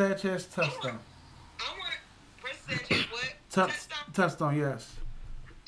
Sanchez 0.00 0.46
touchdown. 0.46 0.98
I 1.60 1.64
want 1.78 1.92
Preston 2.40 2.78
Sanchez 2.78 3.04
what? 3.12 3.34
Touch, 3.50 3.68
touchdown. 3.70 4.12
touchdown, 4.14 4.56
yes. 4.56 4.96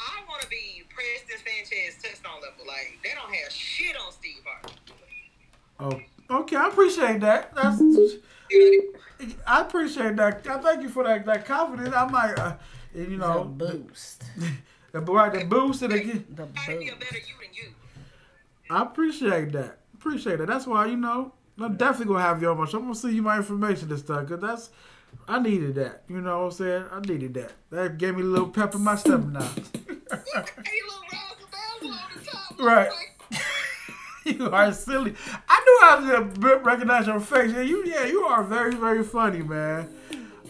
I 0.00 0.22
want 0.26 0.40
to 0.40 0.48
be 0.48 0.84
Preston 0.88 1.36
Sanchez 1.44 2.02
touchdown 2.02 2.40
level. 2.40 2.66
Like 2.66 2.98
they 3.04 3.10
don't 3.10 3.34
have 3.34 3.52
shit 3.52 3.94
on 3.94 4.10
Steve 4.10 4.40
Harvey. 4.46 6.06
Oh, 6.30 6.38
okay. 6.40 6.56
I 6.56 6.68
appreciate 6.68 7.20
that. 7.20 7.54
That's. 7.54 7.82
I 9.46 9.60
appreciate 9.60 10.16
that. 10.16 10.46
I 10.48 10.58
thank 10.58 10.82
you 10.82 10.88
for 10.88 11.04
that, 11.04 11.26
that 11.26 11.44
confidence. 11.44 11.94
I 11.94 12.06
might, 12.06 12.38
uh, 12.38 12.54
you 12.94 13.04
The 13.04 13.16
know, 13.16 13.44
boost. 13.44 14.24
the, 14.92 15.00
right, 15.00 15.32
the 15.32 15.44
boost 15.44 15.82
and 15.82 15.92
again. 15.92 16.24
The 16.30 16.46
gotta 16.46 16.78
be 16.78 16.88
a 16.88 16.92
boost. 16.92 17.00
better 17.00 17.18
you 17.18 17.34
than 17.38 17.52
you. 17.52 17.68
I 18.70 18.82
appreciate 18.82 19.52
that. 19.52 19.78
Appreciate 19.94 20.38
that. 20.38 20.46
That's 20.46 20.66
why 20.66 20.86
you 20.86 20.96
know 20.96 21.32
I'm 21.60 21.76
definitely 21.76 22.06
gonna 22.14 22.24
have 22.24 22.40
you 22.42 22.50
on 22.50 22.58
my 22.58 22.66
show. 22.66 22.78
I'm 22.78 22.84
gonna 22.84 22.94
send 22.94 23.14
you 23.14 23.22
my 23.22 23.36
information 23.36 23.90
and 23.90 23.98
stuff 23.98 24.26
because 24.26 24.40
that's 24.40 24.70
I 25.28 25.38
needed 25.38 25.74
that. 25.76 26.02
You 26.08 26.20
know 26.20 26.38
what 26.40 26.44
I'm 26.46 26.50
saying? 26.52 26.84
I 26.90 27.00
needed 27.00 27.34
that. 27.34 27.52
That 27.70 27.98
gave 27.98 28.16
me 28.16 28.22
a 28.22 28.24
little 28.24 28.48
pep 28.48 28.74
in 28.74 28.80
my 28.82 28.96
step 28.96 29.20
now. 29.20 29.40
Hey, 29.40 29.50
little 30.10 31.02
razzle 31.12 31.48
dazzle 31.50 31.90
on 31.90 31.98
the 32.16 32.24
top. 32.24 32.60
Right. 32.60 32.90
You 34.24 34.48
are 34.50 34.72
silly. 34.72 35.14
I 35.48 35.60
knew 35.64 35.78
I 35.82 35.96
was 36.24 36.38
gonna 36.38 36.58
recognize 36.58 37.08
your 37.08 37.18
face. 37.18 37.50
Yeah, 37.52 37.62
you 37.62 37.84
yeah, 37.84 38.04
you 38.04 38.20
are 38.22 38.44
very 38.44 38.72
very 38.72 39.02
funny, 39.02 39.42
man. 39.42 39.88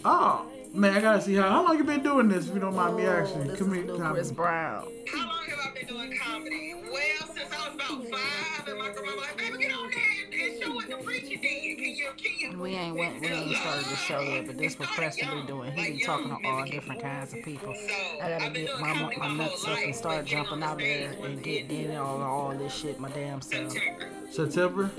Oh 0.05 0.47
man, 0.75 0.95
I 0.95 1.01
gotta 1.01 1.23
see 1.23 1.35
how 1.37 1.49
how 1.49 1.65
long 1.65 1.79
you 1.79 1.85
been 1.85 2.03
doing 2.03 2.29
this? 2.29 2.49
If 2.49 2.53
you 2.55 2.61
don't 2.61 2.77
mind 2.77 2.97
me 2.97 3.07
asking, 3.07 3.41
Oh, 3.41 3.45
This 3.45 3.53
is 3.55 3.59
Come 3.61 3.73
here, 3.75 3.85
new 3.85 3.97
Chris. 3.99 4.31
Brown. 4.31 4.89
How 5.11 5.27
long 5.27 5.45
have 5.49 5.59
I 5.59 5.73
been 5.75 5.87
doing 5.89 6.19
comedy? 6.19 6.75
Well, 6.85 7.35
since 7.35 7.51
I 7.51 7.69
was 7.69 7.75
about 7.77 8.05
five, 8.11 8.69
and 8.69 8.79
my 8.79 8.91
grandma 8.91 9.17
like, 9.23 9.39
baby, 9.39 9.57
get 9.65 9.73
on 9.73 9.91
there 9.91 10.22
and 10.43 10.63
show 10.63 10.73
what 10.75 10.89
the 10.89 10.97
preacher 10.97 11.37
did. 11.41 11.41
Can 11.41 11.95
you, 11.97 12.09
can 12.17 12.53
you? 12.53 12.61
We 12.61 12.71
ain't 12.75 12.97
went, 12.97 13.21
we 13.21 13.29
ain't 13.29 13.57
started 13.57 13.85
the 13.87 13.97
show 13.97 14.21
yet, 14.21 14.47
but 14.47 14.59
this 14.59 14.79
what 14.79 14.89
Preston 14.91 15.41
be 15.41 15.47
doing. 15.47 15.73
He 15.73 15.93
be 15.99 16.05
talking 16.05 16.29
to 16.29 16.49
all 16.49 16.65
different 16.65 17.03
kinds 17.03 17.33
of 17.33 17.43
people. 17.43 17.75
I 18.23 18.29
gotta 18.39 18.51
get 18.51 18.81
my, 18.81 19.15
my 19.17 19.35
nuts 19.35 19.67
up 19.67 19.79
and 19.79 19.95
start 19.95 20.25
jumping 20.27 20.63
out 20.63 20.79
there 20.79 21.13
and 21.23 21.43
get 21.43 21.71
in 21.71 21.93
on 21.97 22.21
all 22.23 22.51
this 22.57 22.75
shit 22.75 22.99
my 23.01 23.09
damn 23.11 23.41
self. 23.41 23.73
September. 23.73 24.11
September. 24.31 24.91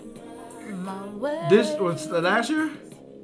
My 0.76 1.08
way. 1.10 1.46
This 1.50 1.78
was 1.80 2.08
the 2.08 2.22
last 2.22 2.50
year. 2.50 2.72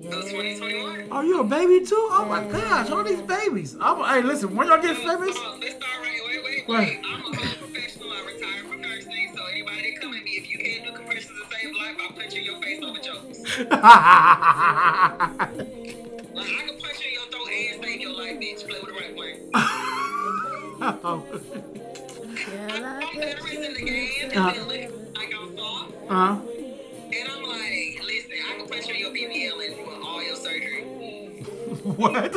That 0.02 0.15
was 0.15 0.25
2021. 0.31 1.08
Oh, 1.11 1.21
you 1.21 1.41
a 1.41 1.43
baby 1.43 1.86
too? 1.86 1.95
Oh 2.11 2.25
my 2.25 2.43
gosh, 2.47 2.89
all 2.89 3.03
these 3.03 3.21
babies. 3.21 3.75
I'm, 3.81 3.97
hey, 4.03 4.21
listen, 4.25 4.55
when 4.55 4.67
y'all 4.67 4.81
get 4.81 4.95
famous, 4.95 5.19
let's 5.19 5.36
start 5.36 6.02
right. 6.02 6.19
Wait, 6.27 6.43
wait, 6.43 6.67
What? 6.67 6.80
wait. 6.80 7.02
I'm 7.05 7.25
a 7.25 7.36
professional. 7.36 8.11
I 8.11 8.25
retired 8.25 8.65
from 8.67 8.78
life, 11.89 11.97
I'll 12.01 12.11
punch 12.15 12.35
in 12.35 12.43
your 12.45 12.61
face 12.61 12.83
over 12.83 12.99
jokes. 12.99 13.39
Like, 16.31 16.47
I 16.47 16.63
can 16.67 16.77
punch 16.79 17.05
in 17.05 17.13
your 17.13 17.27
throat 17.31 17.49
and 17.51 17.83
save 17.83 18.01
your 18.01 18.11
life, 18.17 18.37
bitch. 18.39 18.67
Play 18.67 18.79
with 18.79 18.89
the 18.89 18.93
right 18.93 19.15
plan. 19.15 19.35
I'm 22.71 23.63
in 23.63 23.73
the 23.73 23.81
game, 23.81 24.31
Uh-huh. 24.35 24.49
and 24.55 24.67
look 24.67 25.15
like 25.15 25.33
I'm 25.35 25.57
soft. 25.57 25.93
uh, 26.09 26.13
And 27.11 27.29
I'm 27.29 27.43
like, 27.43 28.01
listen, 28.05 28.31
I 28.47 28.57
can 28.57 28.67
punch 28.67 28.87
your 28.87 29.11
BBL 29.11 29.59
and 29.65 29.75
do 29.75 29.81
all 30.05 30.21
your 30.23 30.35
surgery. 30.35 30.83
what? 31.83 32.33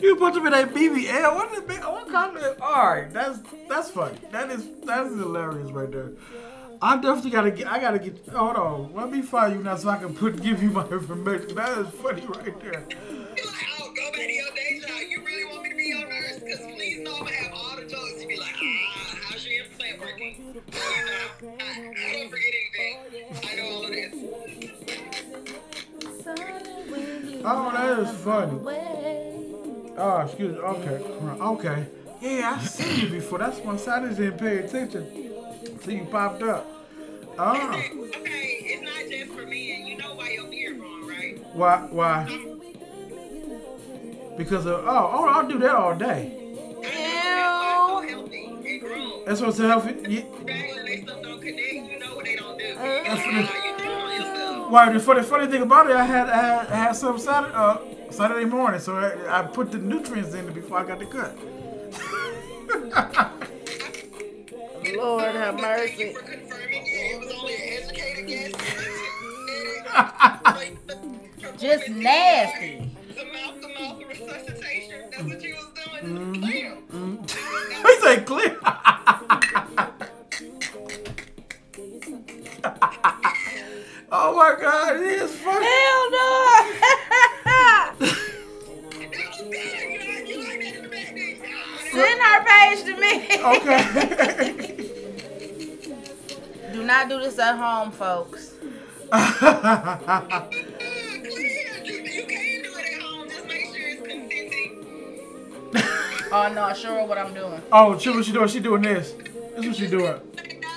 You 0.00 0.16
put 0.16 0.34
them 0.34 0.46
in 0.46 0.52
a 0.52 0.66
BBL. 0.66 1.34
What 1.34 1.52
it? 1.70 1.83
Kind 2.14 2.36
of? 2.36 2.62
All 2.62 2.86
right, 2.86 3.12
that's 3.12 3.40
that's 3.68 3.90
funny. 3.90 4.18
That 4.30 4.50
is 4.50 4.68
that's 4.84 5.10
hilarious 5.10 5.70
right 5.70 5.90
there. 5.90 6.12
I 6.80 6.96
definitely 6.96 7.30
gotta 7.30 7.50
get. 7.50 7.66
I 7.66 7.78
gotta 7.80 7.98
get. 7.98 8.26
Hold 8.28 8.56
on. 8.56 8.94
Let 8.94 9.10
me 9.10 9.22
find 9.22 9.54
you 9.54 9.62
now 9.62 9.76
so 9.76 9.88
I 9.88 9.96
can 9.96 10.14
put 10.14 10.42
give 10.42 10.62
you 10.62 10.70
my 10.70 10.86
information. 10.98 11.54
That 11.54 11.78
is 11.78 11.88
funny 11.94 12.26
right 12.26 12.60
there. 12.60 12.80
Be 12.80 12.94
like, 13.42 13.66
oh, 13.80 13.92
go 13.94 14.10
back 14.12 14.20
to 14.20 14.32
your 14.32 14.50
day. 14.54 14.80
You 15.08 15.24
really 15.24 15.44
want 15.44 15.62
me 15.62 15.70
to 15.70 15.76
be 15.76 15.84
your 15.84 16.08
nurse? 16.08 16.38
Because 16.40 16.58
please 16.58 16.98
know 17.00 17.16
I'm 17.16 17.24
going 17.24 17.44
to 17.44 17.52
all 17.52 17.76
the 17.76 17.82
jokes. 17.82 18.20
You 18.22 18.28
be 18.28 18.36
like, 18.36 18.54
ah, 18.56 19.18
how's 19.24 19.46
your 19.46 19.64
implant 19.64 20.00
working? 20.00 20.34
Please 20.70 21.04
know. 21.42 21.48
I, 21.48 21.62
I 21.62 22.12
don't 22.12 22.30
forget 22.30 22.54
anything. 22.60 22.94
I 23.44 23.54
know 23.56 23.68
all 23.70 23.84
of 23.84 23.90
this. 23.90 24.12
Oh, 27.46 27.70
that 27.72 27.98
is 28.00 28.10
funny. 28.22 28.58
Oh, 29.96 30.20
excuse 30.20 30.54
me. 30.54 30.58
Okay. 30.58 30.96
Okay. 31.40 31.86
Yeah, 32.24 32.58
I 32.58 32.64
seen 32.64 33.00
you 33.00 33.10
before. 33.10 33.38
That's 33.38 33.58
why 33.58 33.74
I 33.74 34.08
didn't 34.08 34.38
pay 34.38 34.56
attention 34.60 35.30
until 35.66 35.92
you 35.92 36.06
popped 36.06 36.42
up. 36.42 36.66
Oh. 37.38 37.70
Okay, 37.70 38.60
it's 38.62 38.82
not 38.82 39.10
just 39.10 39.30
for 39.32 39.46
men. 39.46 39.86
You 39.86 39.98
know 39.98 40.14
why 40.14 40.30
your 40.30 40.46
beard 40.46 40.80
growing, 40.80 41.06
right? 41.06 41.44
Why? 41.54 41.86
Why? 41.90 42.24
Because 44.38 44.64
of 44.64 44.86
oh, 44.86 45.10
oh, 45.12 45.28
I'll 45.28 45.46
do 45.46 45.58
that 45.58 45.76
all 45.76 45.94
day. 45.94 46.32
Know 46.80 46.82
that's 46.86 48.00
why 48.00 48.00
so 48.00 48.08
healthy 48.08 48.44
and. 48.46 49.26
That's 49.26 49.40
what's 49.42 49.58
healthy. 49.58 50.10
Yeah. 50.10 50.22
Regular, 50.44 50.84
they 50.84 51.02
stuff 51.02 51.22
don't 51.22 51.40
connect. 51.42 51.72
You 51.74 51.98
know 51.98 52.16
what 52.16 52.24
they 52.24 52.36
don't 52.36 52.58
do. 52.58 52.74
That's 52.74 53.20
How 53.20 53.68
you 53.68 53.76
doing 53.76 53.90
on 53.90 54.12
yourself? 54.12 54.70
Why? 54.70 54.92
The 54.94 55.00
funny, 55.00 55.22
funny 55.22 55.46
thing 55.50 55.60
about 55.60 55.90
it, 55.90 55.96
I 55.96 56.04
had, 56.06 56.30
I 56.30 56.36
had, 56.36 56.66
I 56.68 56.76
had 56.76 56.92
some 56.96 57.18
Saturday, 57.18 57.54
uh, 57.54 57.76
Saturday 58.08 58.46
morning, 58.46 58.80
so 58.80 58.96
I, 58.96 59.40
I 59.40 59.42
put 59.42 59.70
the 59.70 59.78
nutrients 59.78 60.32
in 60.32 60.48
it 60.48 60.54
before 60.54 60.78
I 60.78 60.84
got 60.84 61.00
the 61.00 61.06
cut. 61.06 61.36
Lord 64.96 65.34
have 65.34 65.58
Thank 65.58 65.98
you 65.98 66.06
mercy. 66.06 66.12
for 66.14 66.22
confirming 66.22 66.86
it. 66.86 67.12
It 67.12 67.20
was 67.20 67.30
only 67.38 67.54
an 67.54 67.62
educated 67.82 68.26
guess. 68.26 68.52
Just 71.60 71.88
nasty. 71.88 72.90
The 73.08 73.24
mouth 73.32 73.60
to 73.60 73.68
mouth 73.68 74.02
resuscitation. 74.08 75.10
That's 75.10 75.22
what 75.22 75.42
you 75.42 75.54
was 75.54 75.66
doing. 76.02 76.40
Bam. 76.40 77.26
he 77.82 77.94
said 78.00 78.26
clear. 78.26 78.56
Mm-hmm. 78.56 79.90
oh 84.12 84.34
my 84.34 84.56
God, 84.60 84.96
it 84.96 85.02
is 85.02 85.34
funny. 85.36 85.66
Hell 85.66 86.10
no. 86.10 86.24
Send 91.94 92.20
her 92.20 92.44
page 92.44 92.84
to 92.84 92.94
me. 93.00 93.12
Okay. 93.56 94.90
Do 96.72 96.82
not 96.82 97.08
do 97.08 97.20
this 97.20 97.38
at 97.38 97.56
home, 97.56 97.92
folks. 97.92 98.54
Ah, 99.12 100.48
clear. 100.50 100.64
You, 101.84 101.92
you 102.02 102.26
can 102.26 102.62
do 102.62 102.74
it 102.74 102.94
at 102.96 103.00
home. 103.00 103.28
Just 103.28 103.46
make 103.46 103.66
sure 103.66 103.88
it's 103.90 104.02
consenting. 104.08 104.84
Oh 106.32 106.48
no, 106.52 106.72
sure 106.74 107.06
what 107.06 107.16
I'm 107.16 107.32
doing. 107.32 107.62
oh, 107.70 107.96
she 107.96 108.10
what 108.10 108.24
she 108.24 108.32
doing? 108.32 108.48
She 108.48 108.58
doing 108.58 108.82
this. 108.82 109.14
That's 109.54 109.66
what 109.68 109.76
she 109.76 109.86
doing. 109.86 110.04
Now 110.04 110.20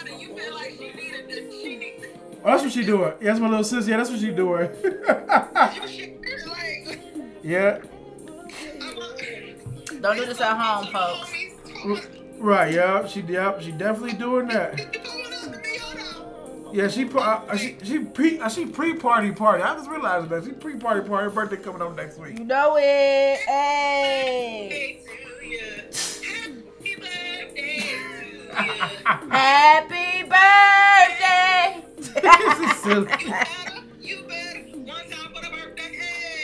that 0.03 0.19
you 0.19 0.35
feel 0.37 0.53
like 0.53 0.73
she 0.77 0.91
needed 0.93 1.27
the, 1.29 1.51
she 1.51 1.77
needs 1.77 2.03
it. 2.03 2.15
Oh, 2.43 2.51
that's 2.51 2.61
what 2.63 2.71
she 2.73 2.83
doing. 2.85 3.13
Yeah, 3.19 3.27
that's 3.29 3.39
my 3.39 3.47
little 3.49 3.63
sis. 3.63 3.87
Yeah, 3.87 3.97
that's 3.97 4.11
what 4.11 4.19
she 4.19 4.29
doing. 4.29 4.69
You 4.83 5.87
should, 5.87 6.47
like, 6.47 6.99
yeah. 7.41 7.79
I'm 10.07 10.13
a, 10.13 10.15
Don't 10.15 10.17
do 10.17 10.25
this 10.25 10.41
at 10.41 10.57
home, 10.57 10.87
folks. 10.91 12.07
Right. 12.39 12.73
Yeah. 12.73 13.05
She. 13.07 13.21
Yep. 13.21 13.61
She 13.61 13.71
definitely 13.71 14.13
doing 14.13 14.47
that. 14.47 14.79
Yeah. 16.73 16.87
She. 16.87 17.05
pro- 17.05 17.21
Uh, 17.21 17.55
she. 17.57 17.77
She 17.83 17.99
pre. 17.99 18.39
Uh, 18.39 18.49
she 18.49 18.65
pre 18.65 18.93
party 18.95 19.31
party. 19.31 19.63
I 19.63 19.75
just 19.75 19.89
realized 19.89 20.29
that 20.29 20.43
she 20.43 20.51
pre 20.51 20.75
party 20.77 21.07
party. 21.07 21.25
Her 21.25 21.29
birthday 21.29 21.57
coming 21.57 21.81
up 21.81 21.95
next 21.95 22.17
week. 22.19 22.37
You 22.39 22.45
know 22.45 22.75
it. 22.77 23.37
Hey. 23.39 25.01
Happy 26.83 26.95
birthday 26.95 27.79
to 27.79 28.25
you. 28.27 28.49
Happy 29.29 30.23
birthday. 30.23 31.83
this 32.21 32.59
is 32.71 32.77
silly. 32.83 33.07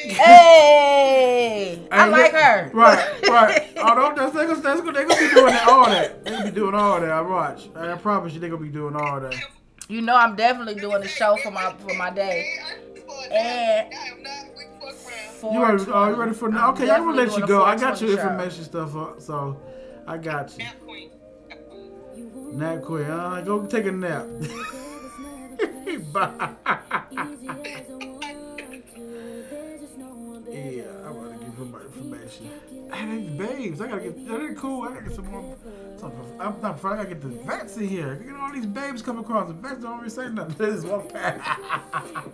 Hey. 0.04 1.80
hey. 1.80 1.88
I 1.92 2.08
like 2.08 2.32
her. 2.34 2.72
Right. 2.74 3.22
Right. 3.28 3.70
Oh, 3.86 3.96
don't. 3.96 4.16
That's, 4.16 4.34
they 4.34 4.46
gonna, 4.48 4.62
that's 4.62 4.80
gonna, 4.80 4.94
they 4.94 5.04
gonna 5.04 5.20
be 5.20 5.36
doing 5.36 5.52
that, 5.52 5.68
all 5.68 5.86
that. 5.88 6.24
They 6.24 6.32
gonna 6.32 6.46
be 6.46 6.52
doing 6.52 6.74
all 6.74 7.02
that. 7.02 7.12
I 7.12 7.20
watch. 7.20 7.68
I 7.76 7.96
promise 7.96 8.34
you, 8.34 8.40
they're 8.40 8.50
gonna 8.50 8.62
be 8.62 8.70
doing 8.70 8.96
all 8.96 9.20
that. 9.20 9.36
You 9.90 10.00
know 10.00 10.16
I'm 10.16 10.38
definitely 10.38 10.76
doing 10.76 11.02
the 11.02 11.08
show 11.10 11.36
for 11.44 11.52
my 11.52 11.76
for 11.80 11.94
my 11.96 12.10
day. 12.10 12.50
And 13.30 13.94
I 13.94 14.08
am 14.08 14.24
not 14.24 14.46
with 14.56 14.96
fuck 14.96 15.12
around. 15.12 15.34
for 15.36 15.54
You 15.54 15.64
ready? 15.66 15.84
Oh, 15.92 16.10
you 16.10 16.16
ready 16.16 16.34
for 16.34 16.48
now? 16.48 16.72
Okay, 16.72 16.90
I'm 16.90 17.04
gonna 17.04 17.18
let 17.18 17.38
you 17.38 17.46
go. 17.46 17.64
I 17.64 17.76
got 17.76 18.00
your 18.00 18.12
420 18.12 18.16
show. 18.16 18.22
information 18.22 18.64
stuff 18.64 18.96
up, 18.96 19.22
so 19.22 19.60
I 20.08 20.18
got 20.18 20.58
you. 20.58 20.64
Nap 20.64 20.80
queen. 20.86 21.12
Nap 22.58 22.82
quick. 22.84 23.08
Uh, 23.08 23.42
go 23.42 23.66
take 23.66 23.86
a 23.86 23.92
nap. 23.92 24.26
Bye. 26.14 26.54
Yeah, 30.54 30.84
I'm 31.06 31.14
gonna 31.16 31.38
give 31.38 31.58
him 31.58 31.72
my 31.72 31.82
information. 31.82 32.50
Hey, 32.94 33.20
babes, 33.38 33.82
I 33.82 33.88
gotta 33.88 34.02
get. 34.02 34.28
They're 34.28 34.54
cool. 34.54 34.84
I 34.84 34.90
gotta 34.90 35.02
get 35.02 35.16
some 35.16 35.32
more. 35.32 35.56
Some, 35.98 36.12
I'm 36.40 36.62
not. 36.62 36.76
Afraid. 36.76 36.94
I 36.94 36.96
gotta 36.98 37.10
get 37.10 37.22
the 37.22 37.30
vets 37.30 37.78
in 37.78 37.88
here. 37.88 38.20
Look 38.24 38.36
at 38.36 38.40
all 38.42 38.54
these 38.54 38.66
babes 38.68 39.02
come 39.02 39.18
across. 39.20 39.48
The 39.48 39.54
vets 39.54 39.82
don't 39.82 39.98
even 40.00 40.10
say 40.10 40.30
nothing. 40.30 40.56
They 40.58 40.72
just 40.72 40.88
walk 40.88 41.12
past. 41.12 41.60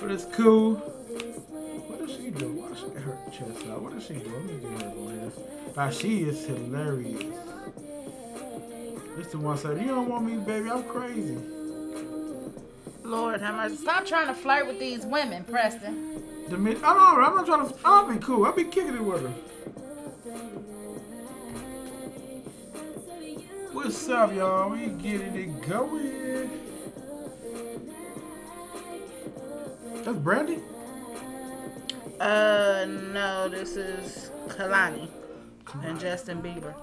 But 0.00 0.10
it's 0.10 0.26
cool. 0.36 0.74
What 0.74 2.06
does 2.06 2.14
she 2.16 2.28
do? 2.28 2.48
Why 2.52 2.76
she 2.76 2.88
got 2.88 3.02
her 3.02 3.18
chest 3.32 3.66
out? 3.68 3.80
What 3.80 3.94
does 3.94 4.04
she 4.04 4.14
do? 4.14 4.28
Let 4.28 4.44
me 4.44 4.54
get 4.58 4.82
her 4.82 4.88
on 4.88 5.18
here. 5.18 5.32
Now 5.74 5.90
she 5.90 6.24
is 6.24 6.44
hilarious. 6.44 7.22
This 9.16 9.28
the 9.28 9.38
one 9.38 9.56
said, 9.56 9.80
"You 9.80 9.86
don't 9.88 10.08
want 10.10 10.26
me, 10.26 10.36
baby. 10.36 10.70
I'm 10.70 10.84
crazy." 10.84 11.38
Lord 13.02 13.40
have 13.40 13.54
mercy. 13.54 13.76
Stop 13.76 14.04
trying 14.04 14.26
to 14.26 14.34
flirt 14.34 14.66
with 14.66 14.78
these 14.78 15.06
women, 15.06 15.44
Preston. 15.44 16.22
The 16.48 16.58
mid- 16.58 16.82
I 16.82 16.94
don't 16.94 17.20
know. 17.20 17.26
I'm 17.26 17.34
not 17.36 17.46
trying 17.46 17.68
to. 17.68 17.74
I'll 17.84 18.08
be 18.08 18.18
cool. 18.18 18.44
I'll 18.44 18.52
be 18.52 18.64
kicking 18.64 18.94
it 18.94 19.02
with 19.04 19.22
her. 19.22 19.28
What's 23.72 24.08
up, 24.08 24.32
y'all? 24.34 24.70
We 24.70 24.86
getting 24.88 25.34
it 25.34 25.68
going. 25.68 26.50
That's 30.04 30.18
Brandy. 30.18 30.58
Uh, 32.20 32.86
no, 33.12 33.48
this 33.48 33.76
is 33.76 34.30
Kalani 34.48 35.08
and 35.82 35.98
Justin 35.98 36.42
Bieber. 36.42 36.74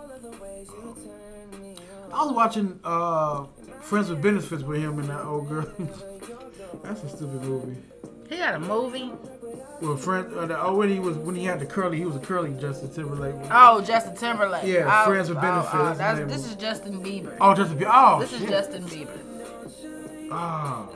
I 2.14 2.26
was 2.26 2.34
watching 2.34 2.80
uh, 2.84 3.46
Friends 3.82 4.10
with 4.10 4.22
Benefits 4.22 4.64
with 4.64 4.82
him 4.82 5.00
and 5.00 5.08
that 5.10 5.24
old 5.24 5.48
girl. 5.48 5.72
That's 6.84 7.04
a 7.04 7.10
stupid 7.10 7.44
movie. 7.44 7.78
He 8.30 8.38
got 8.38 8.56
a 8.56 8.60
movie. 8.60 9.12
Well, 9.82 9.98
friend, 9.98 10.52
uh, 10.52 10.60
oh, 10.62 10.76
when 10.76 10.90
he 10.90 11.00
was 11.00 11.18
when 11.18 11.36
he 11.36 11.44
had 11.44 11.60
the 11.60 11.66
curly, 11.66 11.98
he 11.98 12.06
was 12.06 12.16
a 12.16 12.20
curly 12.20 12.54
Justin 12.60 12.94
Timberlake. 12.94 13.36
Oh, 13.50 13.82
Justin 13.82 14.16
Timberlake. 14.16 14.66
Yeah, 14.66 14.86
oh, 14.88 15.10
Friends 15.10 15.30
with 15.30 15.40
oh, 15.40 15.42
Benefits, 15.42 15.74
Oh, 15.74 15.90
the 15.90 15.94
that's, 15.96 16.32
this 16.32 16.46
is 16.46 16.56
Justin 16.56 17.02
Bieber. 17.02 17.36
Oh, 17.42 17.56
Justin. 17.56 17.80
Bieber. 17.80 17.92
Oh, 17.92 18.20
this 18.20 18.34
is. 18.34 18.48
Justin 18.48 18.84
Bieber. 18.84 19.18
Oh 20.34 20.90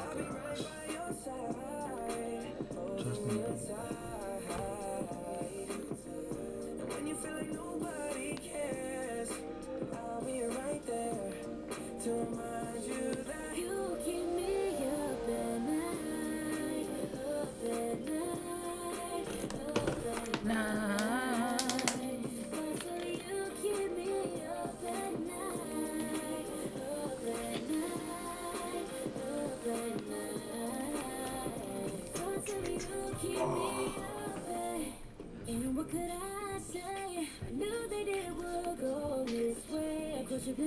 See, 40.57 40.63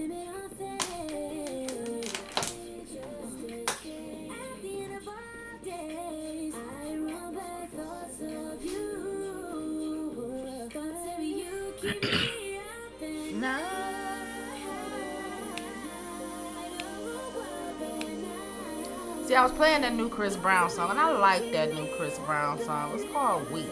I 19.34 19.42
was 19.42 19.52
playing 19.52 19.82
that 19.82 19.94
new 19.94 20.10
Chris 20.10 20.36
Brown 20.36 20.68
song, 20.68 20.90
and 20.90 21.00
I 21.00 21.16
like 21.16 21.50
that 21.52 21.72
new 21.72 21.86
Chris 21.96 22.18
Brown 22.26 22.60
song. 22.60 22.92
It's 22.94 23.10
called 23.10 23.50
We. 23.50 23.64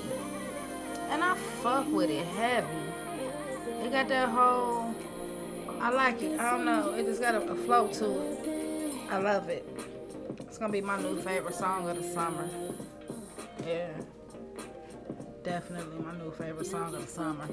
And 1.10 1.22
I 1.22 1.34
fuck 1.62 1.86
with 1.92 2.08
it 2.08 2.24
heavy. 2.24 2.66
It 3.82 3.92
got 3.92 4.08
that 4.08 4.30
whole. 4.30 4.85
I 5.80 5.90
like 5.90 6.22
it. 6.22 6.40
I 6.40 6.50
don't 6.50 6.64
know. 6.64 6.94
It 6.94 7.04
just 7.06 7.20
got 7.20 7.34
a, 7.34 7.42
a 7.42 7.54
flow 7.54 7.88
to 7.88 8.20
it. 8.20 9.10
I 9.10 9.18
love 9.18 9.48
it. 9.48 9.66
It's 10.40 10.58
gonna 10.58 10.72
be 10.72 10.80
my 10.80 11.00
new 11.00 11.20
favorite 11.20 11.54
song 11.54 11.88
of 11.88 11.96
the 11.96 12.02
summer. 12.12 12.48
Yeah. 13.66 13.88
Definitely 15.44 16.04
my 16.04 16.16
new 16.16 16.30
favorite 16.32 16.66
song 16.66 16.94
of 16.94 17.02
the 17.02 17.06
summer. 17.06 17.44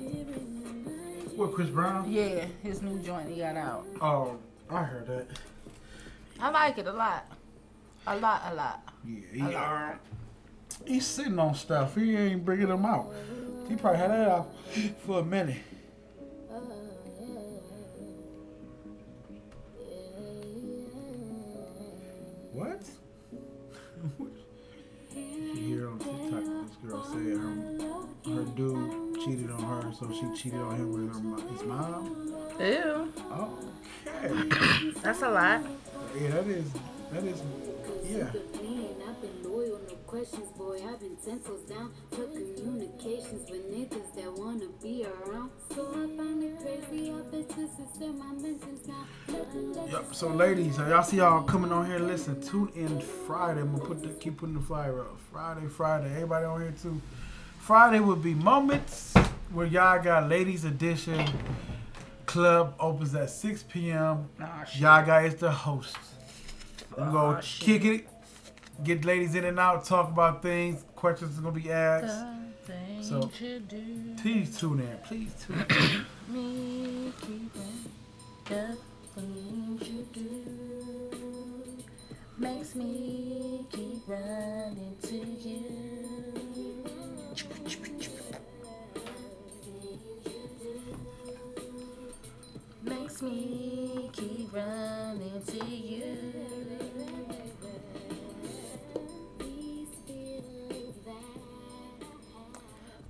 What, 1.36 1.54
Chris 1.54 1.70
Brown? 1.70 2.12
Yeah, 2.12 2.46
his 2.62 2.82
new 2.82 3.00
joint 3.00 3.30
he 3.30 3.38
got 3.38 3.56
out. 3.56 3.86
Oh, 4.02 4.38
I 4.70 4.84
heard 4.84 5.08
that. 5.08 5.28
I 6.40 6.50
like 6.50 6.78
it 6.78 6.88
a 6.88 6.94
lot. 6.94 7.26
A 8.08 8.18
lot, 8.18 8.42
a 8.52 8.56
lot. 8.56 8.94
Yeah, 9.06 9.20
he, 9.50 9.56
uh, 9.56 9.94
he's 10.86 11.06
sitting 11.06 11.40
on 11.40 11.56
stuff. 11.56 11.96
He 11.96 12.16
ain't 12.16 12.44
bringing 12.44 12.68
them 12.68 12.86
out. 12.86 13.14
He 13.68 13.76
probably 13.76 14.00
had 14.00 14.12
that 14.12 14.30
out 14.30 14.52
for 15.06 15.20
a 15.20 15.24
minute. 15.24 15.62
What? 22.64 22.80
you 25.14 25.54
hear 25.54 25.90
on 25.90 26.00
TikTok 26.00 26.44
this 26.66 26.76
girl 26.82 27.04
say 27.04 27.32
her, 27.36 28.36
her 28.36 28.46
dude 28.56 29.20
cheated 29.20 29.52
on 29.52 29.64
her, 29.64 29.92
so 29.92 30.10
she 30.14 30.42
cheated 30.42 30.62
on 30.62 30.76
him 30.78 30.94
with 30.94 31.12
her 31.14 31.52
his 31.52 31.64
mom. 31.64 32.34
Ew. 32.62 33.12
Okay. 33.34 34.94
That's 35.02 35.22
a 35.24 35.30
lot. 35.30 35.62
Yeah, 36.18 36.30
that 36.30 36.48
is 36.48 36.72
that 37.12 37.24
is 37.26 37.42
yeah. 38.06 38.32
Questions, 40.14 40.52
boy. 40.56 40.80
I've 40.88 41.00
been 41.00 41.16
ten 41.26 41.40
toes 41.40 41.62
down. 41.62 41.92
Took 42.12 42.32
communications 42.34 43.50
with 43.50 43.64
niggas 43.74 44.14
that 44.16 44.32
wanna 44.32 44.68
be 44.84 45.08
around. 45.08 45.50
So 45.74 45.90
I 45.90 46.06
find 46.16 46.44
it 46.44 46.56
crazy. 46.60 47.12
I 47.12 47.20
bet 47.32 47.50
this 47.50 47.72
is 47.80 48.00
in 48.00 48.20
my 48.20 48.32
mentions 48.34 48.88
now. 48.88 49.08
Yep. 49.90 50.14
So, 50.14 50.28
ladies, 50.30 50.78
y'all 50.78 51.02
see 51.02 51.18
y'all 51.18 51.42
coming 51.42 51.72
on 51.72 51.88
here. 51.88 51.98
Listen, 51.98 52.40
tune 52.40 52.72
in 52.76 53.02
Friday. 53.02 53.62
I'm 53.62 53.72
gonna 53.76 53.86
put 53.86 54.04
the, 54.04 54.10
keep 54.10 54.38
putting 54.38 54.54
the 54.54 54.62
flyer 54.62 55.02
up. 55.02 55.20
Friday, 55.32 55.66
Friday. 55.68 56.12
Everybody 56.12 56.46
on 56.46 56.62
here 56.62 56.76
too. 56.80 57.02
Friday 57.60 58.00
will 58.00 58.16
be 58.16 58.36
moments 58.36 59.16
where 59.52 59.66
y'all 59.66 60.00
got 60.00 60.30
ladies 60.30 60.64
edition. 60.64 61.28
Club 62.28 62.76
opens 62.80 63.16
at 63.16 63.32
6 63.32 63.64
p.m. 63.64 64.30
Nah. 64.38 64.66
Y'all 64.76 65.04
guys 65.04 65.34
the 65.36 65.50
host. 65.52 65.98
I'm 66.98 67.12
gonna 67.12 67.38
Ah, 67.38 67.42
kick 67.42 67.86
it, 67.86 68.08
get 68.84 69.06
ladies 69.06 69.36
in 69.36 69.46
and 69.46 69.60
out, 69.60 69.86
talk 69.86 70.10
about 70.10 70.42
things. 70.42 70.84
Questions 70.96 71.38
are 71.38 71.42
gonna 71.42 71.60
be 71.60 71.72
asked. 71.72 72.26
So- 73.02 73.30
to 73.38 73.60
do. 73.60 74.16
Please 74.22 74.58
tune 74.58 74.80
in. 74.80 74.98
Please 75.04 75.34
tune 75.46 75.66
in. 75.70 76.06
Me 76.34 77.12
keeping 77.20 77.50
the 78.46 78.78
things 79.14 79.88
you 79.88 80.08
do 80.14 80.84
makes 82.38 82.76
me 82.76 83.66
keep 83.72 84.08
running 84.08 84.96
to 85.02 85.16
you. 85.16 85.64
Makes 92.84 93.22
me 93.22 94.10
keep 94.14 94.54
running 94.54 95.42
to 95.48 95.66
you. 95.66 95.83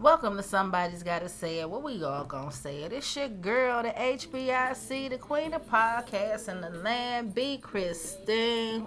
Welcome 0.03 0.35
to 0.35 0.43
Somebody's 0.43 1.01
Gotta 1.01 1.29
Say 1.29 1.59
It. 1.59 1.69
What 1.69 1.81
we 1.81 2.03
all 2.03 2.25
gonna 2.25 2.51
say 2.51 2.83
it? 2.83 2.91
It's 2.91 3.15
your 3.15 3.29
girl, 3.29 3.83
the 3.83 3.91
HBIC, 3.91 5.11
the 5.11 5.17
queen 5.17 5.53
of 5.53 5.65
podcasts 5.65 6.49
in 6.49 6.59
the 6.59 6.71
land, 6.71 7.33
B. 7.33 7.57
Kristen. 7.57 8.81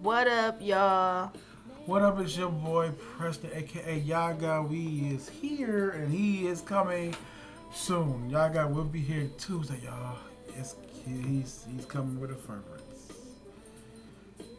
What 0.00 0.28
up, 0.28 0.62
y'all? 0.62 1.30
What 1.84 2.00
up? 2.00 2.18
It's 2.20 2.38
your 2.38 2.48
boy 2.48 2.90
Preston, 3.18 3.50
aka 3.52 3.98
Yaga. 3.98 4.62
We 4.62 5.10
is 5.14 5.28
here, 5.28 5.90
and 5.90 6.10
he 6.10 6.46
is 6.46 6.62
coming 6.62 7.14
soon. 7.74 8.30
Yaga 8.30 8.66
will 8.66 8.84
be 8.84 9.00
here 9.00 9.28
Tuesday, 9.36 9.78
y'all. 9.84 10.16
It's 10.56 10.76
he's 11.04 11.66
he's 11.70 11.84
coming 11.84 12.18
with 12.18 12.30
a 12.30 12.34
fragrance. 12.34 13.12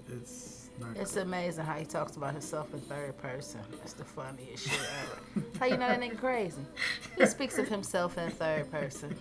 It's. 0.09 0.52
It's 0.95 1.15
amazing 1.15 1.65
how 1.65 1.73
he 1.73 1.85
talks 1.85 2.15
about 2.15 2.33
himself 2.33 2.73
in 2.73 2.79
third 2.81 3.17
person. 3.17 3.61
That's 3.79 3.93
the 3.93 4.03
funniest 4.03 4.67
shit 4.67 4.79
ever. 5.01 5.45
how 5.59 5.65
you 5.65 5.77
know 5.77 5.87
that 5.87 5.99
nigga 5.99 6.17
crazy? 6.17 6.61
He 7.17 7.25
speaks 7.25 7.57
of 7.57 7.67
himself 7.67 8.17
in 8.17 8.29
third 8.31 8.71
person. 8.71 9.15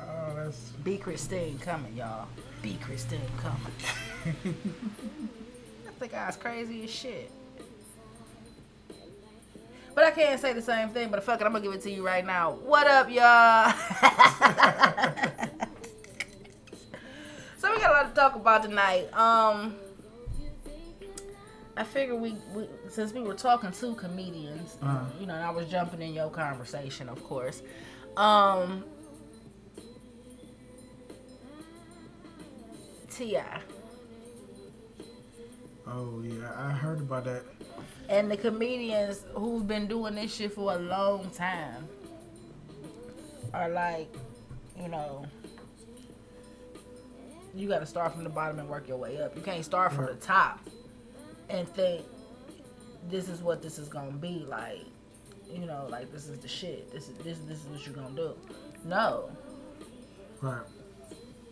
oh, 0.00 0.34
that's 0.36 0.58
B. 0.82 0.96
Christine 0.96 1.58
coming, 1.58 1.96
y'all. 1.96 2.28
B. 2.62 2.78
Christine 2.80 3.20
coming. 3.38 4.56
that 5.98 6.10
guy's 6.10 6.36
crazy 6.36 6.84
as 6.84 6.90
shit. 6.90 7.30
But 9.94 10.04
I 10.04 10.10
can't 10.10 10.40
say 10.40 10.52
the 10.52 10.62
same 10.62 10.88
thing, 10.88 11.08
but 11.10 11.22
fuck 11.22 11.40
it, 11.40 11.44
I'm 11.44 11.52
gonna 11.52 11.64
give 11.64 11.72
it 11.72 11.82
to 11.82 11.90
you 11.90 12.04
right 12.04 12.26
now. 12.26 12.52
What 12.52 12.86
up, 12.88 13.08
y'all? 13.10 13.72
so 17.64 17.72
we 17.72 17.78
got 17.80 17.90
a 17.90 17.92
lot 17.94 18.08
to 18.08 18.14
talk 18.20 18.34
about 18.36 18.62
tonight. 18.62 19.12
Um 19.14 19.76
I 21.76 21.82
figure 21.82 22.14
we, 22.14 22.36
we 22.54 22.68
since 22.88 23.12
we 23.12 23.20
were 23.22 23.34
talking 23.34 23.72
to 23.72 23.94
comedians, 23.96 24.76
Uh-huh. 24.82 25.04
you 25.18 25.26
know, 25.26 25.34
and 25.34 25.42
I 25.44 25.50
was 25.50 25.66
jumping 25.68 26.02
in 26.02 26.14
your 26.14 26.30
conversation, 26.30 27.08
of 27.08 27.22
course. 27.24 27.62
Um, 28.16 28.84
T.I. 33.10 33.60
Oh 35.86 36.22
yeah, 36.22 36.50
I 36.56 36.70
heard 36.70 37.00
about 37.00 37.24
that. 37.24 37.42
and 38.08 38.30
the 38.30 38.36
comedians 38.36 39.24
who've 39.34 39.66
been 39.66 39.86
doing 39.88 40.14
this 40.14 40.34
shit 40.34 40.52
for 40.52 40.74
a 40.74 40.78
long 40.78 41.28
time 41.30 41.88
are 43.52 43.68
like, 43.68 44.14
you 44.80 44.88
know, 44.88 45.26
you 47.54 47.68
got 47.68 47.78
to 47.80 47.86
start 47.86 48.12
from 48.12 48.24
the 48.24 48.30
bottom 48.30 48.58
and 48.58 48.68
work 48.68 48.88
your 48.88 48.96
way 48.96 49.20
up. 49.22 49.36
You 49.36 49.42
can't 49.42 49.64
start 49.64 49.92
from 49.92 50.06
the 50.06 50.14
top 50.14 50.60
and 51.48 51.68
think 51.68 52.04
this 53.08 53.28
is 53.28 53.40
what 53.42 53.62
this 53.62 53.78
is 53.78 53.88
gonna 53.88 54.10
be 54.12 54.44
like. 54.48 54.80
You 55.52 55.66
know, 55.66 55.86
like 55.90 56.10
this 56.10 56.26
is 56.28 56.38
the 56.38 56.48
shit. 56.48 56.90
This 56.92 57.08
is 57.08 57.16
this 57.18 57.38
this 57.46 57.58
is 57.60 57.66
what 57.66 57.86
you're 57.86 57.94
gonna 57.94 58.16
do. 58.16 58.34
No, 58.84 59.30
Right. 60.40 60.62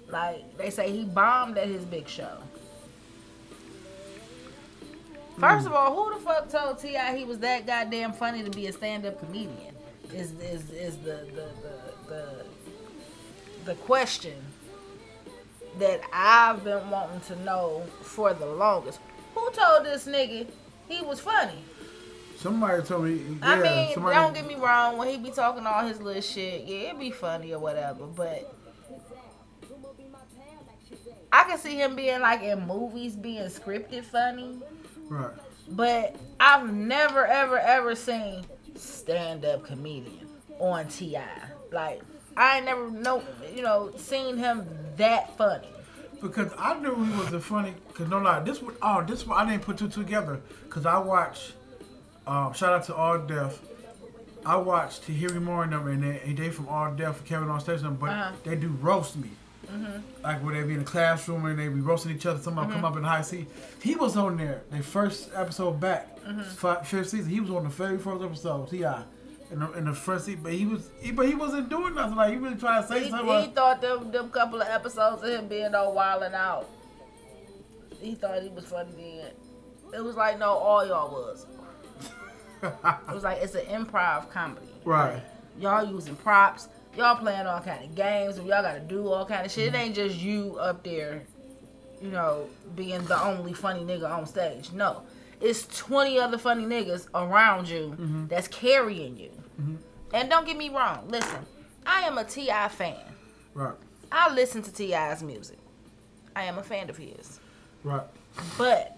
like 0.09 0.56
they 0.59 0.71
say 0.71 0.90
he 0.90 1.04
bombed 1.04 1.56
at 1.59 1.68
his 1.68 1.85
big 1.85 2.09
show. 2.09 2.38
Hmm. 5.37 5.40
First 5.40 5.66
of 5.66 5.73
all, 5.73 5.94
who 5.94 6.18
the 6.18 6.25
fuck 6.25 6.49
told 6.50 6.78
T.I. 6.78 7.16
he 7.16 7.25
was 7.25 7.38
that 7.38 7.66
goddamn 7.66 8.12
funny 8.12 8.42
to 8.42 8.50
be 8.50 8.66
a 8.66 8.73
stand-up 8.73 9.18
comedian? 9.18 9.75
Is 10.12 10.32
is 10.40 10.71
is 10.71 10.97
the 10.99 11.26
the 11.35 11.49
the 11.62 11.94
the, 12.09 12.44
the 13.64 13.75
question 13.76 14.35
that 15.79 16.00
I've 16.12 16.64
been 16.64 16.91
wanting 16.91 17.21
to 17.21 17.37
know 17.43 17.85
for 18.02 18.35
the 18.35 18.47
longest. 18.47 19.00
Who 19.35 19.50
told 19.52 19.85
this 19.85 20.07
nigga 20.07 20.47
he 20.88 21.00
was 21.02 21.21
funny? 21.21 21.59
Somebody 22.37 22.83
told 22.83 23.05
me. 23.05 23.14
Yeah, 23.14 23.37
I 23.43 23.62
mean, 23.62 23.95
somebody, 23.95 24.17
don't 24.17 24.35
get 24.35 24.47
me 24.47 24.57
wrong. 24.57 24.97
When 24.97 25.09
he 25.09 25.17
be 25.17 25.31
talking 25.31 25.67
all 25.67 25.87
his 25.87 26.00
little 26.00 26.21
shit, 26.21 26.64
yeah, 26.64 26.91
it 26.91 26.99
be 26.99 27.11
funny 27.11 27.52
or 27.52 27.61
whatever. 27.61 28.05
But 28.07 28.52
I 31.33 31.45
can 31.45 31.59
see 31.59 31.76
him 31.76 31.97
being 31.97 32.21
like 32.21 32.43
in 32.43 32.67
movies, 32.67 33.14
being 33.17 33.45
scripted 33.45 34.05
funny. 34.05 34.59
Right. 35.09 35.31
But 35.69 36.17
I've 36.41 36.73
never, 36.73 37.25
ever, 37.25 37.59
ever 37.59 37.95
seen 37.95 38.45
stand 38.75 39.45
up 39.45 39.64
comedian 39.64 40.29
on 40.59 40.88
Ti. 40.88 41.19
Like 41.71 42.02
I 42.36 42.56
ain't 42.56 42.66
never 42.66 42.90
know, 42.90 43.22
you 43.54 43.62
know, 43.62 43.92
seen 43.96 44.36
him 44.36 44.66
that 44.96 45.36
funny. 45.36 45.68
Because 46.20 46.52
I 46.58 46.78
knew 46.78 46.94
he 47.04 47.18
was 47.18 47.32
a 47.32 47.40
funny. 47.40 47.74
Cause 47.94 48.08
no 48.08 48.18
lie, 48.18 48.40
this 48.40 48.62
one 48.62 48.74
oh 48.80 49.02
this 49.04 49.26
one 49.26 49.44
I 49.46 49.50
didn't 49.50 49.64
put 49.64 49.78
two 49.78 49.88
together. 49.88 50.40
Cause 50.70 50.86
I 50.86 50.98
watched. 50.98 51.54
Um, 52.26 52.52
shout 52.54 52.72
out 52.72 52.84
to 52.84 52.94
All 52.94 53.18
Def. 53.18 53.60
I 54.46 54.56
watched 54.56 55.06
Tahiri 55.06 55.40
Moore 55.42 55.66
them, 55.66 55.86
and 55.88 56.02
they, 56.02 56.20
and 56.24 56.36
they 56.38 56.50
from 56.50 56.68
All 56.68 56.92
Def, 56.92 57.24
Kevin 57.24 57.48
on 57.48 57.60
stage, 57.60 57.80
them, 57.80 57.96
but 57.96 58.10
Uh-huh. 58.10 58.32
they 58.44 58.54
do 58.56 58.68
roast 58.80 59.16
me. 59.16 59.30
Like 60.22 60.44
where 60.44 60.54
they 60.54 60.66
be 60.66 60.74
in 60.74 60.80
the 60.80 60.84
classroom 60.84 61.46
and 61.46 61.58
they 61.58 61.66
be 61.68 61.80
roasting 61.80 62.12
each 62.14 62.26
other. 62.26 62.38
Somebody 62.40 62.72
come 62.72 62.84
up 62.84 62.94
in 62.96 63.02
the 63.02 63.08
high 63.08 63.22
seat. 63.22 63.48
He 63.80 63.96
was 63.96 64.16
on 64.18 64.36
there. 64.36 64.60
The 64.70 64.82
first 64.82 65.30
episode 65.34 65.80
back, 65.80 66.18
fi- 66.56 66.82
fifth 66.82 67.08
season. 67.08 67.30
He 67.30 67.40
was 67.40 67.48
on 67.50 67.62
the 67.64 67.70
very 67.70 67.96
first 67.98 68.22
episode. 68.22 68.68
Ti. 68.70 68.84
In 69.52 69.61
the, 69.61 69.73
in 69.73 69.85
the 69.85 69.92
front 69.92 70.23
seat, 70.23 70.42
but 70.42 70.52
he 70.54 70.64
was, 70.64 70.88
he, 71.00 71.12
but 71.12 71.26
he 71.26 71.35
wasn't 71.35 71.68
doing 71.68 71.94
nothing. 71.94 72.16
Like 72.16 72.32
he 72.32 72.38
really 72.38 72.56
tried 72.56 72.80
to 72.80 72.88
say 72.88 73.04
He, 73.04 73.11
something. 73.11 73.42
he 73.42 73.49
thought 73.49 73.82
them 73.82 74.11
them 74.11 74.30
couple 74.30 74.62
of 74.62 74.66
episodes 74.66 75.23
of 75.23 75.28
him 75.28 75.47
being 75.47 75.75
all 75.75 75.92
wilding 75.92 76.32
out. 76.32 76.66
He 78.00 78.14
thought 78.14 78.42
he 78.42 78.49
was 78.49 78.64
funny 78.64 78.90
then. 78.97 79.30
It 79.94 80.02
was 80.02 80.16
like 80.16 80.38
no, 80.38 80.52
all 80.52 80.87
y'all 80.87 81.11
was. 81.11 81.47
It 82.62 83.12
was 83.14 83.25
like 83.25 83.42
it's 83.42 83.54
an 83.54 83.66
improv 83.66 84.30
comedy. 84.30 84.66
right. 84.85 85.21
Y'all 85.59 85.85
using 85.85 86.16
props. 86.16 86.68
Y'all 86.97 87.16
playing 87.16 87.47
all 87.47 87.61
kind 87.61 87.85
of 87.85 87.94
games. 87.94 88.38
And 88.38 88.47
y'all 88.47 88.62
got 88.62 88.75
to 88.75 88.80
do 88.80 89.09
all 89.09 89.26
kind 89.26 89.44
of 89.44 89.52
shit. 89.52 89.75
It 89.75 89.76
ain't 89.76 89.94
just 89.94 90.16
you 90.16 90.56
up 90.59 90.82
there, 90.82 91.25
you 92.00 92.11
know, 92.11 92.49
being 92.75 93.04
the 93.04 93.23
only 93.23 93.52
funny 93.52 93.80
nigga 93.80 94.09
on 94.11 94.26
stage. 94.26 94.73
No, 94.73 95.02
it's 95.42 95.66
twenty 95.76 96.18
other 96.18 96.38
funny 96.38 96.64
niggas 96.64 97.09
around 97.14 97.68
you 97.68 97.97
mm-hmm. 97.99 98.26
that's 98.28 98.49
carrying 98.49 99.18
you. 99.18 99.30
Mm-hmm. 99.61 99.76
And 100.14 100.30
don't 100.30 100.47
get 100.47 100.56
me 100.56 100.68
wrong. 100.68 101.09
Listen, 101.09 101.47
I 101.87 102.02
am 102.02 102.18
a 102.18 102.25
T.I. 102.25 102.68
fan. 102.68 102.97
Right. 103.54 103.75
I 104.11 104.32
listen 104.35 104.62
to 104.62 104.73
T.I.'s 104.73 105.23
music. 105.23 105.59
I 106.37 106.44
am 106.44 106.59
a 106.59 106.62
fan 106.62 106.90
of 106.90 106.97
his. 106.97 107.40
Right. 107.85 108.06
But 108.59 108.97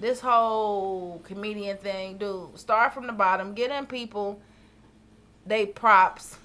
this 0.00 0.20
whole 0.20 1.20
comedian 1.24 1.76
thing, 1.76 2.18
dude, 2.18 2.58
start 2.58 2.94
from 2.94 3.06
the 3.06 3.12
bottom, 3.12 3.54
get 3.54 3.70
in 3.70 3.86
people, 3.86 4.40
they 5.46 5.66
props, 5.66 6.38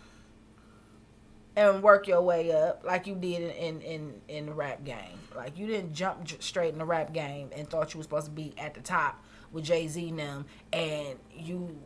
and 1.56 1.84
work 1.84 2.08
your 2.08 2.22
way 2.22 2.52
up 2.52 2.84
like 2.86 3.08
you 3.08 3.16
did 3.16 3.56
in 3.56 3.82
in 3.82 4.14
in, 4.28 4.46
the 4.46 4.54
rap 4.54 4.84
game. 4.86 5.20
Like 5.36 5.58
you 5.58 5.68
didn't 5.68 5.94
jump 5.94 6.28
straight 6.42 6.72
in 6.72 6.80
the 6.80 6.86
rap 6.86 7.12
game 7.12 7.50
and 7.56 7.70
thought 7.70 7.94
you 7.94 7.98
was 7.98 8.06
supposed 8.06 8.28
to 8.28 8.32
be 8.32 8.54
at 8.58 8.76
the 8.76 8.82
top 8.82 9.22
with 9.52 9.64
Jay 9.64 9.88
Z 9.88 10.10
and 10.10 10.20
them, 10.20 10.46
and 10.74 11.18
you 11.34 11.78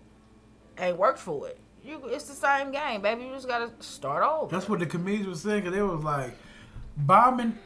ain't 0.78 0.98
worked 0.98 1.20
for 1.20 1.48
it. 1.48 1.60
You, 1.84 2.02
it's 2.06 2.26
the 2.26 2.34
same 2.34 2.72
game, 2.72 3.02
baby. 3.02 3.26
You 3.26 3.34
just 3.34 3.48
gotta 3.48 3.72
start 3.80 4.24
over. 4.24 4.54
That's 4.54 4.70
what 4.70 4.80
the 4.80 4.86
comedians 4.86 5.28
were 5.28 5.36
saying. 5.36 5.64
Cause 5.64 5.74
they 5.74 5.82
was 5.82 6.04
like 6.04 6.38
bombing 6.96 7.48
in 7.48 7.60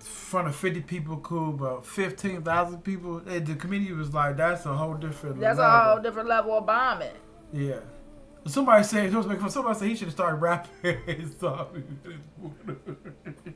front 0.00 0.48
of 0.48 0.56
fifty 0.56 0.80
people, 0.80 1.18
cool, 1.18 1.52
but 1.52 1.84
fifteen 1.84 2.42
thousand 2.42 2.82
people. 2.82 3.18
And 3.18 3.46
the 3.46 3.54
comedian 3.54 3.98
was 3.98 4.14
like, 4.14 4.36
"That's 4.36 4.64
a 4.64 4.74
whole 4.74 4.94
different." 4.94 5.40
That's 5.40 5.58
a 5.58 5.70
whole 5.70 6.00
different 6.00 6.28
level 6.28 6.58
of 6.58 6.66
bombing. 6.66 7.10
Yeah. 7.52 7.80
Somebody 8.46 8.84
said, 8.84 9.12
was 9.12 9.26
making. 9.26 9.50
Somebody 9.50 9.78
said 9.78 9.88
he 9.88 9.96
should 9.96 10.06
have 10.06 10.14
started 10.14 10.36
rapping. 10.36 10.70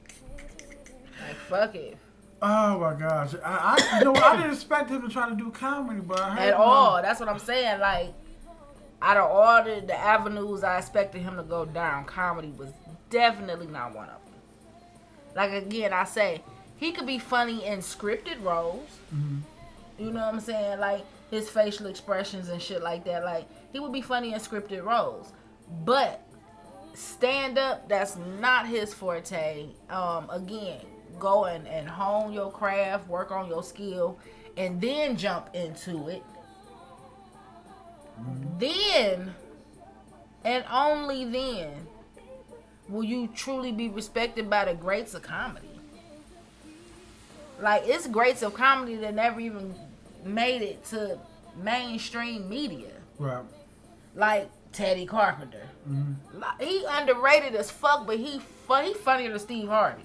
Like 1.26 1.36
fuck 1.48 1.74
it. 1.74 1.96
Oh 2.42 2.78
my 2.78 2.94
gosh! 2.94 3.34
I, 3.44 3.76
I 3.92 3.98
you 3.98 4.04
know? 4.04 4.14
I 4.14 4.36
didn't 4.36 4.52
expect 4.52 4.90
him 4.90 5.02
to 5.02 5.08
try 5.08 5.28
to 5.28 5.34
do 5.34 5.50
comedy, 5.50 6.00
but 6.00 6.20
I 6.20 6.30
heard 6.30 6.38
At 6.40 6.54
him- 6.54 6.60
all. 6.60 7.02
That's 7.02 7.20
what 7.20 7.28
I'm 7.28 7.38
saying. 7.38 7.80
Like 7.80 8.12
out 9.02 9.16
of 9.18 9.30
all 9.30 9.62
the, 9.64 9.82
the 9.86 9.94
avenues 9.98 10.64
I 10.64 10.78
expected 10.78 11.20
him 11.22 11.36
to 11.36 11.42
go 11.42 11.64
down, 11.66 12.04
comedy 12.06 12.52
was 12.56 12.70
definitely 13.10 13.66
not 13.66 13.94
one 13.94 14.08
of 14.08 14.24
them. 14.24 14.34
Like 15.36 15.52
again, 15.52 15.92
I 15.92 16.04
say 16.04 16.42
he 16.76 16.92
could 16.92 17.06
be 17.06 17.18
funny 17.18 17.64
in 17.66 17.80
scripted 17.80 18.42
roles. 18.42 18.88
You 19.98 20.10
know 20.10 20.20
what 20.20 20.34
I'm 20.34 20.40
saying? 20.40 20.80
Like 20.80 21.04
his 21.30 21.48
facial 21.48 21.86
expressions 21.86 22.48
and 22.48 22.60
shit 22.60 22.82
like 22.82 23.04
that. 23.04 23.24
Like 23.24 23.46
he 23.72 23.80
would 23.80 23.92
be 23.92 24.00
funny 24.02 24.32
in 24.32 24.40
scripted 24.40 24.84
roles, 24.84 25.32
but 25.84 26.20
stand 26.94 27.58
up 27.58 27.88
that's 27.88 28.16
not 28.40 28.66
his 28.66 28.94
forte. 28.94 29.66
Um, 29.90 30.30
again, 30.30 30.80
go 31.18 31.44
and, 31.44 31.66
and 31.68 31.88
hone 31.88 32.32
your 32.32 32.50
craft, 32.50 33.08
work 33.08 33.30
on 33.30 33.48
your 33.48 33.62
skill, 33.62 34.18
and 34.56 34.80
then 34.80 35.16
jump 35.16 35.50
into 35.54 36.08
it. 36.08 36.22
Then 38.58 39.34
and 40.44 40.64
only 40.70 41.24
then 41.24 41.86
will 42.88 43.02
you 43.02 43.28
truly 43.34 43.72
be 43.72 43.88
respected 43.88 44.48
by 44.50 44.66
the 44.66 44.74
greats 44.74 45.14
of 45.14 45.22
comedy. 45.22 45.68
Like 47.60 47.84
it's 47.86 48.06
greats 48.06 48.42
of 48.42 48.54
comedy 48.54 48.96
that 48.96 49.14
never 49.14 49.40
even 49.40 49.74
made 50.24 50.62
it 50.62 50.84
to 50.86 51.18
mainstream 51.62 52.48
media. 52.48 52.92
Right. 53.18 53.44
Like 54.14 54.50
Teddy 54.72 55.06
Carpenter. 55.06 55.62
Like, 56.34 56.60
He 56.60 56.84
underrated 56.88 57.54
as 57.54 57.70
fuck, 57.70 58.06
but 58.06 58.18
he 58.18 58.40
he 58.82 58.94
funnier 58.94 59.30
than 59.30 59.38
Steve 59.38 59.68
Harvey. 59.68 60.04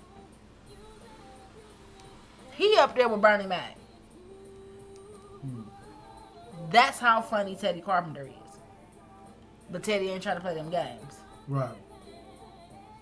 He 2.60 2.76
up 2.76 2.94
there 2.94 3.08
with 3.08 3.22
Bernie 3.22 3.48
Mac. 3.48 3.78
That's 6.70 7.00
how 7.00 7.22
funny 7.22 7.56
Teddy 7.56 7.80
Carpenter 7.80 8.24
is. 8.24 8.58
But 9.72 9.82
Teddy 9.82 10.10
ain't 10.10 10.22
trying 10.22 10.36
to 10.36 10.42
play 10.42 10.56
them 10.56 10.70
games. 10.70 11.22
Right. 11.48 11.78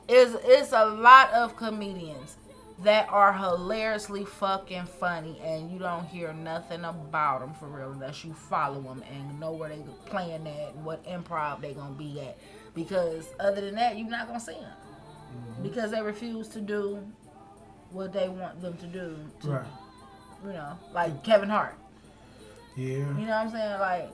It's, 0.08 0.36
it's 0.44 0.74
a 0.74 0.86
lot 0.86 1.34
of 1.34 1.58
comedians 1.58 2.38
that 2.84 3.10
are 3.10 3.34
hilariously 3.34 4.26
fucking 4.26 4.86
funny 4.86 5.40
and 5.44 5.72
you 5.72 5.80
don't 5.80 6.06
hear 6.06 6.34
nothing 6.34 6.86
about 6.86 7.40
them 7.40 7.56
for 7.56 7.66
real 7.66 7.92
unless 7.92 8.24
you 8.24 8.34
follow 8.34 8.80
them 8.80 9.04
and 9.12 9.40
know 9.40 9.54
where 9.54 9.70
they 9.70 9.84
playing 10.06 10.48
at 10.48 10.76
and 10.76 10.86
what 10.86 11.04
improv 11.06 11.60
they 11.60 11.74
gonna 11.74 11.96
be 11.96 12.22
at 12.22 12.38
because 12.76 13.30
other 13.40 13.62
than 13.62 13.74
that 13.74 13.98
you're 13.98 14.08
not 14.08 14.28
gonna 14.28 14.40
see 14.40 14.52
them 14.52 14.72
mm-hmm. 15.36 15.64
because 15.64 15.90
they 15.90 16.04
refuse 16.04 16.48
to 16.48 16.62
do 16.62 17.04
what 17.92 18.12
they 18.14 18.28
want 18.30 18.62
them 18.62 18.76
to 18.78 18.86
do 18.88 19.16
to, 19.42 19.50
Right. 19.50 19.66
you 20.46 20.54
know 20.54 20.78
like 20.94 21.24
Kevin 21.24 21.50
Hart 21.50 21.76
Yeah. 22.76 22.98
you 22.98 23.04
know 23.04 23.28
what 23.28 23.32
I'm 23.32 23.50
saying 23.52 23.80
like 23.80 24.12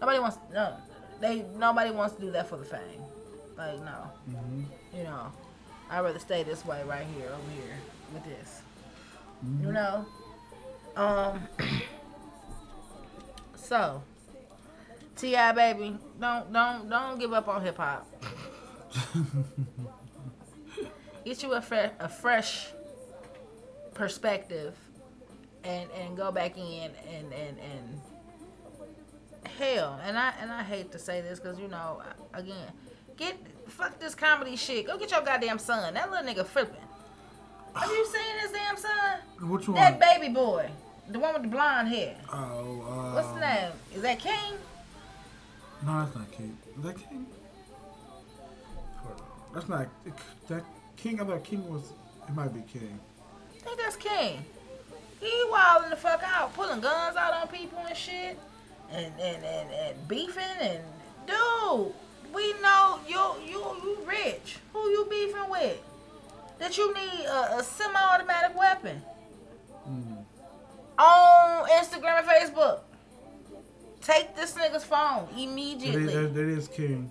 nobody 0.00 0.18
wants 0.18 0.38
no 0.52 0.76
they 1.20 1.42
nobody 1.56 1.90
wants 1.90 2.14
to 2.16 2.20
do 2.20 2.30
that 2.32 2.48
for 2.48 2.56
the 2.56 2.64
fame 2.64 3.02
like 3.56 3.78
no 3.80 4.10
you 4.96 5.02
know, 5.02 5.32
I'd 5.90 6.00
rather 6.00 6.18
stay 6.20 6.44
this 6.44 6.64
way 6.64 6.82
right 6.84 7.04
here, 7.16 7.26
over 7.26 7.50
here, 7.50 7.76
with 8.12 8.24
this. 8.24 8.62
You 9.60 9.72
know? 9.72 10.06
Um. 10.96 11.40
So, 13.56 14.02
T.I. 15.16 15.52
baby, 15.52 15.96
don't 16.20 16.52
don't 16.52 16.88
don't 16.88 17.18
give 17.18 17.32
up 17.32 17.48
on 17.48 17.62
hip 17.62 17.76
hop. 17.78 18.06
Get 21.24 21.42
you 21.42 21.52
a 21.54 21.62
fresh 21.62 21.90
a 21.98 22.08
fresh 22.08 22.68
perspective, 23.94 24.74
and 25.62 25.88
and 25.92 26.16
go 26.16 26.30
back 26.30 26.56
in 26.58 26.90
and 27.12 27.32
and 27.32 27.58
and 27.58 28.00
hell. 29.58 30.00
And 30.04 30.18
I 30.18 30.32
and 30.40 30.50
I 30.50 30.62
hate 30.62 30.92
to 30.92 30.98
say 30.98 31.20
this 31.20 31.38
because 31.40 31.58
you 31.58 31.68
know 31.68 32.02
again, 32.34 32.72
get 33.16 33.36
fuck 33.68 33.98
this 33.98 34.14
comedy 34.14 34.56
shit. 34.56 34.86
Go 34.86 34.98
get 34.98 35.10
your 35.10 35.22
goddamn 35.22 35.58
son. 35.58 35.94
That 35.94 36.10
little 36.10 36.26
nigga 36.26 36.46
flipping. 36.46 36.76
Have 37.74 37.90
you 37.90 38.06
seen 38.06 38.38
his 38.40 38.52
damn 38.52 38.76
son? 38.76 39.50
Which 39.50 39.68
one? 39.68 39.76
That 39.76 39.98
baby 39.98 40.32
boy, 40.32 40.70
the 41.08 41.18
one 41.18 41.34
with 41.34 41.42
the 41.42 41.48
blonde 41.48 41.88
hair. 41.88 42.16
Oh, 42.32 42.82
uh, 42.82 43.14
What's 43.14 43.28
the 43.28 43.40
name? 43.40 43.72
Is 43.94 44.02
that 44.02 44.18
King? 44.20 44.54
No, 45.84 46.04
that's 46.04 46.14
not 46.14 46.30
King. 46.30 46.56
Is 46.78 46.84
that 46.84 46.96
King? 46.96 47.26
That's 49.52 49.68
not 49.68 49.86
that 50.48 50.64
King. 50.96 51.20
I 51.20 51.24
thought 51.24 51.44
King 51.44 51.68
was. 51.72 51.92
It 52.28 52.34
might 52.34 52.54
be 52.54 52.62
King. 52.62 52.98
Think 53.64 53.78
that's 53.78 53.96
King. 53.96 54.44
He 55.20 55.44
wilding 55.50 55.90
the 55.90 55.96
fuck 55.96 56.22
out, 56.24 56.52
pulling 56.54 56.80
guns 56.80 57.16
out 57.16 57.32
on 57.32 57.48
people 57.48 57.78
and 57.78 57.96
shit, 57.96 58.38
and 58.90 59.12
and 59.20 59.44
and, 59.44 59.70
and 59.70 60.08
beefing 60.08 60.42
and 60.60 60.80
dude, 61.26 61.92
we 62.34 62.52
know 62.60 62.98
you 63.08 63.20
you 63.46 63.60
you 63.82 63.98
rich. 64.06 64.58
Who 64.72 64.80
you 64.90 65.06
beefing 65.08 65.48
with? 65.50 65.80
That 66.58 66.76
you 66.76 66.92
need 66.94 67.24
a, 67.26 67.58
a 67.58 67.62
semi-automatic 67.64 68.56
weapon 68.56 69.02
mm-hmm. 69.88 70.14
on 71.00 71.68
Instagram 71.70 72.18
and 72.20 72.28
Facebook. 72.28 72.80
Take 74.02 74.36
this 74.36 74.54
nigga's 74.54 74.84
phone 74.84 75.26
immediately. 75.36 76.06
that, 76.14 76.34
that 76.34 76.48
is 76.48 76.68
King. 76.68 77.10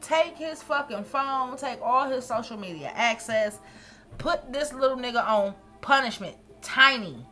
take 0.00 0.36
his 0.36 0.62
fucking 0.62 1.04
phone, 1.04 1.56
take 1.56 1.80
all 1.80 2.08
his 2.08 2.26
social 2.26 2.56
media 2.58 2.90
access, 2.94 3.58
put 4.22 4.52
this 4.52 4.72
little 4.72 4.96
nigga 4.96 5.26
on 5.26 5.54
punishment, 5.80 6.36
tiny. 6.62 7.26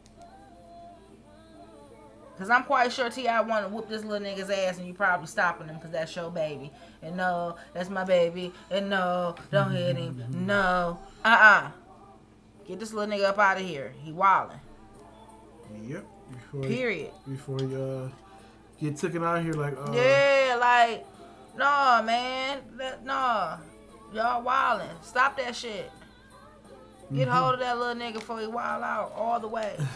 Cause 2.37 2.49
I'm 2.49 2.65
quite 2.65 2.91
sure 2.91 3.11
T.I. 3.11 3.43
want 3.43 3.67
to 3.67 3.73
whoop 3.73 3.89
this 3.89 4.03
little 4.03 4.27
nigga's 4.27 4.49
ass, 4.49 4.79
and 4.79 4.87
you 4.87 4.95
probably 4.95 5.27
stopping 5.27 5.69
him 5.69 5.77
because 5.77 5.91
that's 5.91 6.17
your 6.17 6.31
baby. 6.31 6.73
And 7.03 7.17
no, 7.17 7.57
that's 7.75 7.91
my 7.91 8.03
baby. 8.03 8.51
And 8.71 8.89
no, 8.89 9.35
don't 9.53 9.73
hit 9.73 9.97
him. 9.97 10.25
No, 10.47 10.99
uh 11.25 11.29
uh 11.29 11.71
Get 12.67 12.81
this 12.81 12.93
little 12.93 13.15
nigga 13.15 13.25
up 13.25 13.39
out 13.39 13.59
of 13.59 13.67
here. 13.67 13.93
He 14.03 14.11
wildin'. 14.11 14.59
Yep. 15.87 16.07
Before 16.33 16.63
Period. 16.63 17.11
Before 17.29 17.61
you 17.61 17.77
uh, 17.77 18.09
get 18.81 18.97
taken 18.97 19.23
out 19.23 19.39
of 19.39 19.45
here 19.45 19.53
like 19.55 19.77
uh, 19.77 19.93
Yeah, 19.93 20.57
like, 20.59 21.07
no, 21.59 22.03
man, 22.05 22.61
no, 23.05 23.59
y'all 24.15 24.43
wildin'. 24.43 25.03
Stop 25.03 25.37
that 25.37 25.55
shit. 25.55 25.91
Get 27.13 27.27
mm-hmm. 27.29 27.37
hold 27.37 27.55
of 27.55 27.61
that 27.61 27.79
little 27.79 27.95
nigga 27.95 28.15
before 28.15 28.41
he 28.41 28.47
wild 28.47 28.83
out 28.83 29.13
all 29.17 29.41
the 29.41 29.49
way. 29.49 29.77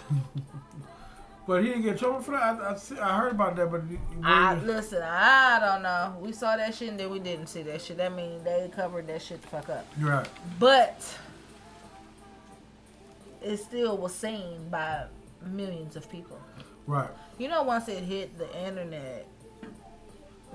But 1.46 1.62
he 1.62 1.68
didn't 1.68 1.82
get 1.82 1.98
trouble 1.98 2.20
for 2.20 2.30
that. 2.30 2.42
I, 2.42 2.72
I, 2.72 3.10
I 3.10 3.18
heard 3.18 3.32
about 3.32 3.56
that, 3.56 3.70
but 3.70 3.82
I 4.22 4.54
listen. 4.54 5.02
I 5.02 5.58
don't 5.60 5.82
know. 5.82 6.16
We 6.20 6.32
saw 6.32 6.56
that 6.56 6.74
shit 6.74 6.88
and 6.88 6.98
then 6.98 7.10
we 7.10 7.18
didn't 7.18 7.48
see 7.48 7.62
that 7.62 7.82
shit. 7.82 7.98
That 7.98 8.14
mean 8.14 8.42
they 8.44 8.70
covered 8.74 9.06
that 9.08 9.20
shit 9.20 9.42
the 9.42 9.48
fuck 9.48 9.68
up. 9.68 9.86
you're 9.98 10.10
right. 10.10 10.28
But 10.58 11.18
it 13.42 13.58
still 13.58 13.98
was 13.98 14.14
seen 14.14 14.68
by 14.70 15.04
millions 15.44 15.96
of 15.96 16.10
people. 16.10 16.40
Right. 16.86 17.10
You 17.38 17.48
know, 17.48 17.62
once 17.62 17.88
it 17.88 18.02
hit 18.02 18.38
the 18.38 18.66
internet, 18.66 19.26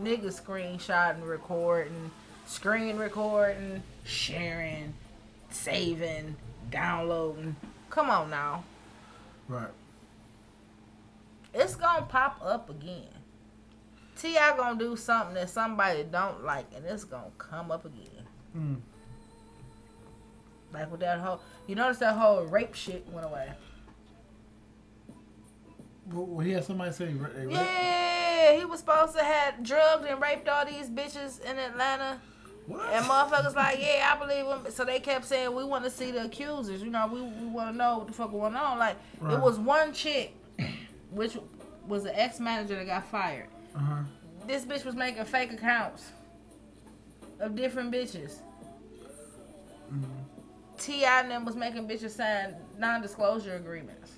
niggas 0.01 0.41
screenshotting, 0.41 1.27
recording, 1.27 2.09
screen 2.47 2.97
recording, 2.97 3.83
sharing, 4.05 4.95
saving, 5.51 6.35
downloading. 6.69 7.55
Come 7.89 8.09
on 8.09 8.29
now. 8.29 8.63
Right. 9.47 9.69
It's 11.53 11.75
gonna 11.75 12.05
pop 12.05 12.39
up 12.43 12.69
again. 12.69 13.07
T.I. 14.17 14.57
gonna 14.57 14.77
do 14.77 14.95
something 14.95 15.35
that 15.35 15.49
somebody 15.49 16.03
don't 16.03 16.43
like, 16.43 16.67
and 16.75 16.85
it's 16.85 17.03
gonna 17.03 17.31
come 17.37 17.71
up 17.71 17.85
again. 17.85 18.25
Mm. 18.55 18.81
Like 20.73 20.91
with 20.91 20.99
that 20.99 21.19
whole, 21.19 21.41
you 21.67 21.75
notice 21.75 21.97
that 21.99 22.15
whole 22.15 22.43
rape 22.43 22.75
shit 22.75 23.07
went 23.11 23.25
away. 23.25 23.49
Well, 26.11 26.39
he 26.39 26.51
had 26.51 26.63
somebody 26.63 26.91
say, 26.91 27.13
Yeah, 27.49 28.53
he 28.57 28.65
was 28.65 28.79
supposed 28.79 29.15
to 29.15 29.23
have 29.23 29.63
drugged 29.63 30.05
and 30.05 30.21
raped 30.21 30.47
all 30.47 30.65
these 30.65 30.89
bitches 30.89 31.41
in 31.41 31.57
Atlanta. 31.57 32.19
What? 32.69 32.87
And 32.93 33.03
motherfuckers 33.05 33.55
like, 33.55 33.79
yeah, 33.81 34.13
I 34.15 34.19
believe 34.23 34.45
him. 34.45 34.71
So 34.71 34.85
they 34.85 34.99
kept 34.99 35.25
saying, 35.25 35.53
we 35.55 35.63
want 35.63 35.83
to 35.85 35.89
see 35.89 36.11
the 36.11 36.25
accusers. 36.25 36.83
You 36.83 36.91
know, 36.91 37.07
we, 37.11 37.19
we 37.21 37.47
want 37.47 37.71
to 37.71 37.75
know 37.77 37.97
what 37.97 38.07
the 38.07 38.13
fuck 38.13 38.29
going 38.31 38.55
on. 38.55 38.77
Like, 38.77 38.95
Right. 39.19 39.33
it 39.33 39.39
was 39.39 39.57
one 39.57 39.91
chick, 39.91 40.35
which 41.09 41.35
was 41.87 42.05
an 42.05 42.11
ex-manager 42.13 42.75
that 42.75 42.85
got 42.85 43.05
fired. 43.07 43.47
Uh-huh. 43.75 44.03
This 44.45 44.65
bitch 44.65 44.85
was 44.85 44.93
making 44.95 45.25
fake 45.25 45.51
accounts 45.51 46.11
of 47.39 47.55
different 47.55 47.91
bitches. 47.91 48.35
T.I. 50.77 51.21
and 51.21 51.31
them 51.31 51.45
was 51.45 51.55
making 51.55 51.87
bitches 51.87 52.11
sign 52.11 52.55
non-disclosure 52.77 53.55
agreements, 53.55 54.11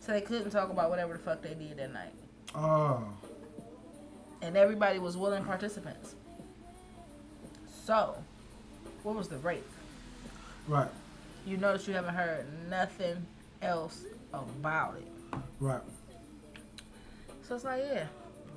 so 0.00 0.12
they 0.12 0.20
couldn't 0.20 0.50
talk 0.50 0.70
about 0.70 0.90
whatever 0.90 1.12
the 1.14 1.18
fuck 1.18 1.40
they 1.42 1.54
did 1.54 1.76
that 1.78 1.92
night. 1.92 2.12
Oh. 2.54 3.04
and 4.42 4.56
everybody 4.56 4.98
was 4.98 5.16
willing 5.16 5.44
participants. 5.44 6.14
So, 7.86 8.16
what 9.04 9.14
was 9.14 9.28
the 9.28 9.38
rape? 9.38 9.64
Right. 10.66 10.90
You 11.46 11.56
notice 11.56 11.86
you 11.86 11.94
haven't 11.94 12.16
heard 12.16 12.44
nothing 12.68 13.24
else 13.62 14.02
about 14.32 14.96
it. 14.96 15.06
Right. 15.60 15.80
So 17.46 17.54
it's 17.54 17.62
like, 17.62 17.84
yeah, 17.86 18.06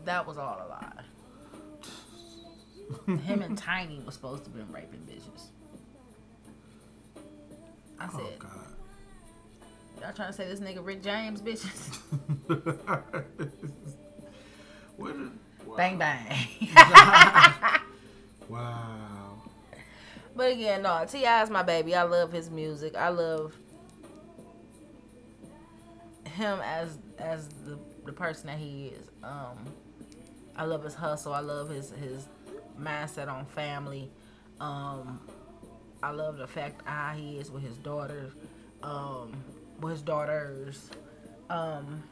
that 0.06 0.26
was 0.26 0.40
all 0.40 0.66
a 0.66 0.68
lie. 0.68 1.04
Him 3.20 3.44
and 3.44 3.56
Tiny 3.68 4.02
was 4.04 4.16
supposed 4.16 4.46
to 4.46 4.50
have 4.50 4.58
been 4.58 4.74
raping 4.74 5.02
bitches. 5.02 5.50
I 8.00 8.10
Oh 8.12 8.30
God. 8.40 8.50
y'all 10.02 10.14
trying 10.14 10.30
to 10.30 10.34
say 10.34 10.48
this 10.48 10.60
nigga 10.60 10.84
Rick 10.84 11.04
James 11.04 11.40
bitches? 11.40 11.98
what 14.98 15.16
wow. 15.68 15.76
bang 15.78 16.00
bang. 16.00 16.36
Wow. 18.50 19.44
But 20.36 20.52
again, 20.52 20.84
no, 20.84 21.06
T.I. 21.08 21.44
is 21.44 21.50
my 21.50 21.64
baby. 21.64 21.96
I 21.96 22.04
love 22.04 22.32
his 22.32 22.50
music. 22.50 22.96
I 22.96 23.10
love 23.10 23.54
him 26.26 26.60
as 26.64 26.98
as 27.18 27.48
the 27.66 27.78
the 28.06 28.14
person 28.14 28.48
that 28.48 28.58
he 28.58 28.88
is. 28.88 29.08
Um, 29.24 29.58
I 30.56 30.66
love 30.66 30.84
his 30.84 30.96
hustle. 30.96 31.34
I 31.34 31.42
love 31.42 31.70
his 31.70 31.92
his 31.92 32.28
mindset 32.80 33.28
on 33.28 33.46
family. 33.46 34.10
Um, 34.60 35.20
I 36.02 36.12
love 36.12 36.38
the 36.38 36.48
fact 36.48 36.82
how 36.86 37.14
he 37.14 37.38
is 37.38 37.52
with 37.52 37.64
his 37.64 37.78
daughters, 37.78 38.32
um, 38.84 39.34
with 39.82 39.94
his 39.94 40.02
daughters. 40.02 40.90
Um, 41.50 42.04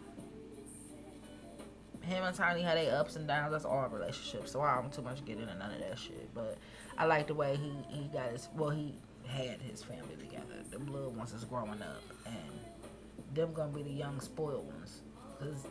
him 2.07 2.23
and 2.23 2.35
Tiny 2.35 2.61
had 2.61 2.77
their 2.77 2.95
ups 2.95 3.15
and 3.15 3.27
downs. 3.27 3.51
That's 3.51 3.65
all 3.65 3.87
relationships. 3.89 4.51
So 4.51 4.61
I 4.61 4.75
don't 4.75 4.91
too 4.91 5.01
much 5.01 5.23
get 5.25 5.37
into 5.37 5.53
none 5.55 5.71
of 5.71 5.79
that 5.79 5.99
shit. 5.99 6.33
But 6.33 6.57
I 6.97 7.05
like 7.05 7.27
the 7.27 7.33
way 7.33 7.57
he 7.57 7.95
he 7.95 8.07
got 8.07 8.31
his 8.31 8.47
well 8.55 8.69
he 8.69 8.95
had 9.27 9.61
his 9.61 9.83
family 9.83 10.15
together. 10.17 10.45
The 10.71 10.79
little 10.91 11.11
ones 11.11 11.33
is 11.33 11.43
growing 11.43 11.81
up, 11.81 12.01
and 12.25 13.35
them 13.35 13.53
gonna 13.53 13.71
be 13.71 13.83
the 13.83 13.91
young 13.91 14.19
spoiled 14.21 14.65
ones, 14.65 15.01
cause 15.39 15.67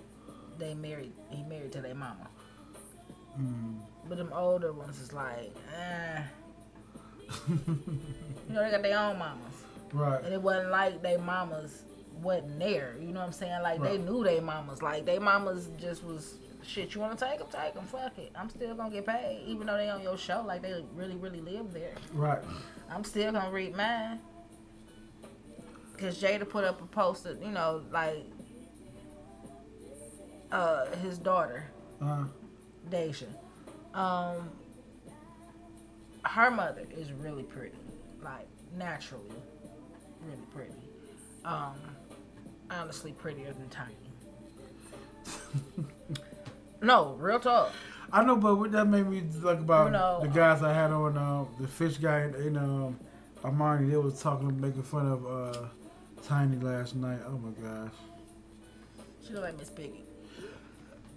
they 0.59 0.75
married. 0.75 1.13
He 1.31 1.43
married 1.43 1.73
to 1.73 1.81
their 1.81 1.95
mama. 1.95 2.29
Mm. 3.41 3.81
But 4.09 4.19
them 4.19 4.33
older 4.33 4.73
ones 4.73 5.01
is 5.01 5.13
like, 5.13 5.55
eh. 5.77 6.23
you 7.49 7.59
know 8.49 8.63
they 8.63 8.71
got 8.71 8.83
their 8.83 8.99
own 8.99 9.19
mamas. 9.19 9.55
Right. 9.93 10.25
And 10.25 10.33
it 10.35 10.41
wasn't 10.41 10.71
like 10.71 11.03
they 11.03 11.17
mamas 11.17 11.83
wasn't 12.23 12.59
there. 12.59 12.95
You 13.01 13.09
know 13.09 13.21
what 13.21 13.27
I'm 13.27 13.33
saying? 13.33 13.63
Like 13.63 13.83
they 13.83 13.99
knew 13.99 14.25
they 14.25 14.41
mamas. 14.41 14.83
Like 14.83 15.05
they 15.07 15.19
mamas 15.19 15.69
just 15.79 16.05
was 16.05 16.35
shit. 16.63 16.95
You 16.95 17.01
want 17.01 17.19
to 17.19 17.25
take 17.25 17.39
them? 17.39 17.49
Take 17.51 17.75
them. 17.75 17.85
Fuck 17.85 18.19
it. 18.19 18.33
I'm 18.35 18.49
still 18.51 18.75
gonna 18.75 18.91
get 18.91 19.07
paid, 19.07 19.43
even 19.47 19.67
though 19.67 19.77
they 19.77 19.89
on 19.89 20.03
your 20.03 20.17
show. 20.19 20.43
Like 20.47 20.63
they 20.63 20.85
really, 20.95 21.17
really 21.17 21.41
live 21.41 21.73
there. 21.73 21.95
Right. 22.13 22.43
I'm 22.91 23.05
still 23.05 23.33
gonna 23.33 23.51
read 23.51 23.75
mine. 23.77 24.21
Cause 25.99 26.21
Jada 26.21 26.47
put 26.49 26.63
up 26.65 26.83
a 26.83 26.87
post 26.87 27.25
that 27.25 27.43
you 27.43 27.51
know, 27.51 27.83
like 27.91 28.25
uh 30.53 30.87
his 30.97 31.19
daughter, 31.19 31.65
Uh, 32.03 32.25
Deyjah. 32.91 33.27
Um 33.95 34.51
her 36.25 36.51
mother 36.51 36.85
is 36.97 37.13
really 37.13 37.45
pretty. 37.45 37.79
Like 38.23 38.47
naturally 38.77 39.25
really 40.27 40.47
pretty. 40.55 40.75
Um 41.45 41.75
honestly 42.71 43.13
prettier 43.13 43.53
than 43.53 43.69
Tiny. 43.69 43.95
no, 46.83 47.15
real 47.19 47.41
talk. 47.41 47.73
I 48.13 48.25
know, 48.25 48.37
but 48.37 48.57
what 48.57 48.73
that 48.73 48.87
made 48.87 49.09
me 49.09 49.23
like 49.43 49.59
about 49.59 49.87
You 49.87 49.93
know, 49.93 50.21
the 50.23 50.29
guys 50.29 50.63
I 50.63 50.73
had 50.73 50.93
on 50.93 51.17
uh, 51.19 51.45
the 51.61 51.67
fish 51.67 51.97
guy 51.97 52.21
and, 52.21 52.35
and 52.37 52.57
um, 52.57 53.01
Armani. 53.43 53.91
They 53.91 53.97
was 53.97 54.21
talking, 54.21 54.61
making 54.61 54.83
fun 54.85 55.07
of 55.07 55.27
uh, 55.27 55.67
Tiny 56.23 56.57
last 56.59 56.97
night. 56.97 57.19
Oh 57.27 57.39
my 57.39 57.51
gosh. 57.51 57.93
She 59.27 59.33
look 59.33 59.43
like 59.43 59.59
Miss 59.59 59.71
Piggy. 59.71 60.05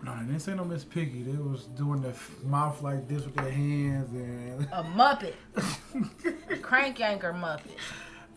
No, 0.03 0.15
they 0.15 0.25
didn't 0.25 0.39
say 0.39 0.55
no 0.55 0.63
Miss 0.63 0.83
Piggy. 0.83 1.23
They 1.23 1.37
was 1.37 1.65
doing 1.65 2.01
the 2.01 2.09
f- 2.09 2.35
mouth 2.43 2.81
like 2.81 3.07
this 3.07 3.25
with 3.25 3.35
their 3.35 3.51
hands 3.51 4.09
and. 4.13 4.67
A 4.71 4.83
Muppet. 4.83 5.33
a 6.51 6.55
crank 6.61 7.01
anchor 7.01 7.33
Muppet. 7.33 7.77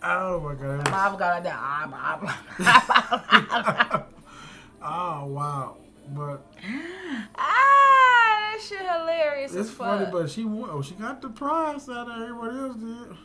Oh 0.02 0.40
my 0.40 0.54
god. 0.54 0.90
Mom 0.90 1.16
got 1.16 1.34
like 1.34 1.44
that. 1.44 1.56
Ah, 1.58 4.08
Oh 4.82 5.26
wow. 5.26 5.76
But 6.08 6.44
ah, 7.36 7.36
that 7.36 8.58
shit 8.60 8.78
hilarious 8.80 9.54
it's 9.54 9.70
funny. 9.70 10.06
But 10.10 10.28
she 10.30 10.44
won. 10.44 10.70
Oh, 10.72 10.82
she 10.82 10.94
got 10.94 11.22
the 11.22 11.28
prize 11.28 11.88
out 11.88 12.10
of 12.10 12.20
everybody 12.20 12.58
else 12.58 12.76
did. 12.76 13.16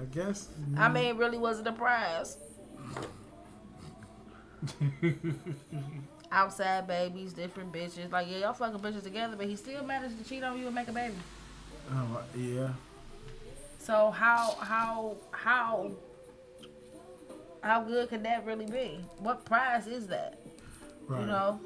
I 0.00 0.04
guess. 0.06 0.48
I 0.76 0.88
mean, 0.88 1.04
it 1.04 1.16
really 1.16 1.38
wasn't 1.38 1.68
a 1.68 1.72
prize. 1.72 2.36
Outside 6.32 6.86
babies, 6.86 7.32
different 7.32 7.72
bitches. 7.72 8.10
Like, 8.10 8.28
yeah, 8.30 8.38
y'all 8.38 8.52
fucking 8.52 8.80
bitches 8.80 9.02
together, 9.02 9.36
but 9.36 9.46
he 9.46 9.56
still 9.56 9.82
managed 9.84 10.18
to 10.22 10.28
cheat 10.28 10.42
on 10.44 10.58
you 10.58 10.66
and 10.66 10.74
make 10.74 10.88
a 10.88 10.92
baby. 10.92 11.14
oh 11.92 12.22
yeah. 12.36 12.68
So 13.90 14.12
how 14.12 14.54
how 14.60 15.16
how 15.32 15.90
how 17.60 17.82
good 17.82 18.08
could 18.08 18.22
that 18.22 18.46
really 18.46 18.66
be? 18.66 19.00
What 19.18 19.44
prize 19.44 19.88
is 19.88 20.06
that? 20.06 20.38
Right. 21.08 21.22
You 21.22 21.26
know? 21.26 21.60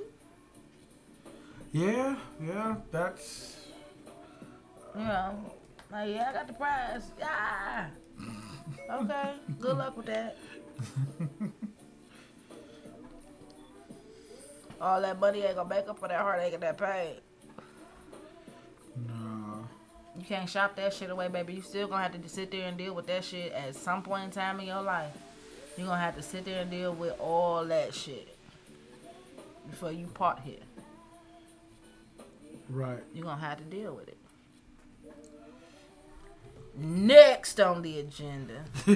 Yeah. 1.72 2.16
Yeah. 2.42 2.76
That's. 2.90 3.66
You 4.94 5.04
know. 5.04 5.38
Like, 5.92 6.14
yeah, 6.14 6.30
I 6.30 6.32
got 6.32 6.46
the 6.46 6.54
prize. 6.54 7.10
Yeah. 7.18 7.90
Okay. 8.90 9.32
Good 9.60 9.76
luck 9.76 9.94
with 9.94 10.06
that. 10.06 10.38
All 14.80 15.02
that 15.02 15.20
money 15.20 15.42
ain't 15.42 15.56
gonna 15.56 15.68
make 15.68 15.86
up 15.90 15.98
for 15.98 16.08
that 16.08 16.22
heartache 16.22 16.54
and 16.54 16.62
that 16.62 16.78
pain. 16.78 17.16
You 20.16 20.24
can't 20.24 20.48
shop 20.48 20.76
that 20.76 20.94
shit 20.94 21.10
away, 21.10 21.28
baby. 21.28 21.54
You 21.54 21.62
still 21.62 21.88
gonna 21.88 22.02
have 22.02 22.20
to 22.20 22.28
sit 22.28 22.50
there 22.50 22.68
and 22.68 22.78
deal 22.78 22.94
with 22.94 23.06
that 23.08 23.24
shit 23.24 23.52
at 23.52 23.74
some 23.74 24.02
point 24.02 24.24
in 24.24 24.30
time 24.30 24.60
in 24.60 24.66
your 24.66 24.82
life. 24.82 25.12
You're 25.76 25.86
gonna 25.88 26.00
have 26.00 26.16
to 26.16 26.22
sit 26.22 26.44
there 26.44 26.62
and 26.62 26.70
deal 26.70 26.92
with 26.92 27.18
all 27.18 27.64
that 27.64 27.94
shit 27.94 28.36
before 29.68 29.90
you 29.90 30.06
part 30.06 30.40
here. 30.40 30.56
Right. 32.68 33.00
You're 33.12 33.24
gonna 33.24 33.40
have 33.40 33.58
to 33.58 33.64
deal 33.64 33.94
with 33.94 34.08
it. 34.08 34.18
Next 36.76 37.60
on 37.60 37.82
the 37.82 38.00
agenda, 38.00 38.64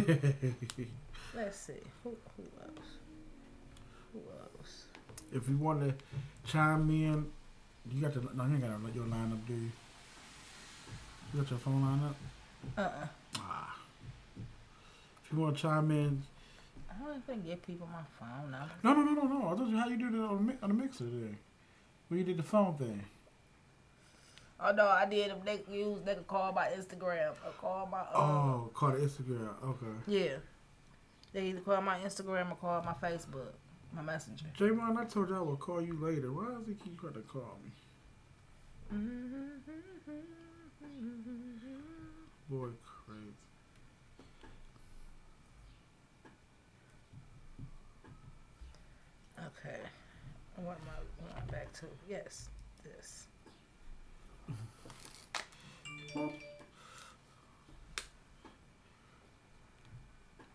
let's 1.34 1.58
see 1.58 1.74
who 2.02 2.16
who 2.36 2.44
else. 2.60 2.88
Who 4.12 4.18
else? 4.18 4.84
if 5.32 5.48
you 5.48 5.56
want 5.56 5.80
to 5.80 5.94
chime 6.50 6.88
in, 6.90 7.26
you 7.92 8.00
got 8.02 8.14
the 8.14 8.20
no, 8.34 8.44
you 8.44 8.54
ain't 8.54 8.62
got 8.62 8.94
your 8.94 9.06
line 9.06 9.32
up, 9.32 9.46
do 9.46 9.54
you? 9.54 9.70
You 11.34 11.40
got 11.40 11.50
your 11.50 11.58
phone 11.58 11.82
line 11.82 12.00
up? 12.08 12.16
Uh 12.76 12.80
uh 12.80 13.06
Ah. 13.38 13.76
If 15.24 15.32
you 15.32 15.38
want 15.38 15.56
to 15.56 15.62
chime 15.62 15.90
in, 15.90 16.22
I 16.90 17.04
don't 17.04 17.22
even 17.28 17.42
give 17.46 17.62
people 17.62 17.86
my 17.92 18.00
phone 18.18 18.50
number. 18.50 18.72
no, 18.82 18.94
no, 18.94 19.02
no, 19.02 19.12
no, 19.26 19.38
no. 19.38 19.48
I 19.52 19.56
told 19.56 19.70
you 19.70 19.76
how 19.76 19.88
you 19.88 19.96
do 19.98 20.06
it 20.06 20.26
on 20.26 20.46
the, 20.46 20.54
on 20.62 20.68
the 20.70 20.74
mixer 20.74 21.04
there. 21.04 21.38
Where 22.08 22.18
you 22.18 22.24
did 22.24 22.38
the 22.38 22.42
phone 22.42 22.74
thing. 22.76 23.04
Oh 24.60 24.72
no, 24.72 24.86
I 24.88 25.06
did. 25.06 25.30
If 25.30 25.44
they 25.44 25.60
use, 25.72 26.00
they 26.04 26.14
could 26.14 26.26
call 26.26 26.52
my 26.52 26.66
Instagram 26.68 27.32
or 27.46 27.52
call 27.60 27.86
my. 27.92 28.00
Um, 28.00 28.06
Oh, 28.14 28.70
call 28.74 28.90
the 28.92 28.98
Instagram. 28.98 29.50
Okay. 29.64 29.86
Yeah. 30.06 30.36
They 31.32 31.46
either 31.48 31.60
call 31.60 31.80
my 31.82 31.98
Instagram 32.00 32.50
or 32.52 32.56
call 32.56 32.82
my 32.82 32.94
Facebook, 32.94 33.52
my 33.94 34.00
messenger. 34.02 34.46
Javon, 34.58 34.96
I 34.96 35.04
told 35.04 35.28
you 35.28 35.36
I 35.36 35.40
would 35.40 35.60
call 35.60 35.82
you 35.82 35.92
later. 36.00 36.32
Why 36.32 36.46
does 36.46 36.66
he 36.66 36.74
keep 36.74 36.98
trying 36.98 37.12
to 37.14 37.20
call 37.20 37.58
me? 37.62 37.70
Boy, 42.50 42.68
crazy. 42.84 43.34
Okay. 49.38 49.78
What 50.56 50.76
am 50.76 50.88
I, 50.88 50.96
am 51.24 51.42
I 51.48 51.52
back 51.52 51.72
to? 51.74 51.86
Yes, 52.08 52.48
this. 52.82 53.26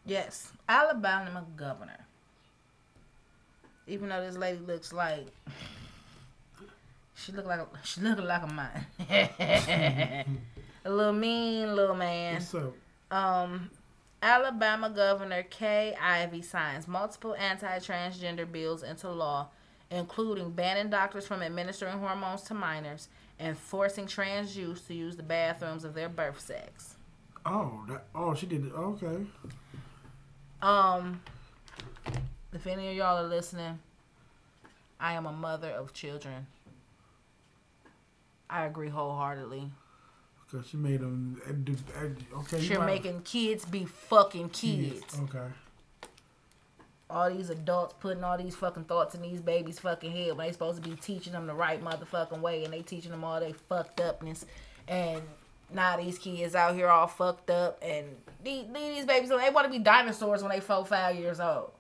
Yes, 0.06 0.52
Alabama 0.68 1.46
governor. 1.56 2.06
Even 3.88 4.10
though 4.10 4.26
this 4.26 4.36
lady 4.38 4.60
looks 4.60 4.92
like 4.92 5.28
she 7.24 7.32
look 7.32 7.46
like 7.46 7.60
a, 7.60 7.68
she 7.84 8.02
look 8.02 8.20
like 8.20 8.44
a 8.44 8.48
man, 8.48 8.86
a 10.86 10.90
little 10.90 11.14
mean 11.14 11.76
little 11.76 11.96
man. 11.96 12.36
What's 12.36 12.56
up? 12.56 12.74
Um, 13.12 13.70
Alabama 14.22 14.90
Governor 14.90 15.44
Kay 15.44 15.96
Ivey 16.02 16.42
signs 16.42 16.88
multiple 16.88 17.36
anti-transgender 17.36 18.50
bills 18.52 18.84
into 18.84 19.10
law, 19.10 19.48
including 19.92 20.52
banning 20.52 20.90
doctors 20.90 21.28
from 21.28 21.42
administering 21.42 22.00
hormones 22.00 22.42
to 22.44 22.54
minors 22.54 23.10
and 23.40 23.58
forcing 23.58 24.08
trans 24.08 24.58
youth 24.58 24.88
to 24.88 24.94
use 24.94 25.16
the 25.16 25.24
bathrooms 25.24 25.84
of 25.84 25.94
their 25.94 26.10
birth 26.10 26.40
sex. 26.40 26.96
Oh, 27.46 27.84
that. 27.88 28.06
Oh, 28.16 28.34
she 28.34 28.46
did 28.46 28.66
it. 28.66 28.74
Okay. 28.74 29.26
Um, 30.62 31.22
if 32.54 32.66
any 32.68 32.90
of 32.90 32.96
y'all 32.96 33.18
are 33.18 33.28
listening, 33.28 33.80
I 35.00 35.14
am 35.14 35.26
a 35.26 35.32
mother 35.34 35.70
of 35.70 35.94
children. 35.94 36.48
I 38.50 38.66
agree 38.66 38.90
wholeheartedly. 38.90 39.72
Cause 40.52 40.68
she 40.68 40.78
made 40.78 41.00
them. 41.00 41.42
Eh, 41.48 41.72
eh, 42.00 42.10
okay. 42.40 42.60
you 42.60 42.70
You're 42.70 42.80
might- 42.80 42.86
making 43.04 43.22
kids 43.24 43.66
be 43.66 43.86
fucking 43.86 44.50
kids. 44.50 45.18
Okay. 45.24 45.48
all 47.10 47.30
these 47.32 47.50
adults 47.52 47.94
putting 48.00 48.24
all 48.24 48.38
these 48.38 48.56
fucking 48.56 48.86
thoughts 48.86 49.14
in 49.14 49.22
these 49.22 49.40
babies' 49.42 49.78
fucking 49.80 50.12
head 50.12 50.36
when 50.36 50.48
they 50.48 50.52
supposed 50.54 50.82
to 50.82 50.90
be 50.90 50.96
teaching 50.96 51.34
them 51.34 51.46
the 51.46 51.54
right 51.54 51.84
motherfucking 51.84 52.40
way 52.40 52.64
and 52.64 52.74
they 52.74 52.82
teaching 52.82 53.12
them 53.12 53.24
all 53.24 53.40
they 53.40 53.52
fucked 53.52 54.00
upness 54.00 54.46
and 54.88 55.22
now 55.74 55.98
these 55.98 56.18
kids 56.18 56.56
out 56.56 56.76
here 56.76 56.88
all 56.88 57.08
fucked 57.08 57.50
up 57.50 57.80
and 57.82 58.06
these, 58.44 58.66
these 58.74 59.06
babies 59.06 59.30
they 59.30 59.50
want 59.50 59.66
to 59.66 59.72
be 59.72 59.80
dinosaurs 59.80 60.42
when 60.42 60.52
they 60.52 60.60
four 60.60 60.86
five 60.86 61.16
years 61.16 61.40
old 61.40 61.72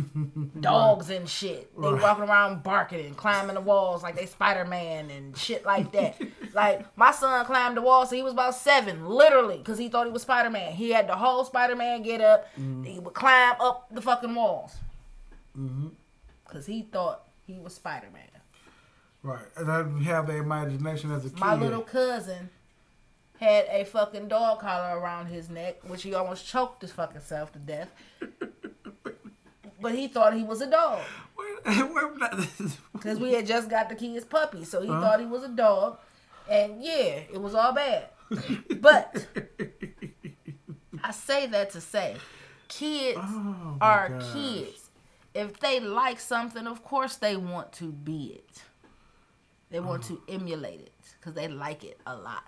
dogs 0.60 1.10
and 1.10 1.28
shit 1.28 1.70
they 1.80 1.88
Right. 1.88 2.02
walking 2.02 2.24
around 2.24 2.62
barking 2.62 3.04
and 3.04 3.16
climbing 3.16 3.54
the 3.54 3.60
walls 3.60 4.02
like 4.02 4.16
they 4.16 4.26
spider-man 4.26 5.10
and 5.10 5.36
shit 5.36 5.64
like 5.64 5.92
that 5.92 6.20
like 6.54 6.96
my 6.96 7.10
son 7.10 7.44
climbed 7.44 7.76
the 7.76 7.82
wall 7.82 8.06
so 8.06 8.16
he 8.16 8.22
was 8.22 8.32
about 8.32 8.54
seven 8.54 9.06
literally 9.06 9.58
because 9.58 9.78
he 9.78 9.88
thought 9.88 10.06
he 10.06 10.12
was 10.12 10.22
spider-man 10.22 10.72
he 10.72 10.90
had 10.90 11.08
the 11.08 11.16
whole 11.16 11.44
spider-man 11.44 12.02
get 12.02 12.20
up 12.20 12.48
he 12.56 12.98
would 12.98 13.14
climb 13.14 13.54
up 13.60 13.86
the 13.90 14.00
fucking 14.00 14.34
walls 14.34 14.76
mm-hmm. 15.56 15.88
because 16.46 16.66
he 16.66 16.82
thought 16.82 17.26
he 17.46 17.58
was 17.58 17.74
Spider 17.74 18.08
Man. 18.12 18.24
Right. 19.22 19.46
And 19.56 19.70
I 19.70 20.04
have 20.04 20.26
the 20.26 20.36
imagination 20.36 21.10
as 21.12 21.24
a 21.24 21.30
kid. 21.30 21.38
My 21.40 21.54
little 21.54 21.82
cousin 21.82 22.50
had 23.38 23.66
a 23.70 23.84
fucking 23.84 24.28
dog 24.28 24.60
collar 24.60 24.98
around 24.98 25.26
his 25.26 25.48
neck, 25.50 25.76
which 25.86 26.02
he 26.02 26.14
almost 26.14 26.46
choked 26.46 26.82
his 26.82 26.92
fucking 26.92 27.20
self 27.20 27.52
to 27.52 27.58
death. 27.58 27.88
but 29.80 29.94
he 29.94 30.08
thought 30.08 30.34
he 30.34 30.42
was 30.42 30.60
a 30.62 30.70
dog 30.70 31.00
Wait, 31.36 31.66
wait, 31.66 32.16
not- 32.16 32.48
because 32.94 33.18
we 33.18 33.34
had 33.34 33.46
just 33.46 33.68
got 33.68 33.88
the 33.90 33.94
kid's 33.94 34.24
puppy, 34.24 34.64
so 34.64 34.80
he 34.80 34.88
Huh? 34.88 35.00
thought 35.00 35.20
he 35.20 35.26
was 35.26 35.42
a 35.44 35.48
dog, 35.48 35.98
and 36.48 36.82
yeah, 36.82 37.20
it 37.32 37.40
was 37.40 37.54
all 37.54 37.72
bad. 37.72 38.06
but 38.80 39.26
I 41.04 41.10
say 41.12 41.46
that 41.46 41.70
to 41.72 41.80
say, 41.80 42.16
kids 42.68 43.18
Oh, 43.22 43.76
are 43.80 44.08
gosh. 44.08 44.32
kids. 44.32 44.90
If 45.34 45.60
they 45.60 45.78
like 45.80 46.18
something, 46.18 46.66
of 46.66 46.82
course 46.82 47.16
they 47.16 47.36
want 47.36 47.72
to 47.74 47.92
be 47.92 48.38
it. 48.38 48.62
They 49.70 49.80
want 49.80 50.04
uh-huh. 50.04 50.14
to 50.26 50.32
emulate 50.34 50.80
it 50.80 50.92
because 51.20 51.34
they 51.34 51.48
like 51.48 51.84
it 51.84 52.00
a 52.06 52.16
lot. 52.16 52.44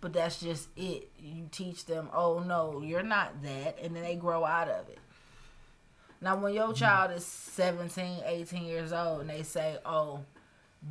But 0.00 0.12
that's 0.12 0.40
just 0.40 0.68
it. 0.76 1.10
You 1.18 1.48
teach 1.50 1.86
them, 1.86 2.08
oh 2.14 2.38
no, 2.40 2.80
you're 2.82 3.02
not 3.02 3.42
that, 3.42 3.78
and 3.82 3.94
then 3.96 4.02
they 4.04 4.14
grow 4.14 4.44
out 4.44 4.68
of 4.68 4.88
it. 4.88 4.98
Now, 6.20 6.36
when 6.36 6.52
your 6.54 6.72
child 6.72 7.12
is 7.12 7.24
17, 7.24 8.22
18 8.24 8.64
years 8.64 8.92
old 8.92 9.20
and 9.20 9.30
they 9.30 9.42
say, 9.44 9.78
oh, 9.84 10.20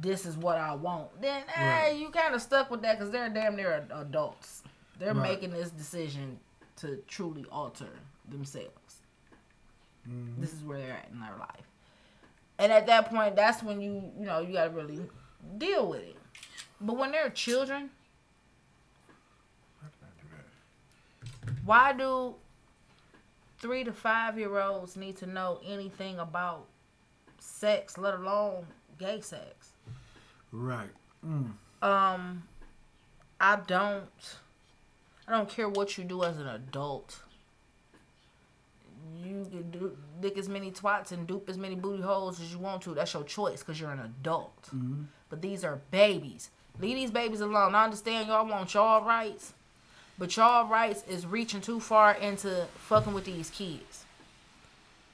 this 0.02 0.26
is 0.26 0.38
what 0.38 0.58
I 0.58 0.74
want, 0.76 1.22
then 1.22 1.43
eh, 1.56 1.70
Right. 1.88 1.96
you 1.98 2.10
kind 2.10 2.34
of 2.36 2.41
stuck 2.41 2.70
with 2.72 2.82
that 2.82 2.98
because 2.98 3.12
they're 3.12 3.30
damn 3.30 3.56
near 3.56 3.86
adults. 3.93 4.63
They're 5.00 5.13
Right. 5.13 5.32
making 5.32 5.52
this 5.52 5.70
decision 5.70 6.39
to 6.78 6.98
truly 7.08 7.46
alter 7.52 7.89
themselves. 8.30 9.02
Mm-hmm. 10.08 10.39
This 10.41 10.54
is 10.54 10.63
where 10.63 10.78
they're 10.80 10.93
at 10.93 11.10
in 11.12 11.20
their 11.20 11.36
life. 11.38 11.67
And 12.60 12.72
at 12.72 12.88
that 12.88 13.10
point, 13.10 13.36
that's 13.36 13.62
when 13.63 13.82
you, 13.82 14.12
you 14.17 14.26
know, 14.26 14.39
you 14.39 14.54
gotta 14.54 14.70
really 14.72 15.02
deal 15.58 15.88
with 15.89 16.02
it. 16.04 16.15
But 16.82 16.98
when 16.98 17.12
they're 17.12 17.30
children, 17.30 17.89
How 19.82 19.88
can 19.89 20.08
I 20.08 20.22
do 20.22 20.28
that? 21.32 21.37
Why 21.65 21.93
do 21.93 22.36
three 23.60 23.83
to 23.83 23.93
five 23.93 24.38
year 24.38 24.60
olds 24.60 24.95
need 24.95 25.17
to 25.17 25.25
know 25.25 25.60
anything 25.65 26.19
about 26.19 26.65
sex, 27.39 27.97
let 27.97 28.13
alone 28.13 28.65
gay 28.97 29.21
sex? 29.21 29.73
Right. 30.51 30.89
Mm. 31.25 31.51
Um, 31.81 32.43
I 33.39 33.57
don't. 33.67 34.05
I 35.27 35.31
don't 35.31 35.49
care 35.49 35.67
what 35.67 35.97
you 35.97 36.03
do 36.05 36.23
as 36.23 36.38
an 36.38 36.47
adult. 36.47 37.19
You 39.21 39.45
can 39.49 39.71
do 39.71 39.97
dick 40.21 40.38
as 40.38 40.47
many 40.47 40.71
twats 40.71 41.12
and 41.12 41.27
dupe 41.27 41.49
as 41.49 41.57
many 41.57 41.75
booty 41.75 42.01
holes 42.01 42.39
as 42.39 42.51
you 42.51 42.60
want 42.60 42.81
to. 42.83 42.93
That's 42.93 43.13
your 43.13 43.23
choice 43.23 43.60
because 43.60 43.79
you're 43.79 43.91
an 43.91 43.99
adult. 43.99 44.69
But 45.29 45.41
these 45.41 45.65
are 45.65 45.81
babies. 45.91 46.49
Leave 46.79 46.95
these 46.95 47.12
babies 47.12 47.41
alone. 47.41 47.75
I 47.75 47.83
understand 47.83 48.27
y'all 48.27 48.47
want 48.47 48.73
y'all 48.73 49.03
rights, 49.03 49.53
but 50.17 50.36
y'all 50.36 50.67
rights 50.67 51.03
is 51.08 51.25
reaching 51.25 51.62
too 51.62 51.80
far 51.80 52.13
into 52.15 52.67
fucking 52.75 53.13
with 53.13 53.25
these 53.25 53.49
kids. 53.49 54.06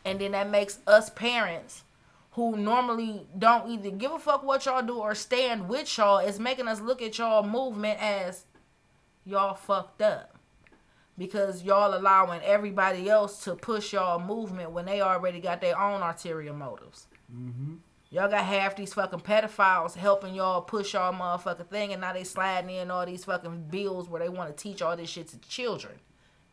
And 0.06 0.20
then 0.20 0.32
that 0.32 0.50
makes 0.50 0.80
us 0.88 1.10
parents 1.10 1.84
who 2.32 2.58
normally 2.58 3.26
don't 3.38 3.70
either 3.70 3.92
give 3.92 4.12
a 4.12 4.20
fuck 4.20 4.44
what 4.44 4.66
y'all 4.66 4.82
do 4.82 4.98
or 4.98 5.14
stand 5.14 5.70
with 5.70 5.98
y'all 5.98 6.18
is 6.18 6.40
making 6.40 6.68
us 6.68 6.82
look 6.82 7.02
at 7.02 7.18
y'all 7.18 7.44
movement 7.44 8.02
as 8.02 8.46
y'all 9.26 9.54
fucked 9.54 10.02
up. 10.02 10.36
Because 11.16 11.62
y'all 11.62 11.96
allowing 11.96 12.42
everybody 12.42 13.08
else 13.08 13.44
to 13.44 13.54
push 13.56 13.94
y'all 13.94 14.20
movement 14.20 14.72
when 14.72 14.86
they 14.86 15.02
already 15.02 15.40
got 15.40 15.62
their 15.62 15.80
own 15.80 16.02
arterial 16.02 16.56
motives. 16.56 17.06
Mm-hmm. 17.32 17.76
Y'all 18.14 18.30
got 18.30 18.46
half 18.46 18.76
these 18.76 18.94
fucking 18.94 19.22
pedophiles 19.22 19.96
helping 19.96 20.36
y'all 20.36 20.62
push 20.62 20.94
y'all 20.94 21.12
motherfucking 21.12 21.68
thing, 21.68 21.94
and 21.94 22.02
now 22.02 22.14
they 22.14 22.24
sliding 22.24 22.70
in 22.70 22.92
all 22.92 23.08
these 23.08 23.26
fucking 23.26 23.64
bills 23.72 24.08
where 24.08 24.22
they 24.22 24.30
want 24.30 24.56
to 24.56 24.64
teach 24.64 24.84
all 24.84 24.96
this 24.96 25.10
shit 25.10 25.28
to 25.30 25.40
children. 25.40 25.96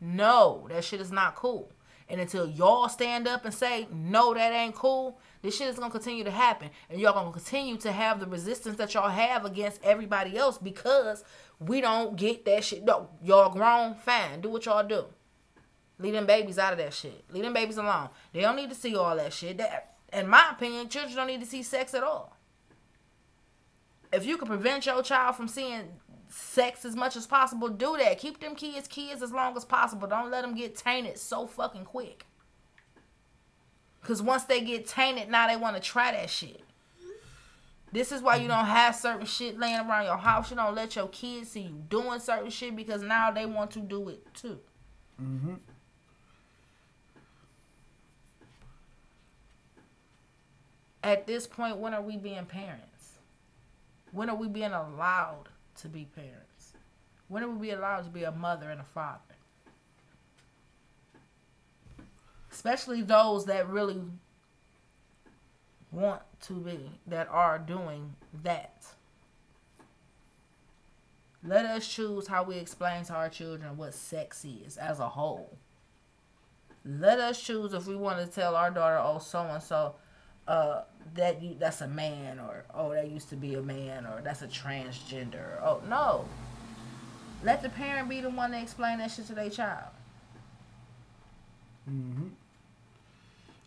No, 0.00 0.66
that 0.70 0.84
shit 0.84 1.02
is 1.02 1.12
not 1.12 1.34
cool. 1.34 1.70
And 2.08 2.18
until 2.18 2.48
y'all 2.48 2.88
stand 2.88 3.28
up 3.28 3.44
and 3.44 3.52
say, 3.52 3.86
no, 3.92 4.32
that 4.32 4.54
ain't 4.54 4.74
cool, 4.74 5.20
this 5.42 5.54
shit 5.54 5.68
is 5.68 5.78
gonna 5.78 5.90
continue 5.90 6.24
to 6.24 6.30
happen. 6.30 6.70
And 6.88 6.98
y'all 6.98 7.12
gonna 7.12 7.30
continue 7.30 7.76
to 7.76 7.92
have 7.92 8.20
the 8.20 8.26
resistance 8.26 8.76
that 8.78 8.94
y'all 8.94 9.10
have 9.10 9.44
against 9.44 9.84
everybody 9.84 10.38
else 10.38 10.56
because 10.56 11.24
we 11.58 11.82
don't 11.82 12.16
get 12.16 12.46
that 12.46 12.64
shit. 12.64 12.84
No, 12.84 13.10
y'all 13.22 13.52
grown, 13.52 13.96
fine. 13.96 14.40
Do 14.40 14.48
what 14.48 14.64
y'all 14.64 14.82
do. 14.82 15.04
Leave 15.98 16.14
them 16.14 16.24
babies 16.24 16.58
out 16.58 16.72
of 16.72 16.78
that 16.78 16.94
shit. 16.94 17.22
Leave 17.30 17.44
them 17.44 17.52
babies 17.52 17.76
alone. 17.76 18.08
They 18.32 18.40
don't 18.40 18.56
need 18.56 18.70
to 18.70 18.74
see 18.74 18.96
all 18.96 19.14
that 19.16 19.34
shit. 19.34 19.58
That, 19.58 19.98
in 20.12 20.28
my 20.28 20.50
opinion, 20.52 20.88
children 20.88 21.16
don't 21.16 21.26
need 21.26 21.40
to 21.40 21.46
see 21.46 21.62
sex 21.62 21.94
at 21.94 22.02
all. 22.02 22.36
If 24.12 24.26
you 24.26 24.36
can 24.36 24.48
prevent 24.48 24.86
your 24.86 25.02
child 25.02 25.36
from 25.36 25.48
seeing 25.48 25.84
sex 26.28 26.84
as 26.84 26.96
much 26.96 27.16
as 27.16 27.26
possible, 27.26 27.68
do 27.68 27.96
that. 27.98 28.18
Keep 28.18 28.40
them 28.40 28.54
kids 28.54 28.88
kids 28.88 29.22
as 29.22 29.32
long 29.32 29.56
as 29.56 29.64
possible. 29.64 30.08
Don't 30.08 30.30
let 30.30 30.42
them 30.42 30.54
get 30.54 30.74
tainted 30.74 31.18
so 31.18 31.46
fucking 31.46 31.84
quick. 31.84 32.26
Cause 34.02 34.22
once 34.22 34.44
they 34.44 34.62
get 34.62 34.86
tainted, 34.86 35.28
now 35.28 35.46
they 35.46 35.56
want 35.56 35.76
to 35.76 35.82
try 35.82 36.10
that 36.12 36.30
shit. 36.30 36.62
This 37.92 38.12
is 38.12 38.22
why 38.22 38.36
you 38.36 38.48
don't 38.48 38.66
have 38.66 38.94
certain 38.94 39.26
shit 39.26 39.58
laying 39.58 39.80
around 39.80 40.04
your 40.04 40.16
house. 40.16 40.50
You 40.50 40.56
don't 40.56 40.74
let 40.74 40.94
your 40.96 41.08
kids 41.08 41.50
see 41.50 41.62
you 41.62 41.82
doing 41.88 42.20
certain 42.20 42.50
shit 42.50 42.76
because 42.76 43.02
now 43.02 43.30
they 43.30 43.46
want 43.46 43.72
to 43.72 43.80
do 43.80 44.08
it 44.08 44.26
too. 44.32 44.58
Mm-hmm. 45.20 45.54
At 51.02 51.26
this 51.26 51.46
point, 51.46 51.78
when 51.78 51.94
are 51.94 52.02
we 52.02 52.16
being 52.16 52.44
parents? 52.44 53.18
When 54.12 54.28
are 54.28 54.36
we 54.36 54.48
being 54.48 54.72
allowed 54.72 55.44
to 55.80 55.88
be 55.88 56.04
parents? 56.04 56.74
When 57.28 57.42
are 57.42 57.48
we 57.48 57.68
being 57.68 57.78
allowed 57.78 58.04
to 58.04 58.10
be 58.10 58.24
a 58.24 58.32
mother 58.32 58.70
and 58.70 58.80
a 58.80 58.84
father? 58.84 59.20
Especially 62.52 63.02
those 63.02 63.46
that 63.46 63.68
really 63.68 64.02
want 65.92 66.22
to 66.42 66.54
be, 66.54 66.90
that 67.06 67.28
are 67.30 67.58
doing 67.58 68.14
that. 68.42 68.84
Let 71.42 71.64
us 71.64 71.88
choose 71.88 72.26
how 72.26 72.42
we 72.42 72.56
explain 72.56 73.04
to 73.04 73.14
our 73.14 73.28
children 73.28 73.76
what 73.76 73.94
sex 73.94 74.44
is 74.44 74.76
as 74.76 75.00
a 75.00 75.08
whole. 75.08 75.56
Let 76.84 77.18
us 77.18 77.40
choose 77.40 77.72
if 77.72 77.86
we 77.86 77.96
want 77.96 78.18
to 78.18 78.26
tell 78.26 78.56
our 78.56 78.70
daughter, 78.70 79.00
oh, 79.02 79.18
so 79.18 79.40
and 79.40 79.62
so, 79.62 79.94
uh, 80.50 80.82
that 81.14 81.42
you 81.42 81.56
that's 81.58 81.80
a 81.80 81.88
man, 81.88 82.40
or 82.40 82.64
oh, 82.74 82.92
that 82.92 83.10
used 83.10 83.30
to 83.30 83.36
be 83.36 83.54
a 83.54 83.62
man, 83.62 84.06
or 84.06 84.20
that's 84.22 84.42
a 84.42 84.48
transgender. 84.48 85.60
Oh 85.62 85.82
no, 85.88 86.26
let 87.44 87.62
the 87.62 87.68
parent 87.70 88.08
be 88.08 88.20
the 88.20 88.30
one 88.30 88.50
to 88.52 88.60
explain 88.60 88.98
that 88.98 89.10
shit 89.12 89.26
to 89.28 89.34
their 89.34 89.50
child, 89.50 89.90
Mm-hmm. 91.90 92.28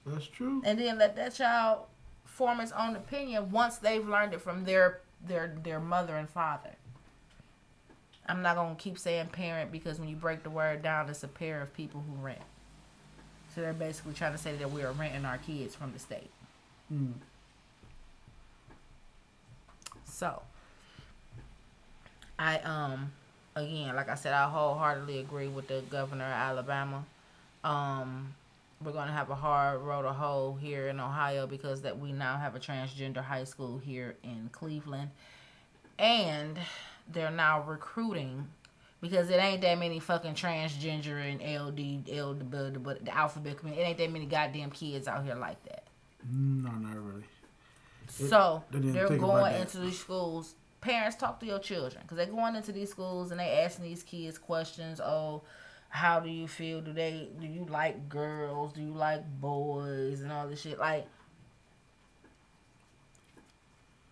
That's 0.06 0.28
true. 0.28 0.62
and 0.66 0.80
then 0.80 0.98
let 0.98 1.16
that 1.16 1.34
child 1.36 1.86
form 2.26 2.60
its 2.60 2.72
own 2.74 2.96
opinion 2.96 3.52
once 3.52 3.78
they've 3.78 4.08
learned 4.08 4.34
it 4.34 4.42
from 4.42 4.66
their 4.66 5.02
their 5.26 5.56
their 5.64 5.80
mother 5.80 6.18
and 6.18 6.30
father. 6.30 6.72
I'm 8.28 8.42
not 8.42 8.56
gonna 8.56 8.76
keep 8.76 8.98
saying 9.00 9.28
parent 9.28 9.72
because 9.72 10.00
when 10.00 10.10
you 10.10 10.16
break 10.16 10.44
the 10.44 10.50
word 10.50 10.82
down, 10.82 11.10
it's 11.10 11.24
a 11.24 11.28
pair 11.28 11.62
of 11.62 11.74
people 11.74 12.04
who 12.08 12.24
rent. 12.26 12.40
So 13.56 13.62
they're 13.62 13.74
basically 13.74 14.14
trying 14.14 14.32
to 14.34 14.38
say 14.38 14.56
that 14.58 14.72
we 14.72 14.84
are 14.84 14.92
renting 14.94 15.26
our 15.26 15.38
kids 15.38 15.76
from 15.76 15.94
the 15.94 16.00
state. 16.00 16.32
Mm. 16.92 17.14
So, 20.06 20.42
I 22.38 22.60
um 22.60 23.12
again, 23.56 23.96
like 23.96 24.10
I 24.10 24.16
said, 24.16 24.34
I 24.34 24.50
wholeheartedly 24.50 25.20
agree 25.20 25.48
with 25.48 25.68
the 25.68 25.82
governor 25.90 26.26
of 26.26 26.32
Alabama. 26.32 27.06
Um, 27.64 28.34
we're 28.84 28.92
gonna 28.92 29.12
have 29.14 29.30
a 29.30 29.36
hard 29.36 29.82
road 29.82 30.04
to 30.04 30.14
hoe 30.14 30.58
here 30.62 30.88
in 30.88 31.00
Ohio 31.00 31.48
because 31.48 31.82
that 31.82 32.00
we 32.00 32.12
now 32.12 32.38
have 32.38 32.56
a 32.56 32.60
transgender 32.60 33.24
high 33.24 33.46
school 33.46 33.78
here 33.78 34.16
in 34.24 34.50
Cleveland, 34.52 35.10
and 35.98 36.58
they're 37.12 37.32
now 37.32 37.62
recruiting 37.62 38.48
because 39.02 39.30
it 39.30 39.36
ain't 39.36 39.62
that 39.62 39.78
many 39.78 40.00
fucking 40.00 40.34
transgender 40.34 41.20
and 41.20 41.42
LD, 41.42 42.10
LD, 42.10 42.84
but 42.84 43.04
the 43.04 43.16
alphabet. 43.16 43.58
It 43.66 43.78
ain't 43.78 43.98
that 43.98 44.12
many 44.12 44.26
goddamn 44.26 44.72
kids 44.72 45.08
out 45.08 45.26
here 45.26 45.36
like 45.36 45.64
that. 45.66 45.83
No, 46.30 46.72
not 46.72 46.96
really. 46.96 47.24
It- 47.24 48.30
So 48.30 48.64
they 48.72 48.80
they're 48.80 49.18
going 49.18 49.56
into 49.56 49.80
these 49.80 50.00
schools. 50.00 50.56
Parents 50.82 51.16
talk 51.16 51.40
to 51.40 51.46
your 51.46 51.60
children 51.60 52.02
because 52.04 52.18
they're 52.18 52.26
going 52.26 52.56
into 52.56 52.72
these 52.74 52.90
schools 52.92 53.32
and 53.32 53.40
they 53.40 53.62
asking 53.64 53.86
these 53.86 54.04
kids 54.04 54.38
questions. 54.38 55.00
Oh, 55.00 55.44
how 55.90 56.20
do 56.20 56.30
you 56.30 56.48
feel? 56.48 56.82
Do 56.82 56.92
they 56.92 57.30
do 57.40 57.48
you 57.48 57.66
like 57.66 58.10
girls? 58.10 58.74
Do 58.74 58.82
you 58.82 58.94
like 58.94 59.24
boys 59.40 60.22
and 60.22 60.32
all 60.32 60.48
this 60.48 60.62
shit? 60.62 60.78
Like 60.80 61.08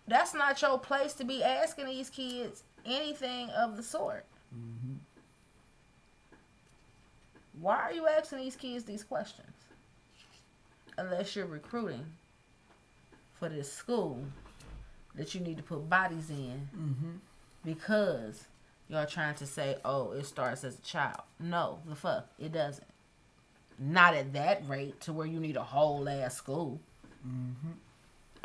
that's 0.08 0.34
not 0.34 0.60
your 0.60 0.78
place 0.78 1.12
to 1.14 1.24
be 1.24 1.42
asking 1.42 1.86
these 1.86 2.10
kids 2.10 2.64
anything 2.84 3.50
of 3.50 3.76
the 3.76 3.82
sort. 3.82 4.24
Mm-hmm. 4.54 4.94
Why 7.60 7.76
are 7.76 7.92
you 7.92 8.06
asking 8.08 8.38
these 8.38 8.56
kids 8.56 8.84
these 8.84 9.04
questions? 9.04 9.52
Unless 10.98 11.34
you're 11.36 11.46
recruiting 11.46 12.04
for 13.38 13.48
this 13.48 13.72
school 13.72 14.22
that 15.14 15.34
you 15.34 15.40
need 15.40 15.56
to 15.56 15.62
put 15.62 15.88
bodies 15.88 16.30
in 16.30 16.68
Mm-hmm. 16.76 17.10
because 17.64 18.44
y'all 18.88 19.06
trying 19.06 19.34
to 19.36 19.46
say, 19.46 19.76
oh, 19.84 20.12
it 20.12 20.24
starts 20.26 20.64
as 20.64 20.78
a 20.78 20.82
child. 20.82 21.22
No, 21.40 21.80
the 21.86 21.94
fuck, 21.94 22.28
it 22.38 22.52
doesn't. 22.52 22.86
Not 23.78 24.14
at 24.14 24.32
that 24.34 24.68
rate 24.68 25.00
to 25.02 25.12
where 25.12 25.26
you 25.26 25.40
need 25.40 25.56
a 25.56 25.62
whole 25.62 26.08
ass 26.08 26.36
school. 26.36 26.78
Mm-hmm. 27.26 27.72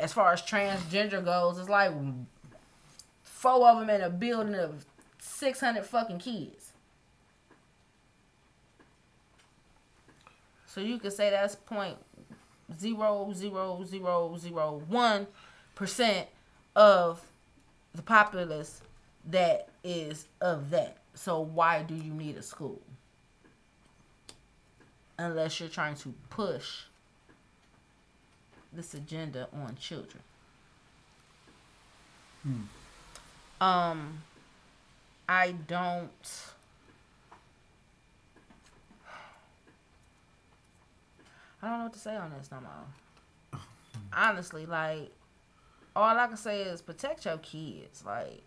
As 0.00 0.12
far 0.12 0.32
as 0.32 0.42
transgender 0.42 1.24
goes, 1.24 1.58
it's 1.58 1.68
like 1.68 1.92
four 3.22 3.68
of 3.68 3.80
them 3.80 3.90
in 3.90 4.00
a 4.00 4.10
building 4.10 4.54
of 4.54 4.84
600 5.20 5.84
fucking 5.84 6.18
kids. 6.18 6.72
So 10.66 10.80
you 10.80 10.98
could 10.98 11.12
say 11.12 11.30
that's 11.30 11.54
point 11.56 11.96
zero 12.76 13.32
zero 13.34 13.84
zero 13.84 14.36
zero 14.38 14.82
one 14.88 15.26
percent 15.74 16.28
of 16.76 17.20
the 17.94 18.02
populace 18.02 18.82
that 19.30 19.68
is 19.82 20.26
of 20.40 20.70
that. 20.70 20.98
So 21.14 21.40
why 21.40 21.82
do 21.82 21.94
you 21.94 22.12
need 22.12 22.36
a 22.36 22.42
school? 22.42 22.80
Unless 25.18 25.60
you're 25.60 25.68
trying 25.68 25.96
to 25.96 26.14
push 26.30 26.84
this 28.72 28.94
agenda 28.94 29.48
on 29.52 29.76
children. 29.76 30.22
Um 33.60 34.22
I 35.28 35.52
don't 35.52 36.10
I 41.62 41.68
don't 41.68 41.78
know 41.78 41.84
what 41.84 41.92
to 41.94 41.98
say 41.98 42.16
on 42.16 42.30
this 42.30 42.50
no 42.50 42.60
more. 42.60 43.60
Honestly, 44.12 44.66
like 44.66 45.10
all 45.96 46.16
I 46.16 46.26
can 46.26 46.36
say 46.36 46.62
is 46.62 46.80
protect 46.80 47.24
your 47.24 47.38
kids. 47.38 48.04
Like 48.04 48.42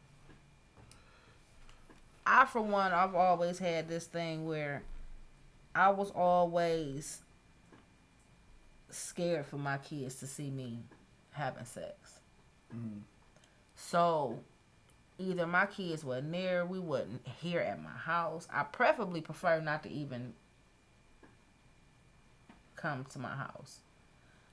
I 2.25 2.45
for 2.45 2.61
one 2.61 2.91
I've 2.91 3.15
always 3.15 3.59
had 3.59 3.89
this 3.89 4.05
thing 4.05 4.45
where 4.45 4.83
I 5.75 5.89
was 5.89 6.11
always 6.11 7.21
scared 8.89 9.45
for 9.45 9.57
my 9.57 9.77
kids 9.77 10.15
to 10.15 10.27
see 10.27 10.49
me 10.49 10.79
having 11.31 11.65
sex. 11.65 12.19
Mm-hmm. 12.75 12.99
So 13.75 14.39
either 15.17 15.47
my 15.47 15.65
kids 15.65 16.03
were 16.03 16.21
near, 16.21 16.65
we 16.65 16.79
wasn't 16.79 17.25
here 17.41 17.59
at 17.61 17.81
my 17.81 17.89
house. 17.89 18.47
I 18.53 18.63
preferably 18.63 19.21
prefer 19.21 19.59
not 19.61 19.83
to 19.83 19.89
even 19.89 20.33
come 22.81 23.05
to 23.05 23.19
my 23.19 23.35
house. 23.35 23.79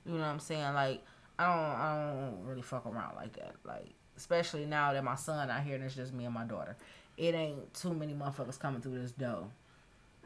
You 0.05 0.13
know 0.13 0.19
what 0.19 0.25
I'm 0.27 0.39
saying? 0.39 0.73
Like 0.73 1.03
I 1.37 1.45
don't 1.45 1.79
I 1.79 2.13
don't 2.13 2.45
really 2.45 2.61
fuck 2.61 2.85
around 2.85 3.15
like 3.15 3.33
that. 3.33 3.55
Like 3.63 3.89
especially 4.17 4.65
now 4.65 4.93
that 4.93 5.03
my 5.03 5.15
son 5.15 5.49
out 5.49 5.63
here 5.63 5.75
and 5.75 5.83
it's 5.83 5.95
just 5.95 6.13
me 6.13 6.25
and 6.25 6.33
my 6.33 6.43
daughter. 6.43 6.75
It 7.17 7.35
ain't 7.35 7.73
too 7.73 7.93
many 7.93 8.13
motherfuckers 8.13 8.59
coming 8.59 8.81
through 8.81 9.01
this 9.01 9.11
door 9.11 9.45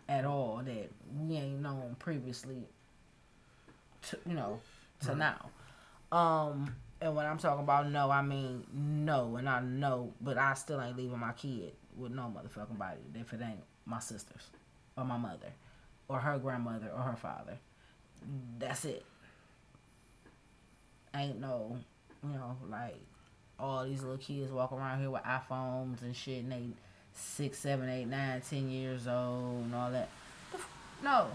at 0.08 0.26
all 0.26 0.62
that 0.64 0.90
we 1.18 1.36
ain't 1.36 1.62
known 1.62 1.96
previously 2.00 2.68
to 4.10 4.18
you 4.28 4.34
know 4.34 4.60
to 5.06 5.16
now. 5.16 5.50
Um 6.12 6.76
and 7.02 7.16
when 7.16 7.26
I'm 7.26 7.38
talking 7.38 7.64
about 7.64 7.90
no, 7.90 8.10
I 8.10 8.22
mean 8.22 8.66
no, 8.74 9.36
and 9.36 9.50
I 9.50 9.60
know, 9.62 10.14
but 10.22 10.38
I 10.38 10.54
still 10.54 10.82
ain't 10.82 10.98
leaving 10.98 11.20
my 11.20 11.34
kid 11.34 11.74
with 11.98 12.12
no 12.12 12.24
motherfucking 12.24 12.78
body 12.78 13.02
if 13.16 13.34
it 13.34 13.42
ain't 13.42 13.64
my 13.86 14.00
sisters 14.00 14.48
or 14.98 15.04
my 15.04 15.18
mother 15.18 15.52
or 16.08 16.20
her 16.20 16.38
grandmother 16.38 16.92
or 16.96 17.02
her 17.02 17.16
father. 17.16 17.58
That's 18.60 18.86
it. 18.86 19.06
Ain't 21.16 21.40
no, 21.40 21.78
you 22.24 22.34
know, 22.34 22.58
like 22.70 23.00
all 23.60 23.86
these 23.86 24.02
little 24.02 24.18
kids 24.18 24.52
walk 24.52 24.72
around 24.72 25.00
here 25.00 25.12
with 25.12 25.24
iPhones 25.24 26.02
and 26.02 26.16
shit, 26.16 26.44
and 26.44 26.52
they 26.52 26.64
six, 27.14 27.60
seven, 27.60 27.90
eight, 27.90 28.06
nine, 28.06 28.42
ten 28.50 28.70
years 28.70 29.08
old 29.08 29.66
and 29.66 29.76
all 29.76 29.92
that. 29.92 30.10
No, 31.04 31.28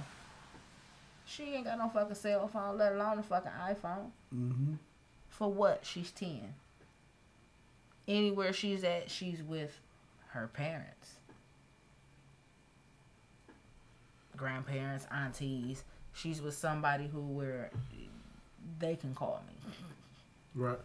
she 1.29 1.55
ain't 1.55 1.65
got 1.65 1.79
no 1.79 1.89
fucking 1.91 2.15
cell 2.15 2.49
phone, 2.49 2.79
let 2.79 2.95
alone 2.95 3.19
a 3.19 3.23
fucking 3.23 3.51
iPhone. 3.51 4.11
Mm-hmm. 4.35 4.75
For 5.29 5.53
what? 5.53 5.81
She's 5.85 6.11
10. 6.11 6.55
Anywhere 8.09 8.55
she's 8.55 8.83
at, 8.83 9.11
she's 9.11 9.43
with 9.43 9.79
her 10.29 10.49
parents, 10.49 11.17
grandparents, 14.37 15.07
aunties. 15.11 15.85
She's 16.21 16.43
with 16.43 16.55
somebody 16.55 17.07
who 17.07 17.21
where 17.21 17.71
they 18.79 18.97
can 18.97 19.15
call 19.15 19.43
me. 19.47 19.55
Right. 20.55 20.79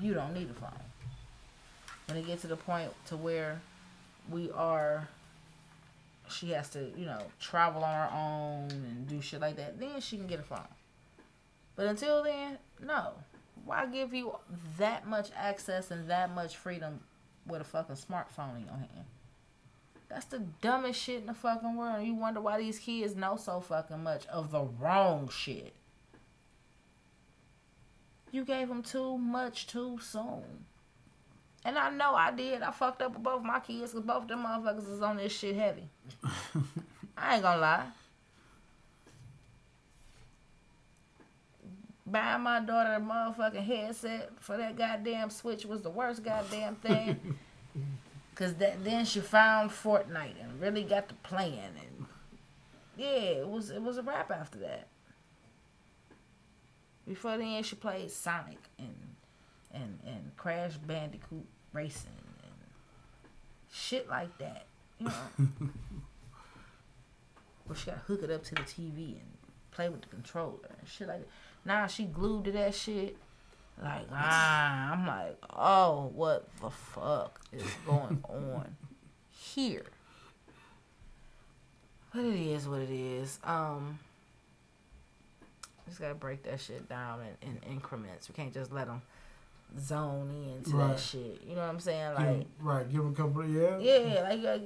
You 0.00 0.14
don't 0.14 0.32
need 0.32 0.48
a 0.50 0.54
phone. 0.54 0.70
When 2.06 2.16
it 2.18 2.26
gets 2.26 2.42
to 2.42 2.48
the 2.48 2.56
point 2.56 2.92
to 3.06 3.16
where 3.16 3.60
we 4.30 4.50
are 4.52 5.08
she 6.32 6.50
has 6.50 6.68
to, 6.70 6.90
you 6.96 7.04
know, 7.04 7.22
travel 7.40 7.84
on 7.84 7.94
her 7.94 8.10
own 8.14 8.70
and 8.70 9.06
do 9.06 9.20
shit 9.20 9.40
like 9.40 9.56
that, 9.56 9.78
then 9.78 10.00
she 10.00 10.16
can 10.16 10.26
get 10.26 10.40
a 10.40 10.42
phone. 10.42 10.60
But 11.76 11.86
until 11.86 12.22
then, 12.22 12.58
no. 12.84 13.12
Why 13.64 13.86
give 13.86 14.12
you 14.12 14.36
that 14.78 15.06
much 15.06 15.30
access 15.36 15.90
and 15.90 16.08
that 16.08 16.34
much 16.34 16.56
freedom 16.56 17.00
with 17.46 17.60
a 17.60 17.64
fucking 17.64 17.96
smartphone 17.96 18.56
in 18.56 18.64
your 18.64 18.76
hand? 18.76 19.06
That's 20.12 20.26
the 20.26 20.40
dumbest 20.60 21.00
shit 21.00 21.20
in 21.20 21.26
the 21.26 21.32
fucking 21.32 21.74
world. 21.74 22.06
You 22.06 22.14
wonder 22.14 22.42
why 22.42 22.58
these 22.58 22.78
kids 22.78 23.16
know 23.16 23.36
so 23.36 23.60
fucking 23.60 24.02
much 24.02 24.26
of 24.26 24.50
the 24.50 24.60
wrong 24.60 25.30
shit. 25.30 25.72
You 28.30 28.44
gave 28.44 28.68
them 28.68 28.82
too 28.82 29.16
much 29.16 29.66
too 29.66 29.98
soon. 30.02 30.66
And 31.64 31.78
I 31.78 31.88
know 31.88 32.14
I 32.14 32.30
did. 32.30 32.60
I 32.60 32.72
fucked 32.72 33.00
up 33.00 33.14
with 33.14 33.22
both 33.22 33.42
my 33.42 33.60
kids 33.60 33.92
because 33.92 34.04
both 34.04 34.28
them 34.28 34.44
motherfuckers 34.44 34.90
is 34.90 35.00
on 35.00 35.16
this 35.16 35.32
shit 35.32 35.56
heavy. 35.56 35.88
I 37.16 37.34
ain't 37.34 37.42
gonna 37.42 37.60
lie. 37.60 37.86
Buying 42.04 42.42
my 42.42 42.60
daughter 42.60 42.94
a 42.94 43.00
motherfucking 43.00 43.64
headset 43.64 44.32
for 44.40 44.58
that 44.58 44.76
goddamn 44.76 45.30
Switch 45.30 45.64
was 45.64 45.80
the 45.80 45.88
worst 45.88 46.22
goddamn 46.22 46.74
thing. 46.76 47.38
Cause 48.42 48.54
that 48.54 48.82
then 48.82 49.04
she 49.04 49.20
found 49.20 49.70
Fortnite 49.70 50.42
and 50.42 50.60
really 50.60 50.82
got 50.82 51.08
to 51.08 51.14
playing 51.14 51.60
and 51.60 52.06
yeah, 52.96 53.06
it 53.06 53.48
was 53.48 53.70
it 53.70 53.80
was 53.80 53.98
a 53.98 54.02
wrap 54.02 54.32
after 54.32 54.58
that. 54.58 54.88
Before 57.06 57.38
then, 57.38 57.62
she 57.62 57.76
played 57.76 58.10
Sonic 58.10 58.58
and 58.80 59.14
and 59.72 60.00
and 60.04 60.36
Crash 60.36 60.72
Bandicoot 60.72 61.46
Racing 61.72 62.10
and 62.42 62.52
shit 63.72 64.08
like 64.08 64.36
that. 64.38 64.66
You 64.98 65.06
know, 65.06 65.12
where 67.66 67.76
she 67.76 67.86
got 67.86 67.94
to 67.94 68.12
hook 68.12 68.24
it 68.24 68.30
up 68.32 68.42
to 68.42 68.56
the 68.56 68.62
TV 68.62 69.12
and 69.12 69.36
play 69.70 69.88
with 69.88 70.00
the 70.00 70.08
controller 70.08 70.68
and 70.80 70.88
shit 70.88 71.06
like 71.06 71.20
that. 71.20 71.28
Now 71.64 71.86
she 71.86 72.06
glued 72.06 72.46
to 72.46 72.52
that 72.52 72.74
shit. 72.74 73.16
Like 73.80 74.06
ah, 74.12 74.92
I'm 74.92 75.06
like, 75.06 75.38
oh, 75.56 76.10
what 76.14 76.48
the 76.60 76.70
fuck 76.70 77.40
is 77.52 77.62
going 77.86 78.22
on 78.28 78.76
here? 79.30 79.84
But 82.14 82.24
it 82.24 82.34
is 82.38 82.68
what 82.68 82.80
it 82.80 82.90
is. 82.90 83.38
Um, 83.42 83.98
just 85.88 86.00
gotta 86.00 86.14
break 86.14 86.42
that 86.44 86.60
shit 86.60 86.88
down 86.88 87.20
in, 87.42 87.48
in 87.48 87.72
increments. 87.72 88.28
We 88.28 88.34
can't 88.34 88.52
just 88.52 88.72
let 88.72 88.86
them 88.86 89.02
zone 89.80 90.30
into 90.54 90.76
Right. 90.76 90.88
that 90.88 91.00
shit. 91.00 91.40
You 91.46 91.54
know 91.54 91.62
what 91.62 91.70
I'm 91.70 91.80
saying? 91.80 92.14
Like, 92.14 92.46
right. 92.60 92.90
Give 92.90 93.00
'em 93.00 93.12
a 93.12 93.14
couple 93.14 93.40
of 93.42 93.50
yeah. 93.50 93.78
yeah, 93.78 94.22
like 94.22 94.42
gotta 94.42 94.62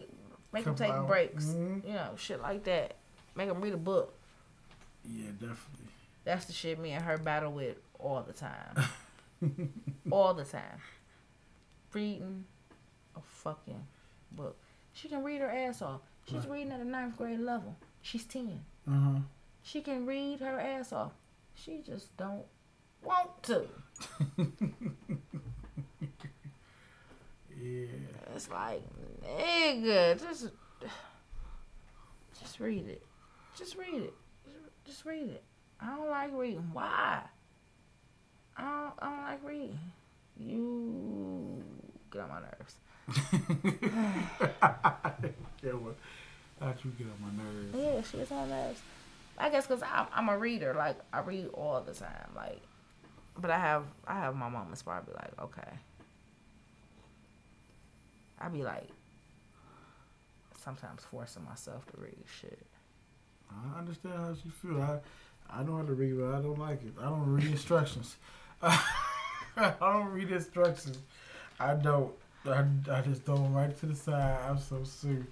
make 0.52 0.64
them 0.64 0.74
take 0.74 0.90
hours. 0.90 1.06
breaks. 1.08 1.44
Mhm. 1.46 1.86
You 1.86 1.92
know, 1.94 2.10
shit 2.16 2.40
like 2.42 2.64
that. 2.64 2.96
Make 3.36 3.48
them 3.48 3.60
read 3.60 3.74
a 3.74 3.78
book. 3.78 4.12
Yeah, 5.04 5.30
definitely. 5.30 5.86
That's 6.24 6.46
the 6.46 6.52
shit 6.52 6.78
me 6.80 6.90
and 6.90 7.04
her 7.04 7.18
battle 7.18 7.52
with 7.52 7.76
all 7.98 8.22
the 8.22 8.32
time. 8.32 8.76
all 10.10 10.34
the 10.34 10.44
time. 10.44 10.80
Reading 11.92 12.44
a 13.16 13.20
fucking 13.22 13.86
book. 14.32 14.56
She 14.92 15.08
can 15.08 15.22
read 15.24 15.40
her 15.40 15.50
ass 15.50 15.82
off. 15.82 16.00
She's 16.26 16.38
Right. 16.40 16.50
reading 16.50 16.72
at 16.72 16.80
a 16.80 16.84
ninth 16.84 17.16
grade 17.16 17.40
level. 17.40 17.76
She's 18.02 18.24
10. 18.24 18.64
Uh 18.88 18.90
huh. 18.92 19.18
She 19.62 19.80
can 19.80 20.06
read 20.06 20.40
her 20.40 20.58
ass 20.60 20.92
off. 20.92 21.12
She 21.54 21.82
just 21.84 22.16
don't 22.16 22.44
want 23.02 23.42
to. 23.44 23.66
Yeah. 27.58 27.86
It's 28.34 28.50
like, 28.50 28.82
nigga, 29.24 30.20
just, 30.20 30.48
just 32.38 32.60
read 32.60 32.86
it. 32.86 33.02
Just 33.56 33.76
read 33.76 34.02
it. 34.02 34.14
Just 34.84 35.04
read 35.06 35.30
it. 35.30 35.42
I 35.80 35.96
don't 35.96 36.10
like 36.10 36.30
reading. 36.34 36.68
Why? 36.72 37.22
I 38.56 38.62
don't, 38.62 38.92
I 38.98 39.10
don't 39.10 39.22
like 39.22 39.44
reading. 39.44 39.78
You 40.38 41.64
get 42.10 42.22
on 42.22 42.28
my 42.28 42.40
nerves. 42.40 42.76
yeah, 45.62 45.72
well, 45.72 45.94
how'd 46.60 46.76
you 46.84 46.90
get 46.98 47.06
on 47.06 47.20
my 47.20 47.42
nerves? 47.42 47.74
Yeah, 47.74 48.02
she 48.02 48.18
gets 48.18 48.32
on 48.32 48.48
my 48.48 48.56
nerves. 48.56 48.80
I 49.38 49.50
guess 49.50 49.66
because 49.66 49.82
I'm, 49.82 50.06
I'm 50.12 50.28
a 50.28 50.38
reader. 50.38 50.74
Like 50.74 50.96
I 51.12 51.20
read 51.20 51.48
all 51.52 51.80
the 51.80 51.92
time. 51.92 52.30
Like, 52.34 52.60
but 53.38 53.50
I 53.50 53.58
have 53.58 53.84
I 54.06 54.14
have 54.14 54.34
my 54.34 54.48
moments 54.48 54.84
where 54.84 54.96
I 54.96 55.00
be 55.00 55.12
like, 55.12 55.32
okay. 55.42 55.70
I 58.38 58.48
be 58.48 58.62
like, 58.62 58.88
sometimes 60.62 61.02
forcing 61.10 61.44
myself 61.44 61.86
to 61.86 62.00
read 62.00 62.16
shit. 62.40 62.66
I 63.50 63.78
understand 63.78 64.14
how 64.14 64.34
she 64.34 64.48
feel. 64.50 64.82
I 64.82 64.98
I 65.48 65.62
know 65.62 65.76
how 65.76 65.82
to 65.84 65.92
read, 65.92 66.18
but 66.18 66.34
I 66.34 66.40
don't 66.40 66.58
like 66.58 66.82
it. 66.82 66.94
I 67.00 67.04
don't 67.04 67.32
read 67.34 67.46
instructions. 67.46 68.16
I 68.62 69.72
don't 69.80 70.12
read 70.12 70.30
instructions. 70.30 70.98
I 71.58 71.74
don't. 71.74 72.12
I, 72.46 72.64
I 72.90 73.00
just 73.00 73.22
throw 73.22 73.36
them 73.36 73.54
right 73.54 73.76
to 73.80 73.86
the 73.86 73.94
side. 73.94 74.38
I'm 74.48 74.58
so 74.58 74.84
soon. 74.84 75.26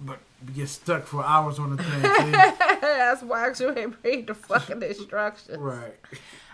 But 0.00 0.18
get 0.54 0.68
stuck 0.68 1.06
for 1.06 1.24
hours 1.24 1.58
on 1.58 1.76
the 1.76 1.82
thing. 1.82 2.02
That's 2.80 3.22
why 3.22 3.52
you 3.58 3.76
ain't 3.76 3.96
read 4.02 4.26
the 4.26 4.34
fucking 4.34 4.82
instructions. 4.82 5.58
right. 5.58 5.94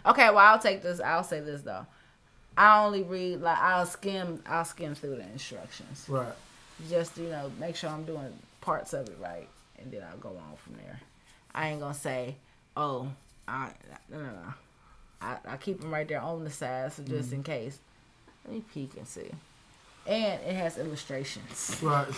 Okay, 0.06 0.28
well 0.28 0.38
I'll 0.38 0.58
take 0.58 0.82
this. 0.82 1.00
I'll 1.00 1.24
say 1.24 1.40
this 1.40 1.62
though. 1.62 1.86
I 2.56 2.84
only 2.84 3.02
read 3.02 3.40
like 3.40 3.58
I'll 3.58 3.86
skim. 3.86 4.42
I'll 4.46 4.64
skim 4.64 4.94
through 4.94 5.16
the 5.16 5.22
instructions. 5.32 6.06
Right. 6.08 6.32
just 6.88 7.16
you 7.16 7.28
know 7.28 7.50
make 7.58 7.76
sure 7.76 7.90
I'm 7.90 8.04
doing 8.04 8.32
parts 8.60 8.92
of 8.92 9.08
it 9.08 9.16
right, 9.20 9.48
and 9.78 9.90
then 9.90 10.02
I'll 10.10 10.18
go 10.18 10.30
on 10.30 10.56
from 10.56 10.74
there. 10.74 11.00
I 11.54 11.70
ain't 11.70 11.80
gonna 11.80 11.94
say, 11.94 12.36
oh, 12.76 13.08
I 13.48 13.70
no 14.10 14.18
no 14.18 14.24
no. 14.26 14.54
I, 15.20 15.36
I 15.46 15.56
keep 15.56 15.80
them 15.80 15.92
right 15.92 16.08
there 16.08 16.20
on 16.20 16.44
the 16.44 16.50
side, 16.50 16.92
so 16.92 17.02
just 17.02 17.32
in 17.32 17.42
case. 17.42 17.78
Let 18.44 18.54
me 18.54 18.62
peek 18.72 18.96
and 18.96 19.06
see. 19.06 19.30
And 20.06 20.40
it 20.42 20.54
has 20.54 20.78
illustrations. 20.78 21.78
Right. 21.82 22.08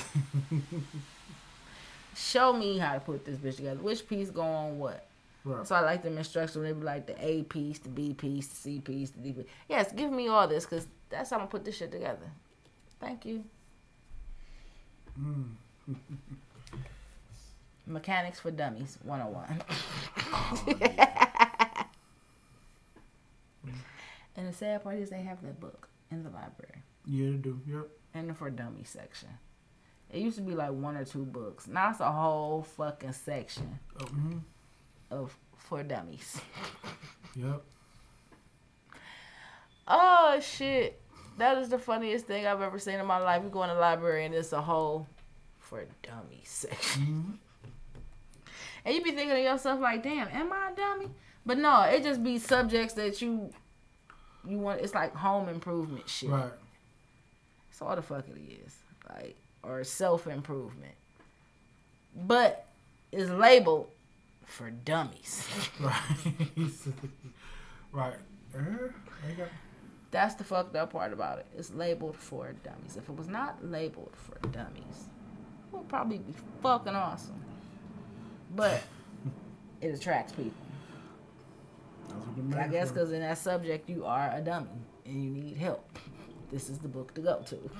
show 2.17 2.53
me 2.53 2.79
how 2.79 2.95
to 2.95 3.01
put 3.01 3.25
this 3.25 3.37
bitch 3.37 3.57
together. 3.57 3.81
Which 3.81 4.09
piece 4.09 4.31
go 4.31 4.43
on 4.43 4.79
what? 4.79 5.07
Right. 5.45 5.67
So 5.67 5.75
I 5.75 5.81
like 5.81 6.03
them 6.03 6.19
instructions. 6.19 6.65
They 6.65 6.73
be 6.73 6.85
like 6.85 7.07
the 7.07 7.25
A 7.25 7.43
piece, 7.45 7.79
the 7.81 7.89
B 7.89 8.15
piece, 8.15 8.47
the 8.47 8.57
C 8.57 8.81
piece, 8.81 9.11
the 9.11 9.21
D 9.21 9.33
piece. 9.33 9.47
Yes, 9.69 9.93
give 9.93 10.13
me 10.13 10.29
all 10.29 10.47
this 10.47 10.65
because 10.65 10.87
that's 11.11 11.31
how 11.31 11.37
I'm 11.37 11.41
gonna 11.41 11.51
put 11.51 11.65
this 11.65 11.77
shit 11.77 11.91
together. 11.91 12.31
Thank 13.01 13.27
you. 13.27 13.45
Mm. 15.21 15.49
Mechanics 17.87 18.39
for 18.39 18.53
Dummies 18.53 18.99
101. 19.03 21.29
And 24.37 24.49
the 24.49 24.53
sad 24.53 24.83
part 24.83 24.97
is 24.99 25.11
they 25.11 25.23
have 25.23 25.43
that 25.43 25.61
book 25.61 25.89
in 26.11 26.23
the 26.23 26.31
library 26.31 26.83
Yeah, 27.07 27.31
they 27.33 27.37
do. 27.37 27.61
Yep. 27.67 27.89
in 28.15 28.27
the 28.29 28.35
for 28.35 28.51
dummies 28.51 28.89
section. 28.91 29.29
It 30.11 30.21
used 30.21 30.37
to 30.37 30.43
be 30.43 30.53
like 30.55 30.73
one 30.73 30.97
or 30.97 31.05
two 31.07 31.25
books. 31.25 31.67
Now 31.67 31.91
it's 31.91 32.01
a 32.01 32.13
whole 32.13 32.63
fucking 32.63 33.13
section 33.13 33.79
Oh, 34.01 34.05
mhm. 34.05 34.41
of 35.11 35.37
for 35.57 35.83
dummies. 35.83 36.41
Yep. 37.35 37.63
Oh 39.89 40.39
shit. 40.41 41.01
That 41.39 41.57
is 41.59 41.71
the 41.71 41.79
funniest 41.79 42.27
thing 42.27 42.47
I've 42.47 42.61
ever 42.61 42.79
seen 42.79 43.01
in 43.01 43.07
my 43.07 43.19
life. 43.19 43.43
You 43.43 43.49
go 43.49 43.63
in 43.63 43.71
the 43.71 43.75
library 43.75 44.27
and 44.27 44.35
it's 44.35 44.53
a 44.53 44.61
whole 44.61 45.07
for 45.59 45.85
dummies 46.03 46.49
section. 46.49 47.03
Mhm. 47.03 47.39
And 48.85 48.95
you 48.95 49.03
be 49.03 49.13
thinking 49.13 49.37
to 49.37 49.41
yourself 49.43 49.81
like, 49.81 50.03
damn, 50.03 50.29
am 50.29 50.53
I 50.53 50.71
a 50.73 50.77
dummy? 50.77 51.09
But 51.47 51.59
no, 51.59 51.83
it 51.83 52.03
just 52.03 52.23
be 52.23 52.39
subjects 52.39 52.95
that 52.95 53.23
you 53.23 53.51
you 54.47 54.59
want 54.59 54.81
it's 54.81 54.95
like 54.95 55.15
home 55.15 55.49
improvement 55.49 56.09
shit. 56.09 56.31
Right. 56.31 56.53
That's 57.71 57.83
all 57.83 57.97
the 57.97 58.03
fuck 58.03 58.25
it 58.29 58.39
is. 58.65 58.77
Like 59.09 59.37
or 59.63 59.85
self 59.85 60.27
improvement. 60.27 60.95
But 62.15 62.67
it's 63.11 63.31
labeled 63.31 63.89
for 64.45 64.71
dummies. 64.71 65.47
Right. 65.81 66.55
right. 67.93 68.15
Uh, 68.55 68.89
That's 70.11 70.35
the 70.35 70.45
fucked 70.45 70.75
up 70.77 70.93
part 70.93 71.13
about 71.13 71.41
it. 71.41 71.47
It's 71.57 71.73
labeled 71.73 72.17
for 72.17 72.55
dummies. 72.65 72.97
If 72.97 73.09
it 73.09 73.17
was 73.17 73.29
not 73.29 73.59
labeled 73.63 74.13
for 74.15 74.39
dummies, 74.49 75.09
it 75.73 75.77
would 75.77 75.89
probably 75.89 76.19
be 76.19 76.33
fucking 76.63 76.95
awesome. 76.95 77.43
But 78.55 78.83
it 79.83 79.89
attracts 79.89 80.33
people. 80.33 80.53
I 82.57 82.69
guess 82.69 82.91
because 82.91 83.13
in 83.13 83.21
that 83.21 83.39
subject 83.39 83.89
you 83.89 84.05
are 84.05 84.31
a 84.35 84.41
dummy 84.41 84.69
and 85.05 85.23
you 85.25 85.31
need 85.31 85.57
help. 85.57 85.89
This 86.51 86.69
is 86.69 86.79
the 86.79 86.89
book 86.89 87.15
to 87.15 87.21
go 87.21 87.43
to. 87.47 87.71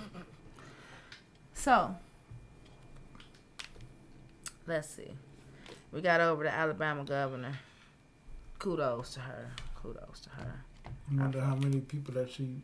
So, 1.55 1.95
let's 4.67 4.89
see. 4.89 5.11
We 5.93 6.01
got 6.01 6.21
over 6.21 6.45
the 6.45 6.53
Alabama 6.53 7.05
governor. 7.05 7.53
Kudos 8.59 9.15
to 9.15 9.21
her. 9.21 9.51
Kudos 9.83 10.21
to 10.21 10.31
her. 10.31 10.65
I 10.87 11.21
wonder 11.21 11.41
how 11.41 11.55
many 11.57 11.81
people 11.81 12.15
that 12.15 12.31
she 12.31 12.63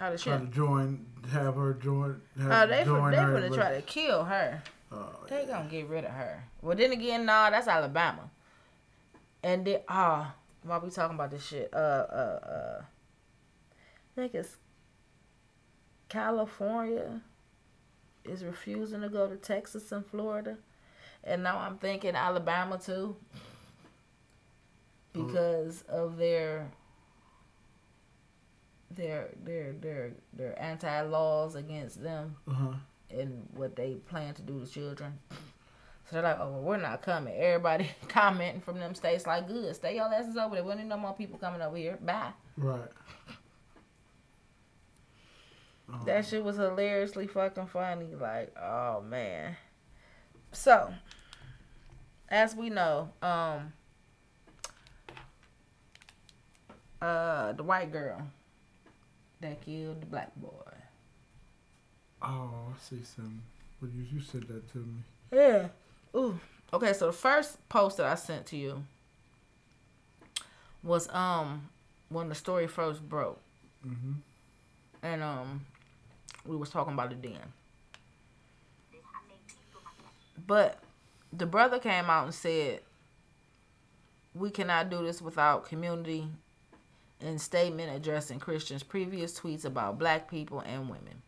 Oh, 0.00 0.12
the 0.12 0.18
to 0.18 0.46
join, 0.52 1.06
have 1.32 1.56
her 1.56 1.74
join. 1.74 2.20
Have 2.40 2.52
Oh, 2.52 2.66
they 2.72 2.84
join 2.84 3.10
they 3.10 3.16
her, 3.16 3.48
but- 3.48 3.54
try 3.56 3.74
to 3.74 3.82
kill 3.82 4.24
her. 4.24 4.62
Oh, 4.92 5.10
They 5.28 5.44
gonna 5.44 5.68
get 5.68 5.88
rid 5.88 6.04
of 6.04 6.12
her. 6.12 6.44
Well, 6.62 6.76
then 6.76 6.92
again, 6.92 7.26
nah, 7.26 7.50
that's 7.50 7.66
Alabama. 7.66 8.30
And 9.42 9.64
then, 9.64 9.80
ah, 9.88 10.34
while 10.62 10.80
we 10.80 10.90
talking 10.90 11.14
about 11.14 11.30
this 11.30 11.46
shit, 11.46 11.70
uh, 11.72 11.76
uh, 11.76 12.40
uh, 12.42 12.82
I 12.82 14.20
think 14.20 14.34
it's 14.34 14.56
California 16.08 17.20
is 18.24 18.44
refusing 18.44 19.02
to 19.02 19.08
go 19.08 19.28
to 19.28 19.36
Texas 19.36 19.92
and 19.92 20.04
Florida, 20.04 20.56
and 21.22 21.42
now 21.42 21.58
I'm 21.58 21.78
thinking 21.78 22.14
Alabama 22.14 22.78
too, 22.78 23.16
because 25.12 25.82
of 25.82 26.16
their 26.16 26.70
their 28.90 29.28
their 29.44 29.72
their 29.72 30.12
their 30.32 30.60
anti 30.60 31.00
laws 31.02 31.54
against 31.54 32.02
them 32.02 32.36
uh-huh. 32.48 32.74
and 33.10 33.48
what 33.54 33.76
they 33.76 33.94
plan 34.08 34.34
to 34.34 34.42
do 34.42 34.60
to 34.60 34.66
children. 34.66 35.18
So 36.08 36.14
they're 36.14 36.22
like, 36.22 36.38
oh, 36.40 36.50
well, 36.52 36.62
we're 36.62 36.76
not 36.78 37.02
coming. 37.02 37.34
Everybody 37.36 37.90
commenting 38.08 38.62
from 38.62 38.78
them 38.78 38.94
states 38.94 39.26
like, 39.26 39.46
good, 39.46 39.74
stay 39.76 39.96
your 39.96 40.12
asses 40.12 40.36
over 40.38 40.54
there. 40.54 40.64
We 40.64 40.70
don't 40.70 40.78
need 40.78 40.88
no 40.88 40.96
more 40.96 41.12
people 41.12 41.38
coming 41.38 41.60
over 41.60 41.76
here. 41.76 41.98
Bye. 42.02 42.32
Right. 42.56 42.88
That 46.04 46.26
shit 46.26 46.44
was 46.44 46.56
hilariously 46.56 47.26
fucking 47.26 47.66
funny. 47.66 48.14
Like, 48.14 48.54
oh 48.58 49.02
man. 49.02 49.56
So, 50.52 50.92
as 52.28 52.54
we 52.54 52.68
know, 52.70 53.10
um, 53.22 53.72
uh, 57.00 57.52
the 57.52 57.62
white 57.62 57.90
girl 57.90 58.20
that 59.40 59.60
killed 59.62 60.02
the 60.02 60.06
black 60.06 60.34
boy. 60.36 60.48
oh, 62.22 62.72
I 62.74 62.78
see 62.78 63.02
some. 63.02 63.42
Well, 63.80 63.90
you, 63.90 64.04
you 64.12 64.20
said 64.20 64.42
that 64.48 64.70
to 64.72 64.78
me. 64.78 65.02
Yeah. 65.32 65.68
Ooh. 66.14 66.38
Okay, 66.72 66.92
so 66.92 67.06
the 67.06 67.12
first 67.12 67.66
post 67.68 67.96
that 67.96 68.06
I 68.06 68.14
sent 68.14 68.46
to 68.46 68.56
you 68.56 68.82
was 70.82 71.08
um 71.14 71.68
when 72.08 72.28
the 72.28 72.34
story 72.34 72.66
first 72.66 73.06
broke, 73.08 73.40
Mm-hmm. 73.86 74.12
and 75.02 75.22
um 75.22 75.64
we 76.44 76.56
was 76.56 76.70
talking 76.70 76.94
about 76.94 77.12
it 77.12 77.22
then. 77.22 77.38
But 80.46 80.78
the 81.32 81.46
brother 81.46 81.78
came 81.78 82.08
out 82.10 82.24
and 82.24 82.34
said 82.34 82.80
we 84.34 84.50
cannot 84.50 84.88
do 84.90 85.02
this 85.04 85.20
without 85.20 85.68
community 85.68 86.26
and 87.20 87.40
statement 87.40 87.94
addressing 87.94 88.38
Christians' 88.38 88.82
previous 88.82 89.38
tweets 89.38 89.64
about 89.64 89.98
black 89.98 90.30
people 90.30 90.60
and 90.60 90.82
women. 90.88 91.22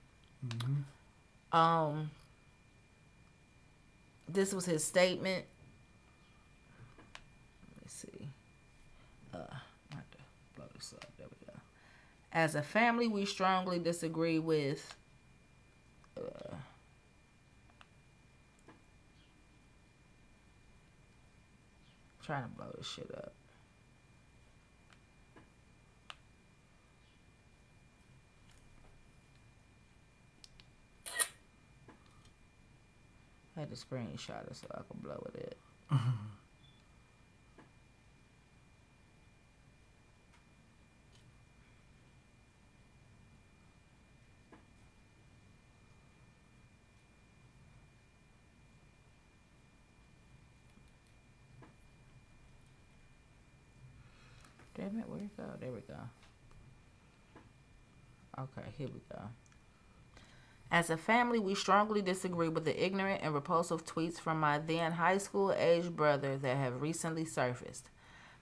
Mm-hmm. 0.47 1.57
Um, 1.59 2.11
this 4.33 4.53
was 4.53 4.65
his 4.65 4.85
statement. 4.85 5.45
Let 7.77 7.85
me 7.85 7.89
see. 7.89 8.29
Uh. 9.35 9.57
As 12.33 12.55
a 12.55 12.63
family, 12.63 13.09
we 13.09 13.25
strongly 13.25 13.79
disagree 13.79 14.39
with. 14.39 14.95
Uh, 16.17 16.55
trying 22.25 22.45
to 22.45 22.49
blow 22.51 22.73
this 22.77 22.87
shit 22.87 23.11
up. 23.17 23.33
I 33.61 33.65
had 33.65 33.77
to 33.77 33.77
screenshot 33.77 34.51
it 34.51 34.57
so 34.57 34.67
I 34.71 34.79
could 34.89 35.03
blow 35.03 35.23
it 35.35 35.59
up. 35.93 35.99
Damn 54.75 54.99
it, 54.99 55.07
where'd 55.07 55.25
it 55.25 55.37
go? 55.37 55.43
There 55.61 55.71
we 55.71 55.81
go. 55.81 55.95
Okay, 58.39 58.69
here 58.79 58.89
we 58.89 59.03
go. 59.13 59.21
As 60.73 60.89
a 60.89 60.97
family, 60.97 61.41
we 61.41 61.57
strongly 61.57 62.01
disagree 62.01 62.49
with 62.49 62.65
the 62.65 62.85
ignorant 62.85 63.23
and 63.25 63.35
repulsive 63.35 63.85
tweets 63.85 64.21
from 64.21 64.39
my 64.39 64.59
then 64.59 64.93
high 64.93 65.19
school 65.19 65.53
age 65.53 65.91
brother 65.91 66.37
that 66.37 66.57
have 66.57 66.81
recently 66.81 67.25
surfaced. 67.25 67.91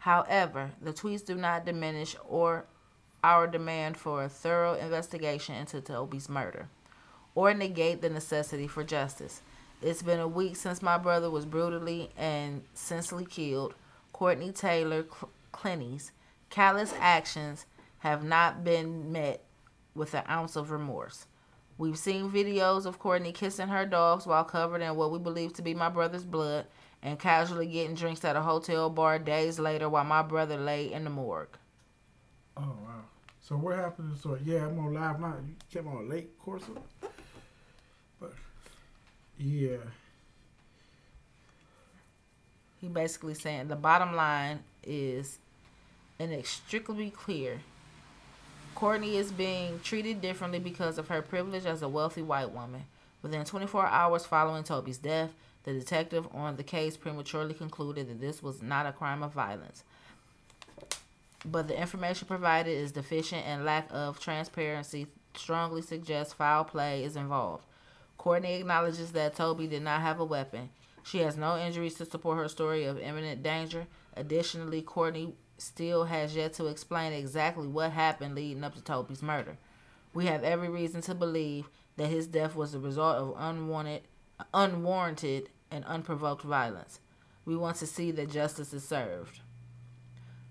However, 0.01 0.73
the 0.81 0.93
tweets 0.93 1.25
do 1.25 1.35
not 1.35 1.65
diminish 1.65 2.17
or 2.29 2.67
our 3.25 3.47
demand 3.47 3.97
for 3.97 4.23
a 4.23 4.29
thorough 4.29 4.75
investigation 4.75 5.55
into 5.55 5.81
Toby's 5.81 6.29
murder 6.29 6.69
or 7.35 7.55
negate 7.55 8.03
the 8.03 8.11
necessity 8.11 8.67
for 8.67 8.85
justice. 8.85 9.41
It's 9.81 10.03
been 10.03 10.21
a 10.21 10.29
week 10.29 10.57
since 10.57 10.83
my 10.83 10.99
brother 10.99 11.31
was 11.31 11.47
brutally 11.47 12.11
and 12.17 12.63
senselessly 12.75 13.25
killed. 13.25 13.75
Courtney 14.13 14.53
Taylor 14.53 15.05
Cl- 15.05 16.13
callous 16.51 16.95
actions 17.01 17.65
have 18.01 18.23
not 18.23 18.65
been 18.65 19.13
met 19.13 19.45
with 19.95 20.15
an 20.15 20.25
ounce 20.29 20.57
of 20.57 20.71
remorse. 20.71 21.27
We've 21.79 21.97
seen 21.97 22.31
videos 22.31 22.87
of 22.87 22.99
Courtney 22.99 23.31
kissing 23.31 23.69
her 23.69 23.87
dogs 23.87 24.27
while 24.27 24.43
covered 24.45 24.83
in 24.83 24.97
what 24.97 25.13
we 25.13 25.19
believe 25.21 25.53
to 25.55 25.63
be 25.63 25.75
my 25.75 25.89
brother's 25.89 26.25
blood 26.25 26.67
and 27.03 27.19
casually 27.21 27.69
getting 27.69 27.95
drinks 27.95 28.25
at 28.25 28.35
a 28.35 28.43
hotel 28.43 28.91
bar 28.91 29.21
days 29.21 29.61
later 29.61 29.89
while 29.89 30.05
my 30.05 30.23
brother 30.23 30.57
lay 30.57 30.93
in 30.93 31.05
the 31.05 31.11
morgue. 31.11 31.57
Oh 32.57 32.77
wow. 32.83 33.05
So 33.41 33.57
what 33.57 33.77
happened? 33.77 34.19
So 34.19 34.37
yeah, 34.45 34.67
I'm 34.67 34.79
on 34.81 34.93
live 34.93 35.21
now. 35.21 35.37
You 35.47 35.55
came 35.73 35.87
on 35.87 36.09
late, 36.09 36.37
course. 36.41 36.65
But 38.19 38.33
Yeah. 39.39 39.77
He 42.81 42.89
basically 42.89 43.35
saying 43.35 43.69
the 43.69 43.77
bottom 43.77 44.15
line 44.15 44.61
is 44.83 45.39
inextricably 46.19 47.11
clear. 47.11 47.61
Courtney 48.79 49.17
is 49.17 49.33
being 49.33 49.81
treated 49.81 50.21
differently 50.21 50.61
because 50.61 50.99
of 50.99 51.09
her 51.09 51.21
privilege 51.21 51.67
as 51.67 51.83
a 51.83 51.89
wealthy 51.89 52.23
white 52.23 52.53
woman. 52.53 52.85
Within 53.23 53.45
24 53.45 53.85
hours 53.87 54.25
following 54.25 54.63
Toby's 54.63 54.99
death, 54.99 55.33
the 55.65 55.73
detective 55.73 56.29
on 56.33 56.55
the 56.55 56.63
case 56.63 56.97
prematurely 56.97 57.55
concluded 57.55 58.09
that 58.09 58.21
this 58.21 58.41
was 58.41 58.63
not 58.63 58.87
a 58.87 58.93
crime 58.93 59.25
of 59.25 59.33
violence. 59.33 59.83
But 61.45 61.67
the 61.67 61.77
information 61.77 62.29
provided 62.29 62.71
is 62.71 62.93
deficient 62.93 63.45
and 63.45 63.65
lack 63.65 63.89
of 63.91 64.21
transparency 64.21 65.09
strongly 65.35 65.83
suggests 65.83 66.33
foul 66.33 66.63
play 66.63 67.03
is 67.03 67.17
involved. 67.17 67.65
Courtney 68.17 68.55
acknowledges 68.55 69.11
that 69.11 69.35
Toby 69.35 69.67
did 69.67 69.83
not 69.83 70.03
have 70.03 70.21
a 70.21 70.25
weapon. 70.25 70.69
She 71.03 71.19
has 71.19 71.37
no 71.37 71.59
injuries 71.59 71.95
to 71.95 72.05
support 72.05 72.39
her 72.39 72.47
story 72.47 72.85
of 72.85 73.01
imminent 73.01 73.43
danger. 73.43 73.89
Additionally, 74.17 74.83
Courtney 74.83 75.35
still 75.59 76.05
has 76.05 76.35
yet 76.35 76.55
to 76.55 76.67
explain 76.67 77.13
exactly 77.13 77.67
what 77.67 77.93
happened 77.93 78.35
leading 78.35 78.65
up 78.65 78.75
to 78.75 78.83
Toby's 78.83 79.23
murder. 79.23 79.59
We 80.15 80.27
have 80.27 80.43
every 80.43 80.69
reason 80.69 81.01
to 81.03 81.15
believe 81.15 81.69
that 81.97 82.09
his 82.09 82.27
death 82.27 82.55
was 82.55 82.73
the 82.73 82.79
result 82.79 83.17
of 83.17 83.35
unwanted, 83.37 84.03
unwarranted, 84.55 85.51
and 85.71 85.85
unprovoked 85.85 86.43
violence. 86.43 87.01
We 87.45 87.57
want 87.57 87.77
to 87.79 87.87
see 87.87 88.11
that 88.13 88.31
justice 88.31 88.73
is 88.73 88.87
served. 88.87 89.41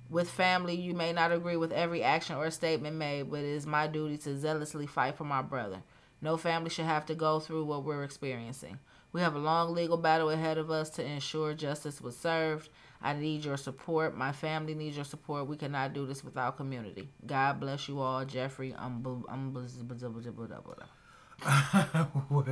With 0.10 0.30
family, 0.30 0.76
you 0.76 0.94
may 0.94 1.12
not 1.12 1.32
agree 1.32 1.58
with 1.58 1.72
every 1.72 2.02
action 2.02 2.38
or 2.38 2.50
statement 2.50 2.96
made, 2.96 3.30
but 3.30 3.40
it 3.40 3.46
is 3.46 3.66
my 3.66 3.88
duty 3.88 4.18
to 4.20 4.38
zealously 4.38 4.88
fight 4.88 5.16
for 5.18 5.26
my 5.26 5.42
brother. 5.42 5.84
No 6.22 6.38
family 6.38 6.70
should 6.70 6.86
have 6.86 7.06
to 7.08 7.16
go 7.16 7.40
through 7.40 7.66
what 7.66 7.84
we're 7.84 8.04
experiencing. 8.04 8.80
We 9.12 9.22
have 9.22 9.36
a 9.36 9.40
long 9.40 9.74
legal 9.74 9.98
battle 9.98 10.30
ahead 10.30 10.58
of 10.58 10.72
us 10.72 10.90
to 10.92 11.06
ensure 11.06 11.54
justice 11.54 12.02
was 12.02 12.18
served. 12.18 12.70
I 13.02 13.14
need 13.14 13.46
your 13.46 13.58
support. 13.58 14.18
My 14.18 14.32
family 14.32 14.74
needs 14.74 14.96
your 14.96 15.06
support. 15.06 15.48
We 15.48 15.58
cannot 15.58 15.94
do 15.94 16.06
this 16.06 16.24
without 16.24 16.58
community. 16.58 17.10
God 17.26 17.60
bless 17.60 17.88
you 17.88 18.00
all, 18.00 18.26
Jeffrey. 18.26 18.74
Um, 18.74 19.26
um, 19.30 19.54
what? 22.30 22.48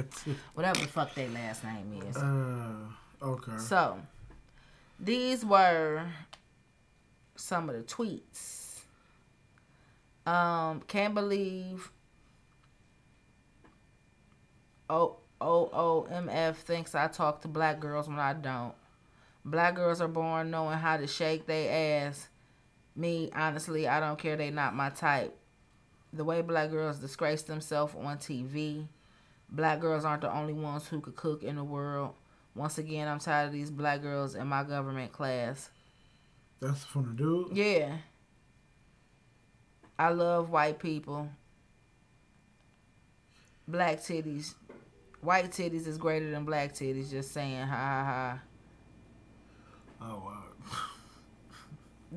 whatever 0.53 0.79
the 0.79 0.87
fuck 0.87 1.13
their 1.15 1.29
last 1.29 1.63
name 1.63 2.01
is. 2.07 2.15
Uh, 2.15 2.75
okay. 3.21 3.57
So, 3.57 3.99
these 4.99 5.43
were 5.43 6.05
some 7.35 7.69
of 7.69 7.75
the 7.75 7.83
tweets. 7.83 8.61
Um, 10.27 10.81
can't 10.87 11.13
believe 11.13 11.91
O 14.89 15.17
O 15.41 15.69
O 15.73 16.07
M 16.11 16.29
F 16.29 16.59
thinks 16.59 16.95
I 16.95 17.07
talk 17.07 17.41
to 17.41 17.47
black 17.47 17.79
girls 17.79 18.07
when 18.07 18.19
I 18.19 18.33
don't. 18.33 18.73
Black 19.45 19.75
girls 19.75 20.01
are 20.01 20.07
born 20.07 20.49
knowing 20.49 20.79
how 20.79 20.97
to 20.97 21.05
shake 21.05 21.45
their 21.45 22.07
ass. 22.07 22.27
Me, 22.95 23.29
honestly, 23.35 23.87
I 23.87 23.99
don't 23.99 24.17
care. 24.17 24.35
They 24.35 24.49
not 24.49 24.75
my 24.75 24.89
type. 24.89 25.37
The 26.11 26.23
way 26.23 26.41
black 26.41 26.71
girls 26.71 26.97
disgrace 26.97 27.43
themselves 27.43 27.93
on 27.95 28.17
TV. 28.17 28.87
Black 29.49 29.79
girls 29.79 30.03
aren't 30.03 30.21
the 30.21 30.35
only 30.35 30.53
ones 30.53 30.87
who 30.87 30.99
could 30.99 31.15
cook 31.15 31.43
in 31.43 31.57
the 31.57 31.63
world. 31.63 32.15
Once 32.55 32.79
again, 32.79 33.07
I'm 33.07 33.19
tired 33.19 33.47
of 33.47 33.51
these 33.53 33.69
black 33.69 34.01
girls 34.01 34.33
in 34.33 34.47
my 34.47 34.63
government 34.63 35.11
class. 35.11 35.69
That's 36.59 36.83
from 36.83 37.09
the 37.09 37.13
dude. 37.13 37.55
Yeah. 37.55 37.97
I 39.99 40.09
love 40.09 40.49
white 40.49 40.79
people. 40.79 41.29
Black 43.67 43.99
titties. 43.99 44.55
White 45.21 45.51
titties 45.51 45.85
is 45.85 45.97
greater 45.97 46.31
than 46.31 46.45
black 46.45 46.73
titties. 46.73 47.11
Just 47.11 47.31
saying, 47.31 47.67
ha 47.67 47.75
ha 47.75 48.03
ha. 48.05 48.39
Oh 50.01 50.21
wow. 50.25 50.43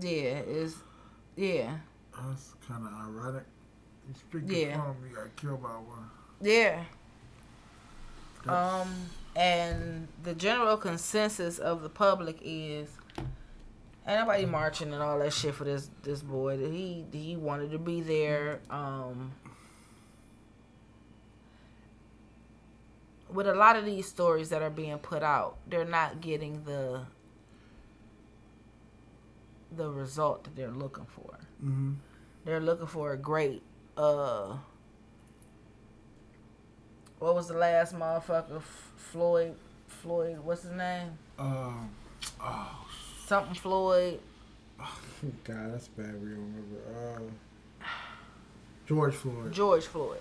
Yeah, 0.00 0.38
it's 0.46 0.74
yeah, 1.36 1.76
That's 2.12 2.54
kind 2.66 2.86
of 2.86 2.92
ironic. 2.92 3.44
You 4.08 4.14
speak 4.14 4.42
Yeah. 4.46 4.76
the 4.76 4.82
phone, 4.82 4.96
you 5.08 5.16
got 5.16 5.36
killed 5.36 5.62
by 5.62 5.68
one. 5.70 6.10
yeah. 6.40 6.84
That's- 8.44 8.82
Um, 8.86 8.94
and 9.36 10.08
the 10.22 10.34
general 10.34 10.76
consensus 10.76 11.58
of 11.58 11.82
the 11.82 11.88
public 11.88 12.38
is, 12.42 12.88
ain't 14.06 14.20
nobody 14.20 14.46
marching 14.46 14.92
and 14.92 15.02
all 15.02 15.18
that 15.18 15.32
shit 15.32 15.54
for 15.54 15.64
this 15.64 15.90
this 16.02 16.22
boy. 16.22 16.56
He 16.58 17.04
he 17.12 17.36
wanted 17.36 17.70
to 17.72 17.78
be 17.78 18.00
there. 18.00 18.60
Um, 18.70 19.32
with 23.32 23.46
a 23.46 23.54
lot 23.54 23.76
of 23.76 23.84
these 23.84 24.06
stories 24.08 24.48
that 24.50 24.62
are 24.62 24.70
being 24.70 24.98
put 24.98 25.22
out, 25.22 25.56
they're 25.68 25.84
not 25.84 26.20
getting 26.20 26.64
the 26.64 27.02
the 29.76 29.90
result 29.90 30.44
that 30.44 30.56
they're 30.56 30.70
looking 30.70 31.06
for. 31.06 31.38
Mhm. 31.64 31.96
They're 32.44 32.60
looking 32.60 32.86
for 32.86 33.12
a 33.12 33.16
great 33.16 33.62
uh 33.96 34.56
what 37.18 37.34
was 37.34 37.48
the 37.48 37.54
last 37.54 37.94
motherfucker 37.94 38.56
F- 38.58 38.92
Floyd 38.96 39.54
Floyd 39.88 40.38
what's 40.40 40.62
his 40.62 40.72
name? 40.72 41.18
Um. 41.38 41.90
Oh 42.40 42.86
Something 43.26 43.54
Floyd. 43.54 44.20
God, 45.44 45.72
that's 45.74 45.88
bad. 45.88 46.14
We 46.22 46.30
don't 46.30 46.54
remember. 46.54 47.26
Uh, 47.80 47.84
George 48.86 49.14
Floyd. 49.14 49.52
George 49.52 49.84
Floyd. 49.84 50.20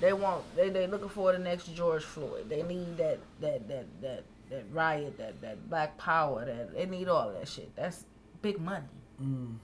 They 0.00 0.12
want 0.14 0.42
they 0.56 0.70
they 0.70 0.86
looking 0.86 1.08
for 1.10 1.32
the 1.32 1.38
next 1.38 1.74
George 1.74 2.04
Floyd. 2.04 2.48
They 2.48 2.62
need 2.62 2.96
that 2.96 3.18
that 3.40 3.68
that 3.68 3.86
that 4.00 4.24
that 4.48 4.64
riot, 4.72 5.18
that 5.18 5.40
that 5.42 5.68
black 5.68 5.98
power, 5.98 6.44
that 6.46 6.74
they 6.74 6.86
need 6.86 7.08
all 7.08 7.30
that 7.32 7.46
shit. 7.48 7.74
That's 7.76 8.04
big 8.42 8.60
money. 8.60 8.86
Mm. 9.22 9.54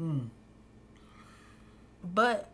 Mm. 0.00 0.28
But 2.14 2.50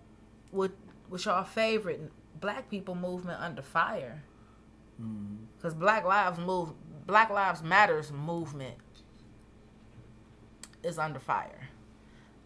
with 0.52 0.72
with 1.10 1.26
y'all 1.26 1.44
favorite 1.44 2.10
black 2.40 2.70
people 2.70 2.94
movement 2.94 3.40
under 3.40 3.62
fire. 3.62 4.22
Mm. 5.00 5.36
Cause 5.60 5.74
Black 5.74 6.04
Lives 6.04 6.38
Move 6.38 6.72
Black 7.06 7.30
Lives 7.30 7.62
Matters 7.62 8.10
movement 8.12 8.76
is 10.82 10.98
under 10.98 11.18
fire. 11.18 11.68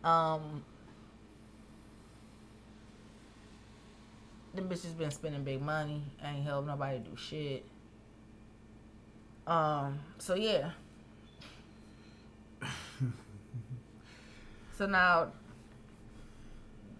Um 0.02 0.64
them 4.54 4.68
bitches 4.68 4.96
been 4.96 5.10
spending 5.10 5.44
big 5.44 5.62
money, 5.62 6.02
ain't 6.24 6.44
help 6.44 6.66
nobody 6.66 6.98
do 6.98 7.16
shit. 7.16 7.64
Um, 9.46 9.98
so 10.18 10.34
yeah. 10.34 10.70
So 14.78 14.86
now 14.86 15.32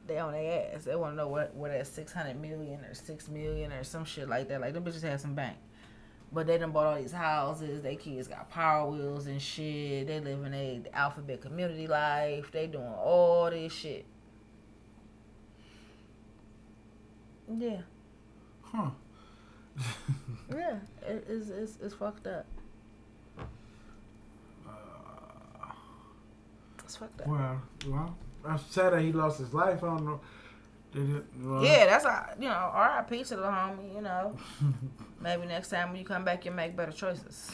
they 0.09 0.18
on 0.18 0.33
their 0.33 0.74
ass. 0.74 0.83
They 0.83 0.97
want 0.97 1.12
to 1.12 1.16
know 1.16 1.29
what 1.29 1.55
where 1.55 1.70
that 1.79 1.87
six 1.87 2.12
hundred 2.12 2.41
million 2.41 2.81
or 2.85 2.93
six 2.93 3.29
million 3.29 3.72
or 3.72 3.85
some 3.85 4.05
shit 4.05 4.29
like 4.29 4.49
that. 4.49 4.61
Like 4.61 4.74
them 4.74 4.83
bitches 4.83 5.03
had 5.03 5.20
some 5.20 5.35
bank, 5.35 5.57
but 6.33 6.49
they 6.49 6.59
done 6.59 6.72
bought 6.72 6.87
all 6.87 6.97
these 7.01 7.12
houses. 7.12 7.83
They 7.83 7.95
kids 7.95 8.26
got 8.26 8.51
power 8.51 8.91
wheels 8.91 9.29
and 9.29 9.41
shit. 9.41 10.09
They 10.09 10.18
living 10.18 10.53
a 10.53 10.83
alphabet 10.93 11.41
community 11.41 11.87
life. 11.87 12.51
They 12.51 12.66
doing 12.66 12.85
all 12.85 13.49
this 13.49 13.72
shit. 13.72 14.07
Yeah, 17.57 17.83
Huh. 18.62 18.91
yeah. 20.51 20.79
It, 21.07 21.24
it's, 21.29 21.49
it's 21.49 21.79
it's 21.81 21.95
fucked 21.95 22.26
up. 22.26 22.45
Fucked 26.97 27.20
up. 27.22 27.26
Well, 27.28 27.62
well, 27.89 28.16
I'm 28.47 28.59
sad 28.59 28.93
that 28.93 29.03
he 29.03 29.12
lost 29.12 29.39
his 29.39 29.53
life. 29.55 29.82
I 29.82 29.86
don't 29.86 30.05
know. 30.05 30.20
It? 30.95 31.24
Well, 31.43 31.62
Yeah, 31.64 31.86
that's 31.86 32.05
a 32.07 32.34
you 32.41 32.49
know, 32.49 32.55
R.I.P. 32.55 33.24
to 33.24 33.36
the 33.36 33.43
homie. 33.43 33.95
You 33.95 34.01
know, 34.01 34.36
maybe 35.20 35.47
next 35.47 35.68
time 35.68 35.89
when 35.91 35.99
you 35.99 36.05
come 36.05 36.24
back, 36.24 36.45
you 36.45 36.51
make 36.51 36.76
better 36.76 36.93
choices. 36.93 37.51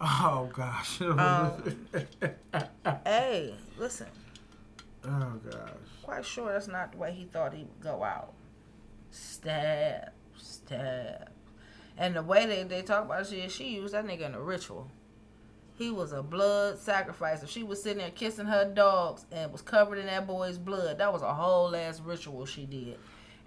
Oh 0.00 0.48
gosh. 0.52 1.00
Um, 1.02 1.76
Hey, 3.04 3.54
listen. 3.78 4.06
oh 5.04 5.32
gosh. 5.50 5.70
Quite 6.02 6.24
sure 6.24 6.52
that's 6.52 6.68
not 6.68 6.92
the 6.92 6.98
way 6.98 7.12
he 7.12 7.24
thought 7.26 7.52
he'd 7.54 7.68
go 7.80 8.02
out. 8.02 8.32
Stab, 9.10 10.10
stab, 10.36 11.28
and 11.96 12.16
the 12.16 12.22
way 12.22 12.46
they 12.46 12.62
they 12.64 12.82
talk 12.82 13.04
about 13.04 13.26
shit, 13.26 13.50
she 13.50 13.76
used 13.76 13.94
that 13.94 14.04
nigga 14.06 14.22
in 14.26 14.34
a 14.34 14.40
ritual. 14.40 14.90
He 15.76 15.90
was 15.90 16.12
a 16.12 16.22
blood 16.22 16.78
sacrifice. 16.78 17.42
If 17.42 17.50
she 17.50 17.62
was 17.64 17.82
sitting 17.82 17.98
there 17.98 18.10
kissing 18.10 18.46
her 18.46 18.64
dogs 18.72 19.26
and 19.32 19.50
was 19.52 19.60
covered 19.62 19.98
in 19.98 20.06
that 20.06 20.26
boy's 20.26 20.56
blood, 20.58 20.98
that 20.98 21.12
was 21.12 21.22
a 21.22 21.34
whole 21.34 21.74
ass 21.74 22.00
ritual 22.00 22.46
she 22.46 22.64
did, 22.66 22.98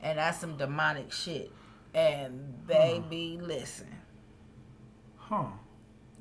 and 0.01 0.17
that's 0.19 0.39
some 0.39 0.57
demonic 0.57 1.11
shit. 1.11 1.51
And 1.93 2.67
baby, 2.67 3.39
listen, 3.41 3.87
Huh. 5.17 5.45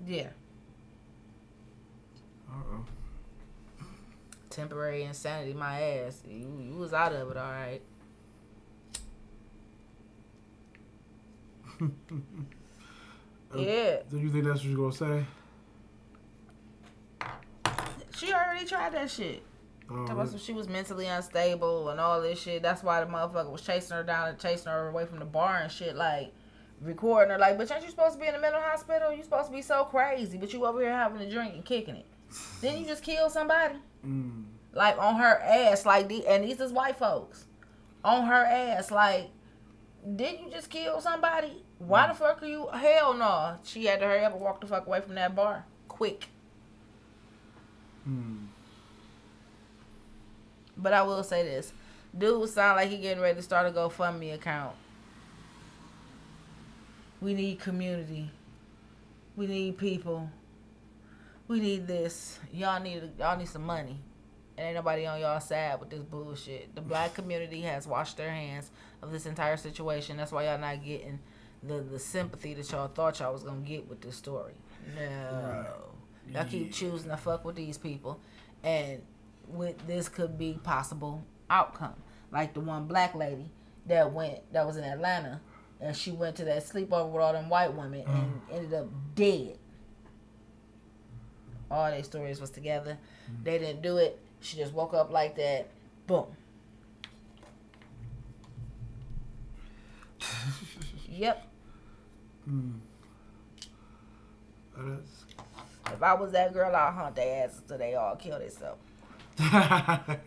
yeah. 0.07 0.29
Uh 2.49 2.55
oh. 2.73 2.85
temporary 4.51 5.03
insanity 5.03 5.53
my 5.55 5.81
ass. 5.83 6.23
You, 6.27 6.61
you 6.63 6.75
was 6.77 6.93
out 6.93 7.13
of 7.13 7.31
it, 7.31 7.37
all 7.37 7.51
right. 7.51 7.83
Yeah. 13.57 13.99
Do 14.11 14.19
you 14.19 14.31
think 14.31 14.45
that's 14.45 14.61
what 14.61 14.65
you're 14.69 14.77
gonna 14.77 14.93
say? 14.93 15.25
She 18.17 18.33
already 18.33 18.65
tried 18.65 18.93
that 18.95 19.11
shit. 19.11 19.43
Talking 19.89 20.11
about 20.11 20.29
some 20.29 20.39
she 20.39 20.53
was 20.53 20.69
mentally 20.69 21.07
unstable 21.07 21.91
and 21.91 22.01
all 22.01 22.21
this 22.21 22.41
shit. 22.41 22.63
That's 22.63 22.83
why 22.83 23.01
the 23.05 23.11
motherfucker 23.11 23.53
was 23.53 23.63
chasing 23.63 23.97
her 23.97 24.03
down 24.03 24.29
and 24.29 24.39
chasing 24.39 24.73
her 24.73 24.89
away 24.89 25.07
from 25.07 25.21
the 25.21 25.25
bar 25.25 25.59
and 25.59 25.71
shit. 25.71 25.95
Like 25.95 26.33
recording 26.81 27.31
her. 27.31 27.39
Like, 27.39 27.57
but 27.57 27.71
aren't 27.71 27.85
you 27.85 27.91
supposed 27.91 28.15
to 28.15 28.21
be 28.21 28.27
in 28.27 28.35
the 28.35 28.41
mental 28.41 28.61
hospital? 28.61 29.13
You 29.13 29.23
supposed 29.23 29.47
to 29.47 29.53
be 29.53 29.63
so 29.63 29.85
crazy, 29.85 30.39
but 30.39 30.53
you 30.53 30.65
over 30.67 30.81
here 30.81 30.93
having 30.93 31.21
a 31.21 31.31
drink 31.31 31.55
and 31.55 31.65
kicking 31.65 31.97
it. 31.97 32.07
Then 32.61 32.79
you 32.79 32.87
just 32.87 33.03
kill 33.05 33.31
somebody. 33.31 33.77
mm. 34.05 34.45
Like 34.73 34.99
on 34.99 35.17
her 35.17 35.41
ass. 35.41 35.87
Like 35.87 36.09
the 36.09 36.27
and 36.27 36.43
these 36.43 36.61
is 36.61 36.73
white 36.73 36.99
folks. 36.99 37.45
On 38.05 38.27
her 38.27 38.45
ass. 38.45 38.91
Like, 38.91 39.31
did 40.17 40.41
you 40.41 40.51
just 40.51 40.71
kill 40.71 41.01
somebody? 41.01 41.65
Why 41.79 42.09
the 42.09 42.15
fuck 42.15 42.43
are 42.43 42.47
you? 42.47 42.69
Hell 42.69 43.15
no. 43.15 43.59
She 43.63 43.85
had 43.85 44.01
to 44.01 44.07
hurry 44.07 44.25
up 44.25 44.33
and 44.33 44.41
walk 44.41 44.61
the 44.61 44.67
fuck 44.67 44.87
away 44.87 45.01
from 45.01 45.15
that 45.15 45.35
bar 45.37 45.67
quick. 45.89 46.29
Mm. 48.09 48.47
But 50.77 50.93
I 50.93 51.03
will 51.03 51.23
say 51.23 51.43
this. 51.43 51.73
Dude 52.17 52.49
sound 52.49 52.77
like 52.77 52.89
he 52.89 52.99
getting 52.99 53.23
ready 53.23 53.37
to 53.37 53.43
start 53.43 53.67
a 53.67 53.71
GoFundMe 53.71 54.35
account. 54.35 54.75
We 57.21 57.35
need 57.35 57.61
community. 57.61 58.31
We 59.37 59.47
need 59.47 59.79
people. 59.79 60.31
We 61.49 61.61
need 61.61 61.87
this. 61.87 62.39
Y'all 62.53 62.81
need 62.81 63.03
y'all 63.19 63.39
need 63.39 63.49
some 63.49 63.65
money. 63.65 63.99
And 64.57 64.69
ain't 64.69 64.77
nobody 64.77 65.07
on 65.07 65.21
y'all 65.21 65.41
side 65.41 65.79
with 65.81 65.91
this 65.91 66.01
bullshit. 66.01 66.75
The 66.75 66.81
black 66.81 67.15
community 67.15 67.61
has 67.63 67.87
washed 67.87 68.17
their 68.17 68.31
hands 68.31 68.71
of 69.03 69.13
this 69.13 69.27
entire 69.27 69.57
situation. 69.57 70.17
That's 70.17 70.33
why 70.33 70.45
y'all 70.45 70.59
not 70.59 70.83
getting 70.85 71.19
the, 71.63 71.81
the 71.81 71.99
sympathy 71.99 72.55
that 72.55 72.71
y'all 72.71 72.89
thought 72.89 73.21
y'all 73.21 73.33
was 73.33 73.43
gonna 73.43 73.61
get 73.61 73.89
with 73.89 74.01
this 74.01 74.17
story. 74.17 74.55
No. 74.95 75.67
Y'all 76.33 76.45
keep 76.45 76.73
choosing 76.73 77.11
to 77.11 77.17
fuck 77.17 77.45
with 77.45 77.57
these 77.57 77.79
people. 77.79 78.21
And 78.63 79.03
with 79.49 79.87
this 79.87 80.09
could 80.09 80.39
be 80.39 80.59
possible 80.63 81.25
outcome. 81.49 81.95
Like 82.33 82.55
the 82.55 82.61
one 82.61 82.87
black 82.87 83.15
lady 83.15 83.51
that 83.87 84.13
went 84.13 84.41
that 84.53 84.67
was 84.67 84.77
in 84.77 84.85
Atlanta 84.85 85.41
and 85.81 85.97
she 85.97 86.11
went 86.11 86.37
to 86.37 86.45
that 86.45 86.65
sleepover 86.65 87.11
with 87.11 87.23
all 87.23 87.33
them 87.33 87.49
white 87.49 87.73
women 87.73 88.05
and 88.07 88.41
ended 88.53 88.75
up 88.75 88.87
dead. 89.15 89.59
All 91.71 91.91
their 91.91 92.03
stories 92.05 92.41
was 92.41 92.51
together. 92.51 92.99
They 93.43 93.59
didn't 93.59 93.83
do 93.83 93.99
it. 93.99 94.19
She 94.41 94.57
just 94.57 94.73
woke 94.73 94.95
up 94.95 95.11
like 95.11 95.37
that. 95.37 95.69
Boom. 96.07 96.27
yep. 101.09 101.47
Mm. 102.49 102.79
That's 104.77 105.26
If 105.93 106.03
I 106.03 106.15
was 106.15 106.33
that 106.33 106.53
girl, 106.53 106.75
I'd 106.75 106.93
hunt 106.93 107.15
their 107.17 107.45
asses 107.45 107.63
till 107.67 107.79
they 107.79 107.95
all 107.95 108.17
kill 108.17 108.39
themselves. 108.39 108.81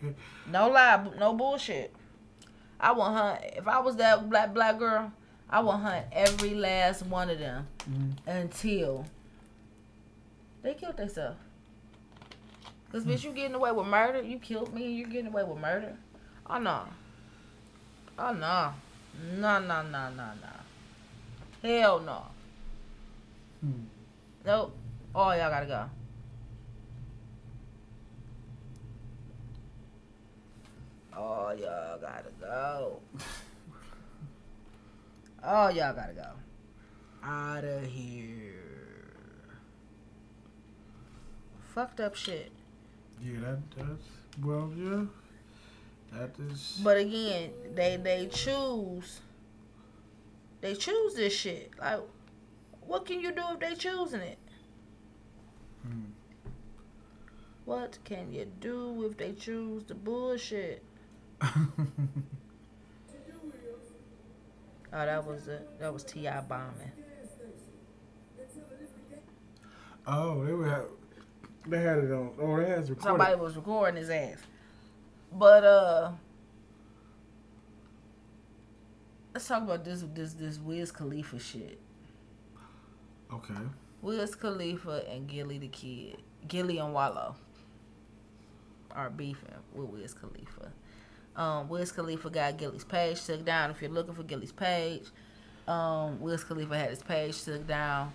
No 0.46 0.68
lie, 0.68 1.08
no 1.18 1.32
bullshit. 1.34 1.94
I 2.80 2.92
would 2.92 3.02
hunt 3.04 3.40
if 3.56 3.68
I 3.68 3.78
was 3.80 3.96
that 3.96 4.28
black 4.28 4.52
black 4.54 4.78
girl. 4.78 5.12
I 5.48 5.60
would 5.60 5.72
hunt 5.76 6.06
every 6.12 6.54
last 6.54 7.04
one 7.06 7.28
of 7.30 7.38
them 7.38 7.66
Mhm. 7.88 8.12
until 8.26 9.04
they 10.62 10.74
killed 10.74 10.96
themselves. 10.96 11.38
Cause 12.92 13.04
bitch, 13.04 13.22
you 13.24 13.30
getting 13.32 13.54
away 13.54 13.70
with 13.72 13.86
murder? 13.86 14.22
You 14.22 14.38
killed 14.38 14.74
me, 14.74 14.90
you 14.92 15.06
getting 15.06 15.28
away 15.28 15.44
with 15.44 15.58
murder? 15.58 15.96
Oh 16.48 16.58
no. 16.58 16.84
Oh 18.18 18.32
no. 18.32 18.72
No 19.36 19.58
no 19.60 19.82
no 19.82 20.10
no 20.10 20.30
no. 20.42 21.68
Hell 21.68 22.00
no. 22.00 22.22
Hmm. 23.60 23.84
Nope. 24.44 24.76
Oh 25.14 25.32
y'all 25.32 25.50
gotta 25.50 25.66
go. 25.66 25.90
Oh 31.16 31.50
y'all 31.50 31.98
gotta 32.00 32.30
go. 32.40 33.00
Oh 35.42 35.68
y'all 35.68 35.94
gotta 35.94 36.12
go. 36.14 36.28
Out 37.24 37.64
of 37.64 37.86
here. 37.86 38.54
Fucked 41.74 42.00
up 42.00 42.14
shit. 42.14 42.52
Yeah, 43.22 43.40
that 43.40 43.58
that's 43.76 44.08
well, 44.42 44.72
yeah. 44.76 45.04
That 46.12 46.30
is. 46.50 46.80
But 46.82 46.96
again, 46.98 47.50
they 47.74 47.96
they 47.96 48.28
choose. 48.32 49.20
They 50.60 50.74
choose 50.74 51.14
this 51.14 51.34
shit. 51.34 51.72
Like, 51.78 52.00
what 52.86 53.06
can 53.06 53.20
you 53.20 53.32
do 53.32 53.42
if 53.52 53.60
they 53.60 53.74
choosing 53.74 54.20
it? 54.20 54.38
Hmm. 55.82 56.04
What 57.64 57.98
can 58.04 58.32
you 58.32 58.46
do 58.60 59.04
if 59.06 59.16
they 59.16 59.32
choose 59.32 59.84
the 59.84 59.94
bullshit? 59.94 60.82
Oh, 64.92 65.06
that 65.06 65.24
was 65.24 65.46
it. 65.46 65.78
That 65.78 65.92
was 65.92 66.02
Ti 66.02 66.28
bombing. 66.48 66.90
oh, 70.06 70.44
they 70.44 70.52
were. 70.52 70.86
They 71.66 71.78
had 71.78 71.98
it 71.98 72.10
on. 72.10 72.32
Oh, 72.40 72.56
they 72.56 72.68
had 72.68 72.78
it 72.80 72.88
recorded. 72.90 73.02
Somebody 73.02 73.36
was 73.36 73.54
recording 73.56 73.96
his 73.96 74.10
ass. 74.10 74.38
But 75.32 75.62
uh, 75.62 76.12
let's 79.32 79.46
talk 79.46 79.62
about 79.62 79.84
this 79.84 80.02
this 80.12 80.32
this 80.32 80.58
Wiz 80.58 80.90
Khalifa 80.90 81.38
shit. 81.38 81.78
Okay. 83.32 83.54
Wiz 84.02 84.34
Khalifa 84.34 85.04
and 85.08 85.28
Gillie 85.28 85.58
Da 85.60 85.68
Kid, 85.68 86.16
Gillie 86.48 86.78
and 86.78 86.92
Wallo, 86.92 87.36
are 88.94 89.10
beefing 89.10 89.48
with 89.74 89.88
Wiz 89.88 90.14
Khalifa. 90.14 90.72
Um, 91.36 91.68
Wiz 91.68 91.92
Khalifa 91.92 92.28
got 92.30 92.56
Gillie's 92.58 92.84
page 92.84 93.24
took 93.24 93.44
down. 93.44 93.70
If 93.70 93.80
you're 93.80 93.90
looking 93.90 94.14
for 94.14 94.22
Gillie's 94.24 94.52
page, 94.52 95.04
um, 95.68 96.20
Wiz 96.20 96.42
Khalifa 96.44 96.76
had 96.76 96.90
his 96.90 97.02
page 97.02 97.42
took 97.42 97.66
down 97.66 98.12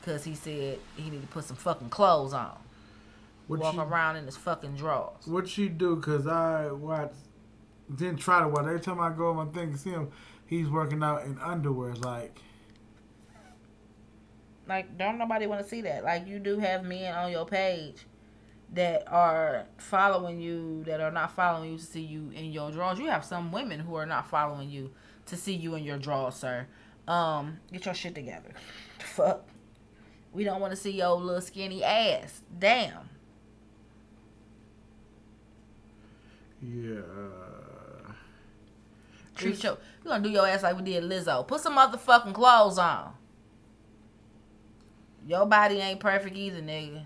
because 0.00 0.24
he 0.24 0.34
said 0.34 0.78
he 0.96 1.04
needed 1.04 1.22
to 1.22 1.26
put 1.28 1.44
some 1.44 1.56
fucking 1.56 1.88
clothes 1.88 2.32
on, 2.32 2.56
What 3.46 3.60
walk 3.60 3.74
she, 3.74 3.80
around 3.80 4.16
in 4.16 4.26
his 4.26 4.36
fucking 4.36 4.76
drawers. 4.76 5.26
what 5.26 5.48
she 5.48 5.68
do? 5.68 5.96
Cause 6.00 6.26
I 6.26 6.70
watch. 6.70 7.12
Didn't 7.94 8.18
try 8.18 8.40
to 8.42 8.48
watch. 8.48 8.66
Every 8.66 8.80
time 8.80 9.00
I 9.00 9.10
go 9.10 9.30
on 9.30 9.36
my 9.36 9.52
thing 9.52 9.72
to 9.72 9.78
see 9.78 9.90
him, 9.90 10.10
he's 10.46 10.68
working 10.68 11.02
out 11.02 11.24
in 11.24 11.38
underwear. 11.38 11.94
Like, 11.94 12.38
Like, 14.68 14.98
don't 14.98 15.16
nobody 15.18 15.46
want 15.46 15.62
to 15.62 15.68
see 15.68 15.80
that. 15.82 16.04
Like, 16.04 16.26
you 16.26 16.38
do 16.38 16.58
have 16.58 16.84
men 16.84 17.14
on 17.14 17.30
your 17.32 17.46
page 17.46 18.04
that 18.74 19.10
are 19.10 19.64
following 19.78 20.40
you, 20.40 20.84
that 20.84 21.00
are 21.00 21.10
not 21.10 21.32
following 21.32 21.72
you 21.72 21.78
to 21.78 21.84
see 21.84 22.02
you 22.02 22.30
in 22.34 22.52
your 22.52 22.70
drawers. 22.70 22.98
You 22.98 23.06
have 23.06 23.24
some 23.24 23.50
women 23.52 23.80
who 23.80 23.94
are 23.94 24.06
not 24.06 24.28
following 24.28 24.70
you 24.70 24.90
to 25.26 25.36
see 25.36 25.54
you 25.54 25.74
in 25.74 25.84
your 25.84 25.98
drawers, 25.98 26.34
sir. 26.34 26.66
Um, 27.06 27.58
get 27.72 27.86
your 27.86 27.94
shit 27.94 28.14
together. 28.14 28.50
Fuck. 28.98 29.48
We 30.32 30.44
don't 30.44 30.60
want 30.60 30.72
to 30.72 30.76
see 30.76 30.90
your 30.90 31.16
little 31.16 31.40
skinny 31.40 31.82
ass. 31.82 32.42
Damn. 32.58 33.08
yeah. 36.60 37.00
Treat 39.36 39.62
your, 39.62 39.78
you 40.04 40.10
gonna 40.10 40.22
do 40.22 40.30
your 40.30 40.46
ass 40.46 40.62
like 40.64 40.76
we 40.76 40.82
did 40.82 41.04
Lizzo. 41.04 41.46
Put 41.46 41.60
some 41.60 41.76
motherfucking 41.76 42.34
clothes 42.34 42.78
on. 42.78 43.12
Your 45.26 45.46
body 45.46 45.76
ain't 45.76 46.00
perfect 46.00 46.36
either, 46.36 46.60
nigga. 46.60 47.04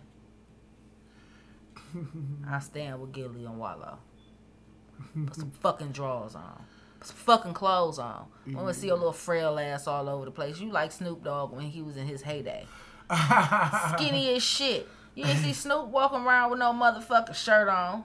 I 2.48 2.58
stand 2.60 3.00
with 3.00 3.12
Gillie 3.12 3.44
and 3.44 3.58
Wallo. 3.58 3.98
Put 5.26 5.34
some 5.36 5.50
fucking 5.50 5.92
drawers 5.92 6.34
on. 6.34 6.64
Put 6.98 7.08
some 7.08 7.16
fucking 7.16 7.54
clothes 7.54 7.98
on. 7.98 8.26
I 8.48 8.54
wanna 8.56 8.74
see 8.74 8.86
your 8.86 8.96
little 8.96 9.12
frail 9.12 9.58
ass 9.58 9.86
all 9.86 10.08
over 10.08 10.24
the 10.24 10.30
place. 10.30 10.60
You 10.60 10.70
like 10.70 10.92
Snoop 10.92 11.24
Dogg 11.24 11.52
when 11.52 11.66
he 11.66 11.82
was 11.82 11.96
in 11.96 12.06
his 12.06 12.22
heyday. 12.22 12.66
Skinny 13.94 14.34
as 14.34 14.42
shit. 14.42 14.88
You 15.14 15.24
didn't 15.24 15.42
see 15.42 15.52
Snoop 15.52 15.88
walking 15.88 16.20
around 16.20 16.50
with 16.50 16.58
no 16.60 16.72
motherfucking 16.72 17.34
shirt 17.34 17.68
on. 17.68 18.04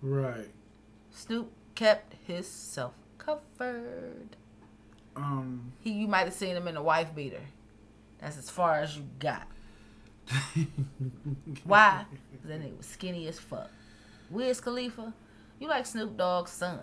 right. 0.00 0.48
Snoop 1.10 1.52
kept 1.74 2.14
himself 2.26 2.94
covered. 3.18 4.36
Um. 5.14 5.72
He, 5.80 5.92
you 5.92 6.08
might 6.08 6.24
have 6.24 6.32
seen 6.32 6.56
him 6.56 6.66
in 6.68 6.76
a 6.76 6.82
wife 6.82 7.14
beater. 7.14 7.42
That's 8.18 8.38
as 8.38 8.48
far 8.48 8.80
as 8.80 8.96
you 8.96 9.04
got. 9.18 9.46
Why? 11.64 12.04
that 12.44 12.60
nigga 12.60 12.76
was 12.76 12.86
skinny 12.86 13.28
as 13.28 13.38
fuck. 13.38 13.70
Wiz 14.30 14.60
Khalifa, 14.60 15.12
you 15.60 15.68
like 15.68 15.86
Snoop 15.86 16.16
Dogg's 16.16 16.50
son. 16.50 16.80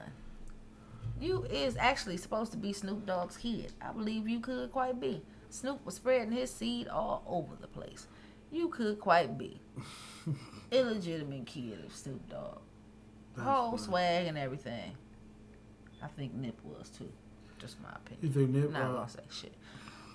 You 1.19 1.43
is 1.45 1.75
actually 1.77 2.17
supposed 2.17 2.51
to 2.53 2.57
be 2.57 2.71
Snoop 2.71 3.05
Dogg's 3.05 3.37
kid. 3.37 3.73
I 3.81 3.91
believe 3.91 4.27
you 4.27 4.39
could 4.39 4.71
quite 4.71 4.99
be. 5.01 5.21
Snoop 5.49 5.85
was 5.85 5.95
spreading 5.95 6.31
his 6.31 6.51
seed 6.51 6.87
all 6.87 7.23
over 7.27 7.55
the 7.59 7.67
place. 7.67 8.07
You 8.51 8.69
could 8.69 8.99
quite 8.99 9.37
be. 9.37 9.59
Illegitimate 10.71 11.45
kid 11.45 11.83
of 11.85 11.93
Snoop 11.93 12.29
Dogg. 12.29 12.59
That's 13.35 13.47
Whole 13.47 13.71
funny. 13.71 13.83
swag 13.83 14.27
and 14.27 14.37
everything. 14.37 14.95
I 16.01 16.07
think 16.07 16.33
Nip 16.33 16.57
was 16.63 16.89
too. 16.89 17.11
Just 17.57 17.81
my 17.81 17.89
opinion. 17.89 18.19
You 18.21 18.29
think 18.29 18.49
Nip? 18.55 18.71
Not 18.71 18.81
uh, 18.81 18.93
gonna 18.93 19.09
say 19.09 19.19
shit. 19.29 19.53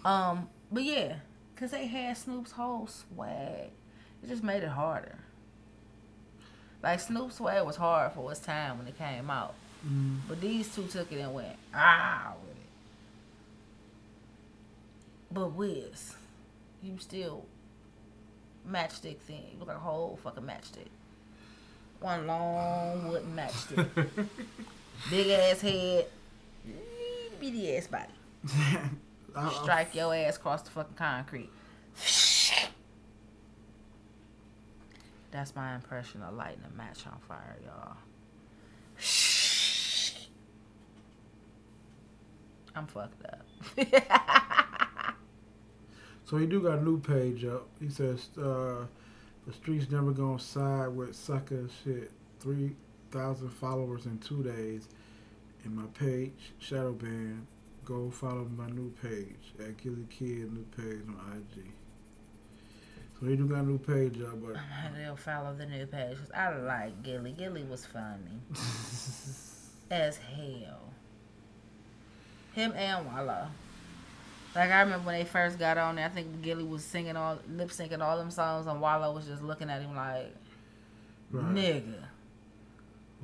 Um, 0.04 0.48
but 0.72 0.82
yeah, 0.84 1.16
cause 1.56 1.70
they 1.70 1.86
had 1.86 2.16
Snoop's 2.16 2.52
whole 2.52 2.86
swag. 2.86 3.70
It 4.22 4.28
just 4.28 4.42
made 4.42 4.62
it 4.62 4.68
harder. 4.70 5.18
Like 6.82 7.00
Snoop 7.00 7.32
swag 7.32 7.64
was 7.64 7.76
hard 7.76 8.12
for 8.12 8.30
its 8.30 8.40
time 8.40 8.78
when 8.78 8.86
it 8.86 8.98
came 8.98 9.30
out, 9.30 9.54
Mm. 9.86 10.20
but 10.28 10.40
these 10.40 10.74
two 10.74 10.86
took 10.86 11.12
it 11.12 11.20
and 11.20 11.34
went 11.34 11.56
ah 11.74 12.32
with 12.42 12.56
it. 12.56 12.66
But 15.30 15.52
Wiz, 15.52 16.14
you 16.82 16.96
still 16.98 17.44
matchstick 18.70 19.18
thing. 19.18 19.42
You 19.52 19.58
look 19.58 19.68
like 19.68 19.76
a 19.76 19.80
whole 19.80 20.18
fucking 20.22 20.44
matchstick. 20.44 20.88
One 22.00 22.26
long 22.26 23.08
wooden 23.08 23.34
matchstick. 23.36 23.88
Big 25.10 25.26
ass 25.28 25.60
head. 25.60 26.06
itty 26.66 27.36
Bitty 27.40 27.76
ass 27.76 27.86
body. 27.88 28.12
I- 29.36 29.52
Strike 29.62 29.94
your 29.94 30.14
ass 30.14 30.36
across 30.36 30.62
the 30.62 30.70
fucking 30.70 30.94
concrete. 30.96 31.50
That's 35.30 35.54
my 35.56 35.74
impression 35.74 36.22
of 36.22 36.34
lighting 36.34 36.62
a 36.72 36.76
match 36.76 37.06
on 37.06 37.18
fire, 37.26 37.56
y'all. 37.64 37.96
I'm 42.76 42.86
fucked 42.86 43.24
up. 43.24 43.44
So 46.26 46.38
he 46.38 46.46
do 46.46 46.58
got 46.62 46.78
a 46.78 46.82
new 46.82 46.98
page 46.98 47.44
up. 47.44 47.68
He 47.78 47.90
says, 47.90 48.28
uh, 48.38 48.86
the 49.46 49.52
streets 49.52 49.90
never 49.90 50.10
gonna 50.10 50.38
side 50.40 50.88
with 50.88 51.14
sucker 51.14 51.68
shit. 51.84 52.10
3,000 52.40 53.50
followers 53.50 54.06
in 54.06 54.16
two 54.18 54.42
days. 54.42 54.88
And 55.64 55.76
my 55.76 55.84
page, 55.92 56.52
shadowbanned, 56.62 57.42
go 57.84 58.10
follow 58.10 58.48
my 58.56 58.66
new 58.68 58.90
page 59.02 59.52
at 59.60 59.76
Gillie 59.76 60.06
Kid, 60.10 60.52
new 60.52 60.64
page 60.76 61.02
on 61.08 61.16
IG. 61.36 61.64
So 63.20 63.26
he 63.26 63.36
do 63.36 63.46
got 63.46 63.60
a 63.60 63.62
new 63.62 63.78
page 63.78 64.20
up, 64.22 64.42
but 64.44 64.56
They'll 64.96 65.16
follow 65.16 65.54
the 65.54 65.66
new 65.66 65.86
page. 65.86 66.18
'cause 66.18 66.30
I 66.34 66.56
like 66.56 67.02
Gillie. 67.02 67.32
Gillie 67.32 67.62
was 67.64 67.86
funny 67.86 68.40
as 69.90 70.16
hell. 70.16 70.92
Him 72.54 72.72
and 72.76 73.06
Walla. 73.06 73.50
Like 74.54 74.70
I 74.70 74.80
remember 74.82 75.06
when 75.06 75.18
they 75.18 75.24
first 75.24 75.58
got 75.58 75.78
on 75.78 75.96
there, 75.96 76.06
I 76.06 76.08
think 76.08 76.42
Gillie 76.42 76.62
was 76.64 76.84
singing 76.84 77.16
all 77.16 77.38
lip 77.48 77.70
syncing 77.70 78.00
all 78.00 78.16
them 78.16 78.30
songs, 78.30 78.66
and 78.66 78.80
Walla 78.80 79.12
was 79.12 79.26
just 79.26 79.42
looking 79.42 79.68
at 79.68 79.82
him 79.82 79.96
like, 79.96 80.32
right, 81.32 81.44
"Nigga." 81.54 82.03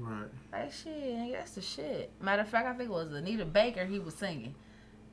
Right. 0.01 0.28
Like 0.53 0.72
shit, 0.72 0.92
nigga, 0.92 1.32
that's 1.32 1.53
the 1.53 1.61
shit. 1.61 2.11
Matter 2.20 2.42
of 2.42 2.48
fact, 2.48 2.66
I 2.66 2.72
think 2.74 2.90
it 2.90 2.92
was 2.92 3.12
Anita 3.12 3.44
Baker 3.44 3.84
he 3.84 3.98
was 3.98 4.14
singing. 4.14 4.55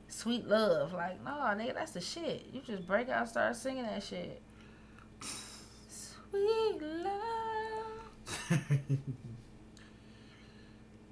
Sweet 0.08 0.46
love. 0.46 0.92
Like, 0.92 1.22
no, 1.24 1.30
nigga, 1.30 1.74
that's 1.74 1.92
the 1.92 2.00
shit. 2.00 2.46
You 2.52 2.60
just 2.66 2.86
break 2.86 3.08
out 3.08 3.20
and 3.20 3.28
start 3.28 3.56
singing 3.56 3.84
that 3.84 4.02
shit. 4.02 4.40
Sweet 5.88 6.80
love. 6.80 7.18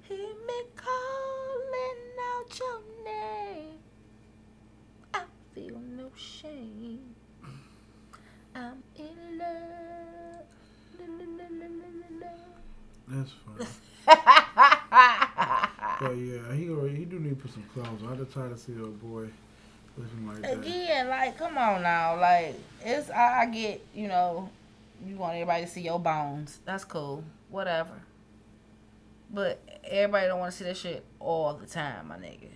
Hear 0.01 0.17
me 0.17 0.61
calling 0.75 2.01
out 2.19 2.59
your 2.59 2.81
name. 3.05 3.79
I 5.13 5.21
feel 5.53 5.79
no 5.79 6.09
shame. 6.15 7.15
I'm 8.55 8.83
in 8.95 9.37
love. 9.37 9.77
That's 13.07 13.31
funny. 13.45 13.69
But 15.99 16.11
yeah, 16.11 16.53
he 16.53 16.69
already, 16.69 16.95
he 16.95 17.05
do 17.05 17.19
need 17.19 17.29
to 17.29 17.35
put 17.35 17.51
some 17.51 17.63
clothes 17.73 18.03
on. 18.03 18.13
I 18.13 18.15
just 18.17 18.31
try 18.31 18.47
to 18.47 18.57
see 18.57 18.73
a 18.73 18.85
boy 18.85 19.27
looking 19.97 20.27
like 20.27 20.41
that. 20.41 20.53
Again, 20.53 21.07
like, 21.07 21.37
come 21.37 21.57
on 21.57 21.81
now. 21.81 22.19
Like, 22.19 22.55
it's, 22.83 23.09
I, 23.09 23.41
I 23.41 23.45
get, 23.47 23.83
you 23.95 24.07
know, 24.07 24.49
you 25.05 25.15
want 25.15 25.33
everybody 25.33 25.65
to 25.65 25.71
see 25.71 25.81
your 25.81 25.99
bones. 25.99 26.59
That's 26.65 26.85
cool. 26.85 27.23
Whatever. 27.49 27.93
But 29.33 29.59
everybody 29.83 30.27
don't 30.27 30.39
want 30.39 30.51
to 30.51 30.57
see 30.57 30.65
that 30.65 30.77
shit 30.77 31.03
all 31.19 31.55
the 31.55 31.65
time, 31.65 32.09
my 32.09 32.17
nigga. 32.17 32.49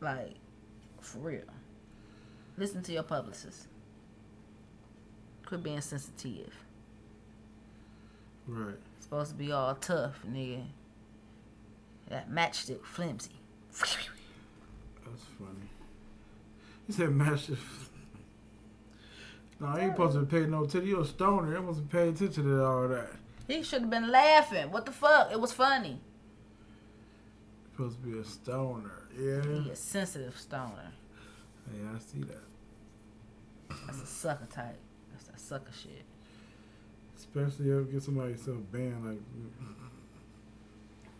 Like, 0.00 0.36
for 1.00 1.18
real. 1.18 1.42
Listen 2.56 2.82
to 2.82 2.92
your 2.92 3.02
publicist. 3.02 3.66
Quit 5.44 5.64
being 5.64 5.80
sensitive. 5.80 6.54
Right. 8.46 8.74
Supposed 9.00 9.30
to 9.30 9.36
be 9.36 9.52
all 9.52 9.74
tough, 9.74 10.20
nigga. 10.28 10.64
That 12.08 12.30
matchstick 12.30 12.84
flimsy. 12.84 13.30
That's 13.78 15.24
funny. 15.38 15.68
He 16.86 16.92
said 16.92 17.10
match 17.10 17.46
the. 17.46 17.56
No, 19.60 19.68
he 19.72 19.82
ain't 19.82 19.92
supposed 19.92 20.18
to 20.18 20.26
pay 20.26 20.46
no 20.46 20.64
attention. 20.64 20.88
You 20.88 21.00
a 21.00 21.04
stoner. 21.04 21.54
He 21.54 21.60
wasn't 21.60 21.90
paying 21.90 22.10
attention 22.10 22.44
to 22.44 22.64
all 22.64 22.88
that. 22.88 23.10
He 23.46 23.62
should 23.62 23.82
have 23.82 23.90
been 23.90 24.10
laughing. 24.10 24.70
What 24.70 24.84
the 24.84 24.92
fuck? 24.92 25.30
It 25.30 25.40
was 25.40 25.52
funny. 25.52 26.00
supposed 27.72 28.02
to 28.02 28.08
be 28.08 28.18
a 28.18 28.24
stoner. 28.24 29.08
Yeah. 29.18 29.42
He 29.42 29.70
a 29.70 29.76
sensitive 29.76 30.38
stoner. 30.38 30.92
Yeah, 31.72 31.90
I 31.94 31.98
see 31.98 32.24
that. 32.24 33.78
That's 33.86 34.02
a 34.02 34.06
sucker 34.06 34.46
type. 34.46 34.78
That's 35.12 35.24
that 35.24 35.40
sucker 35.40 35.72
shit. 35.72 36.04
Especially 37.24 37.70
if 37.70 37.86
you 37.86 37.88
get 37.92 38.02
somebody 38.02 38.36
so 38.36 38.52
banned 38.72 39.04
like. 39.04 39.20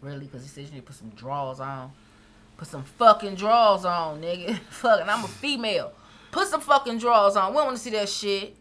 Really? 0.01 0.27
Because 0.27 0.43
he 0.43 0.49
said 0.49 0.65
you 0.65 0.71
need 0.71 0.81
to 0.81 0.83
put 0.83 0.97
some 0.97 1.11
drawers 1.11 1.61
on. 1.61 1.91
Put 2.57 2.69
some 2.69 2.85
fucking 2.85 3.35
drawers 3.37 3.85
on, 3.85 4.21
nigga. 4.21 4.59
fucking, 4.71 5.09
I'm 5.09 5.25
a 5.25 5.29
female. 5.29 5.93
Put 6.31 6.49
some 6.49 6.61
fucking 6.61 6.99
drawers 6.99 7.37
on. 7.37 7.53
We 7.53 7.57
don't 7.57 7.67
want 7.67 7.79
to 7.79 7.83
see 7.83 7.91
that 7.91 8.09
shit. 8.09 8.55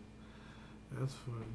That's 0.92 1.14
funny. 1.14 1.46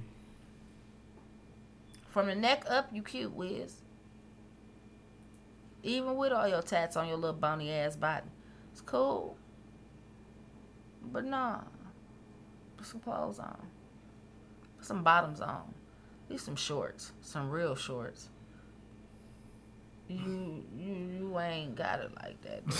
From 2.10 2.26
the 2.26 2.34
neck 2.34 2.64
up, 2.68 2.90
you 2.92 3.02
cute, 3.02 3.34
Wiz. 3.34 3.82
Even 5.82 6.16
with 6.16 6.32
all 6.32 6.46
your 6.46 6.62
tats 6.62 6.96
on 6.96 7.08
your 7.08 7.16
little 7.16 7.36
bony 7.36 7.70
ass 7.72 7.96
body. 7.96 8.26
It's 8.72 8.82
cool. 8.82 9.36
But 11.02 11.24
nah. 11.24 11.60
Put 12.76 12.86
some 12.86 13.00
clothes 13.00 13.38
on. 13.38 13.56
Put 14.76 14.86
some 14.86 15.02
bottoms 15.02 15.40
on. 15.40 15.74
Leave 16.28 16.40
some 16.40 16.56
shorts. 16.56 17.12
Some 17.22 17.50
real 17.50 17.74
shorts. 17.74 18.28
You 20.08 20.64
you 20.76 20.94
you 20.94 21.38
ain't 21.38 21.74
got 21.76 22.00
it 22.00 22.10
like 22.22 22.40
that. 22.42 22.62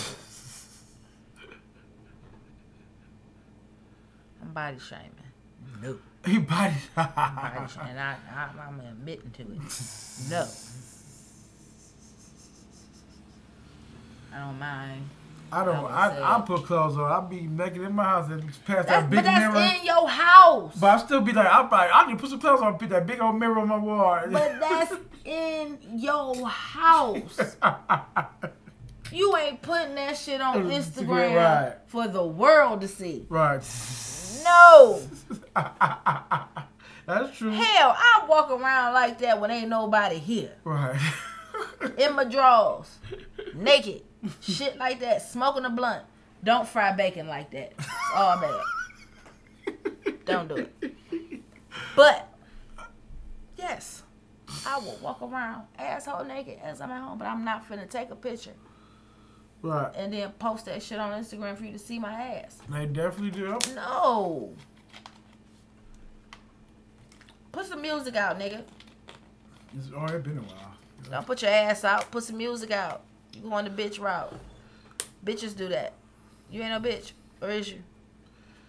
I'm 4.42 4.53
body 4.53 4.78
shaming. 4.78 5.12
No. 5.82 5.99
He 6.24 6.38
body. 6.38 6.74
Body 6.96 7.68
shaming. 7.72 7.90
And 7.90 8.01
I, 8.01 8.16
I 8.34 8.49
I'm 8.66 8.80
admitting 8.80 9.30
to 9.32 9.42
it. 9.42 9.61
No. 10.30 10.46
I 14.34 14.40
don't 14.40 14.59
mind. 14.59 15.09
I 15.51 15.64
don't. 15.64 15.84
I 15.86 16.18
I 16.18 16.38
I 16.38 16.40
put 16.42 16.64
clothes 16.64 16.96
on. 16.96 17.11
I 17.11 17.26
be 17.26 17.42
naked 17.42 17.82
in 17.82 17.94
my 17.94 18.05
house 18.05 18.30
and 18.30 18.42
pass 18.66 18.86
That's, 18.86 18.88
that 18.88 19.11
big 19.11 19.18
but 19.18 19.24
that's 19.24 19.55
mirror. 19.55 19.72
in 19.78 19.84
your 19.84 20.09
house. 20.09 20.76
But 20.78 20.90
I 20.90 20.99
still 20.99 21.20
be 21.20 21.32
like, 21.32 21.49
I'm 21.51 21.70
like, 21.70 21.90
I 21.92 22.07
need 22.07 22.12
to 22.12 22.18
put 22.18 22.30
some 22.30 22.40
clothes 22.40 22.61
on. 22.61 22.78
Put 22.78 22.90
that 22.90 23.07
big 23.07 23.20
old 23.20 23.38
mirror 23.38 23.59
on 23.59 23.68
my 23.68 23.78
wall. 23.78 24.20
But 24.30 24.61
that's 24.61 24.94
in 25.24 25.78
your 25.96 26.46
house. 26.46 27.57
You 29.11 29.36
ain't 29.36 29.62
putting 29.62 29.94
that 29.94 30.18
shit 30.18 30.40
on 30.40 30.64
Instagram, 30.64 31.07
Instagram 31.07 31.36
right. 31.36 31.76
for 31.86 32.09
the 32.09 32.24
world 32.24 32.82
to 32.82 32.88
see. 32.88 33.26
right. 33.28 33.62
No. 34.44 35.01
That's 37.07 37.38
true. 37.38 37.51
Hell, 37.51 37.96
I 37.96 38.26
walk 38.28 38.51
around 38.51 38.92
like 38.92 39.18
that 39.20 39.40
when 39.40 39.51
ain't 39.51 39.70
nobody 39.70 40.18
here. 40.18 40.53
Right. 40.62 41.01
In 41.99 42.14
my 42.14 42.24
drawers. 42.24 42.99
Naked. 43.55 44.03
Shit 44.41 44.77
like 44.79 45.01
that. 45.01 45.23
Smoking 45.23 45.64
a 45.64 45.71
blunt. 45.71 46.05
Don't 46.43 46.69
fry 46.69 46.93
bacon 46.93 47.27
like 47.27 47.51
that. 47.51 47.73
It's 47.79 47.89
all 48.14 48.41
bad. 48.41 48.61
Don't 50.25 50.49
do 50.49 50.57
it. 50.57 51.43
But 51.97 52.33
yes, 53.57 54.03
I 54.66 54.79
will 54.79 54.99
walk 55.03 55.21
around 55.23 55.64
asshole 55.79 56.25
naked 56.25 56.59
as 56.62 56.81
I'm 56.81 56.91
at 56.91 57.03
home, 57.03 57.19
but 57.19 57.27
I'm 57.27 57.45
not 57.45 57.69
finna 57.69 57.89
take 57.89 58.11
a 58.11 58.16
picture 58.16 58.55
right. 59.62 59.93
and 59.97 60.12
then 60.12 60.31
post 60.33 60.66
that 60.66 60.83
shit 60.83 60.99
on 60.99 61.12
Instagram 61.21 61.57
for 61.57 61.64
you 61.64 61.73
to 61.73 61.79
see 61.79 61.99
my 61.99 62.12
ass. 62.12 62.59
They 62.69 62.87
definitely 62.87 63.31
do. 63.31 63.59
No. 63.75 64.55
Put 67.53 67.66
some 67.66 67.83
music 67.83 68.14
out, 68.16 68.39
nigga. 68.39 68.62
It's 69.77 69.93
already 69.93 70.23
been 70.23 70.39
a 70.39 70.43
while. 70.43 70.75
Don't 71.11 71.27
put 71.27 71.43
your 71.43 71.51
ass 71.51 71.85
out. 71.85 72.11
Put 72.11 72.25
some 72.25 72.37
music 72.37 72.71
out. 72.71 73.03
You 73.33 73.43
going 73.43 73.64
the 73.64 73.70
bitch 73.70 74.01
route. 74.01 74.33
Bitches 75.24 75.57
do 75.57 75.68
that. 75.68 75.93
You 76.51 76.62
ain't 76.62 76.70
no 76.83 76.89
bitch, 76.89 77.12
or 77.43 77.51
is 77.51 77.70
you? 77.70 77.83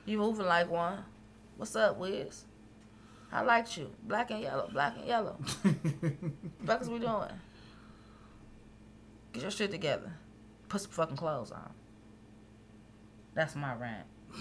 You 0.06 0.18
moving 0.18 0.46
like 0.46 0.70
one. 0.70 1.04
What's 1.58 1.76
up, 1.76 1.98
Wiz? 1.98 2.46
I 3.32 3.42
liked 3.42 3.78
you. 3.78 3.92
Black 4.04 4.32
and 4.32 4.42
yellow. 4.42 4.70
Black 4.72 4.96
and 4.98 5.06
yellow. 5.06 5.38
Fuck 6.66 6.82
is 6.82 6.90
we 6.90 7.00
doing? 7.00 7.30
Get 9.34 9.44
your 9.44 9.52
shit 9.52 9.72
together. 9.72 10.12
Put 10.68 10.82
some 10.82 10.92
fucking 10.92 11.18
clothes 11.18 11.52
on. 11.52 11.70
That's 13.36 13.56
my 13.56 13.76
rant. 13.76 14.08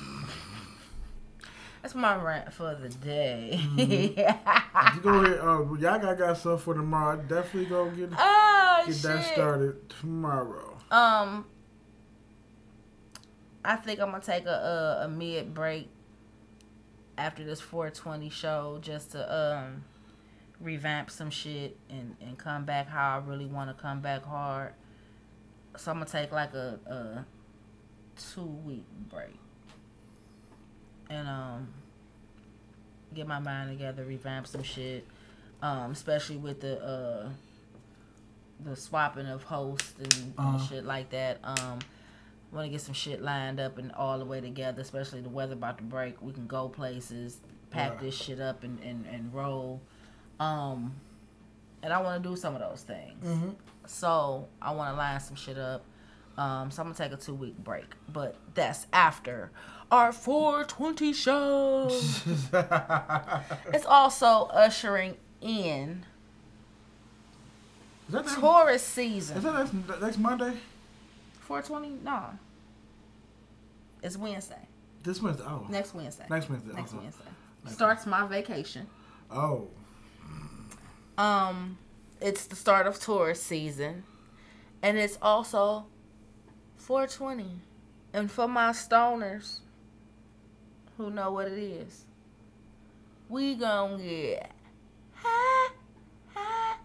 That's 1.82 1.94
my 1.94 2.16
rant 2.16 2.52
for 2.52 2.74
the 2.74 2.88
day. 2.88 3.60
Mm-hmm. 3.62 4.54
You 4.94 5.00
go 5.00 5.10
ahead. 5.24 5.38
Uh, 5.40 5.64
y'all 5.74 5.98
got 5.98 6.18
got 6.18 6.36
stuff 6.38 6.62
for 6.62 6.74
tomorrow. 6.74 7.16
Definitely 7.16 7.66
go 7.66 7.90
get 7.90 8.10
oh 8.16 8.67
get 8.86 8.94
shit. 8.94 9.02
that 9.02 9.24
started 9.32 9.88
tomorrow. 9.88 10.76
Um, 10.90 11.46
I 13.64 13.76
think 13.76 14.00
I'm 14.00 14.10
gonna 14.10 14.22
take 14.22 14.46
a 14.46 14.98
a, 15.00 15.04
a 15.04 15.08
mid 15.08 15.52
break 15.54 15.88
after 17.16 17.44
this 17.44 17.60
420 17.60 18.30
show 18.30 18.78
just 18.80 19.12
to 19.12 19.34
um 19.34 19.84
revamp 20.60 21.10
some 21.10 21.30
shit 21.30 21.76
and 21.90 22.16
and 22.20 22.38
come 22.38 22.64
back 22.64 22.88
how 22.88 23.16
I 23.18 23.28
really 23.28 23.46
want 23.46 23.76
to 23.76 23.80
come 23.80 24.00
back 24.00 24.24
hard. 24.24 24.72
So 25.76 25.90
I'm 25.90 25.98
gonna 25.98 26.10
take 26.10 26.32
like 26.32 26.54
a 26.54 26.78
a 26.86 27.26
two 28.20 28.42
week 28.44 28.86
break 29.10 29.38
and 31.10 31.28
um 31.28 31.68
get 33.14 33.26
my 33.26 33.38
mind 33.38 33.70
together, 33.70 34.04
revamp 34.04 34.46
some 34.46 34.62
shit, 34.62 35.06
um 35.62 35.92
especially 35.92 36.36
with 36.36 36.60
the 36.60 36.82
uh 36.82 37.28
the 38.60 38.74
swapping 38.76 39.26
of 39.26 39.42
hosts 39.44 39.94
and, 39.98 40.14
and 40.14 40.34
Uh-huh. 40.38 40.66
shit 40.66 40.84
like 40.84 41.10
that. 41.10 41.38
Um, 41.44 41.78
want 42.50 42.64
to 42.66 42.70
get 42.70 42.80
some 42.80 42.94
shit 42.94 43.20
lined 43.22 43.60
up 43.60 43.76
and 43.78 43.92
all 43.92 44.18
the 44.18 44.24
way 44.24 44.40
together, 44.40 44.80
especially 44.80 45.20
the 45.20 45.28
weather 45.28 45.52
about 45.52 45.78
to 45.78 45.84
break. 45.84 46.20
We 46.22 46.32
can 46.32 46.46
go 46.46 46.68
places, 46.68 47.38
pack 47.70 47.92
Right. 47.92 48.00
this 48.00 48.14
shit 48.16 48.40
up 48.40 48.64
and, 48.64 48.78
and, 48.82 49.04
and 49.06 49.32
roll. 49.34 49.80
Um, 50.40 50.94
and 51.82 51.92
I 51.92 52.00
want 52.00 52.22
to 52.22 52.28
do 52.28 52.36
some 52.36 52.54
of 52.54 52.60
those 52.60 52.82
things. 52.82 53.24
Mm-hmm. 53.24 53.50
So 53.86 54.48
I 54.62 54.72
want 54.72 54.92
to 54.92 54.96
line 54.96 55.20
some 55.20 55.36
shit 55.36 55.58
up. 55.58 55.84
Um, 56.36 56.70
so 56.70 56.82
I'm 56.82 56.88
gonna 56.92 56.94
take 56.96 57.12
a 57.12 57.16
two 57.20 57.34
week 57.34 57.58
break, 57.58 57.86
but 58.12 58.36
that's 58.54 58.86
after 58.92 59.50
our 59.90 60.12
420 60.12 61.12
show. 61.12 61.88
it's 63.74 63.84
also 63.86 64.44
ushering 64.52 65.16
in 65.40 66.04
that 68.08 68.26
Taurus 68.26 68.98
is 68.98 69.28
that 69.42 69.42
next, 69.54 70.00
next 70.00 70.18
Monday? 70.18 70.52
420? 71.40 72.02
No. 72.04 72.24
It's 74.02 74.16
Wednesday. 74.16 74.56
This 75.02 75.20
Wednesday. 75.22 75.44
Oh, 75.46 75.66
Next 75.68 75.94
Wednesday. 75.94 76.24
next 76.30 76.48
Wednesday. 76.48 76.72
Next. 76.74 76.92
Wednesday. 76.92 77.24
Next 77.64 77.76
Starts 77.76 78.06
my 78.06 78.26
vacation. 78.26 78.86
Oh, 79.30 79.68
Um, 81.16 81.78
it's 82.20 82.46
the 82.46 82.56
start 82.56 82.86
of 82.86 83.00
Taurus 83.00 83.42
season, 83.42 84.04
and 84.82 84.96
it's 84.98 85.18
also 85.20 85.86
420. 86.76 87.60
And 88.12 88.30
for 88.30 88.46
my 88.48 88.70
stoners 88.70 89.58
who 90.96 91.10
know 91.10 91.32
what 91.32 91.48
it 91.48 91.58
is, 91.58 92.04
we 93.28 93.54
gonna 93.56 93.98
get 94.02 94.50
high, 95.14 95.72
high. 96.34 96.76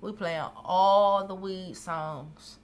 We 0.00 0.12
playing 0.12 0.44
all 0.64 1.26
the 1.26 1.34
weed 1.34 1.76
songs. 1.76 2.58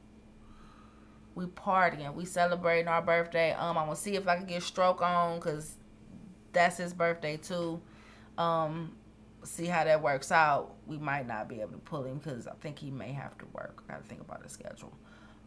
We 1.35 1.47
partying. 1.47 2.15
We 2.15 2.25
celebrating 2.25 2.89
our 2.89 3.03
birthday. 3.03 3.53
Um, 3.53 3.79
I'm 3.79 3.87
gonna 3.87 3.97
see 3.97 4.17
if 4.17 4.29
I 4.29 4.37
can 4.37 4.47
get 4.47 4.63
stroke 4.63 5.01
on, 5.01 5.41
cause 5.41 5.77
that's 6.53 6.77
his 6.77 6.93
birthday 6.93 7.39
too. 7.39 7.81
Um, 8.37 8.93
see 9.45 9.67
how 9.67 9.85
that 9.85 10.03
works 10.03 10.31
out. 10.31 10.75
We 10.87 10.99
might 10.99 11.27
not 11.27 11.49
be 11.49 11.61
able 11.61 11.73
to 11.73 11.79
pull 11.79 12.05
him 12.05 12.19
because 12.19 12.47
I 12.47 12.53
think 12.61 12.79
he 12.79 12.91
may 12.91 13.13
have 13.13 13.37
to 13.39 13.47
work. 13.55 13.83
I 13.89 13.93
gotta 13.95 14.05
think 14.05 14.21
about 14.21 14.43
his 14.43 14.53
schedule. 14.53 14.93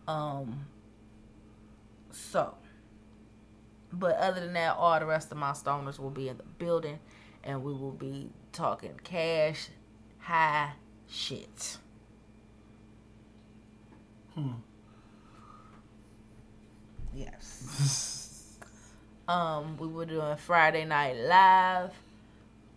Um. 0.07 0.65
So, 2.11 2.55
but 3.91 4.15
other 4.15 4.39
than 4.39 4.53
that, 4.53 4.77
all 4.77 4.99
the 4.99 5.05
rest 5.05 5.31
of 5.31 5.37
my 5.37 5.51
stoners 5.51 5.99
will 5.99 6.09
be 6.09 6.29
in 6.29 6.37
the 6.37 6.43
building, 6.43 6.97
and 7.43 7.61
we 7.63 7.73
will 7.73 7.91
be 7.91 8.29
talking 8.53 8.99
cash, 9.03 9.67
high 10.19 10.71
shit. 11.09 11.77
Hmm. 14.33 14.51
Yes. 17.13 18.57
um, 19.27 19.77
we 19.77 19.87
were 19.87 20.05
doing 20.05 20.35
Friday 20.37 20.85
Night 20.85 21.15
Live. 21.15 21.91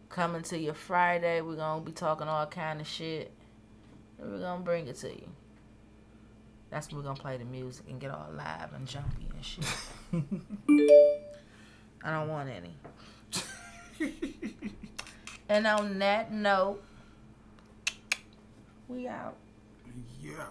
Coming 0.09 0.43
to 0.43 0.59
your 0.59 0.75
Friday. 0.75 1.41
We're 1.41 1.57
gonna 1.57 1.85
be 1.85 1.93
talking 1.93 2.29
all 2.29 2.47
kind 2.47 2.81
of 2.81 2.87
shit. 2.87 3.33
And 4.21 4.33
we're 4.33 4.41
gonna 4.41 4.63
bring 4.63 4.87
it 4.87 4.97
to 4.97 5.09
you. 5.09 5.29
That's 6.71 6.89
when 6.89 6.99
we're 6.99 7.05
gonna 7.05 7.21
play 7.21 7.37
the 7.37 7.45
music 7.45 7.87
and 7.89 8.01
get 8.01 8.11
all 8.11 8.29
live 8.35 8.73
and 8.75 8.87
jumpy 8.87 9.27
and 9.35 9.45
shit. 9.45 9.65
I 12.05 12.11
don't 12.13 12.29
want 12.29 12.49
any. 12.51 12.77
and 15.49 15.67
on 15.67 15.99
that 15.99 16.33
note, 16.33 16.83
we 18.89 19.07
out. 19.07 19.37
Yeah. 20.21 20.47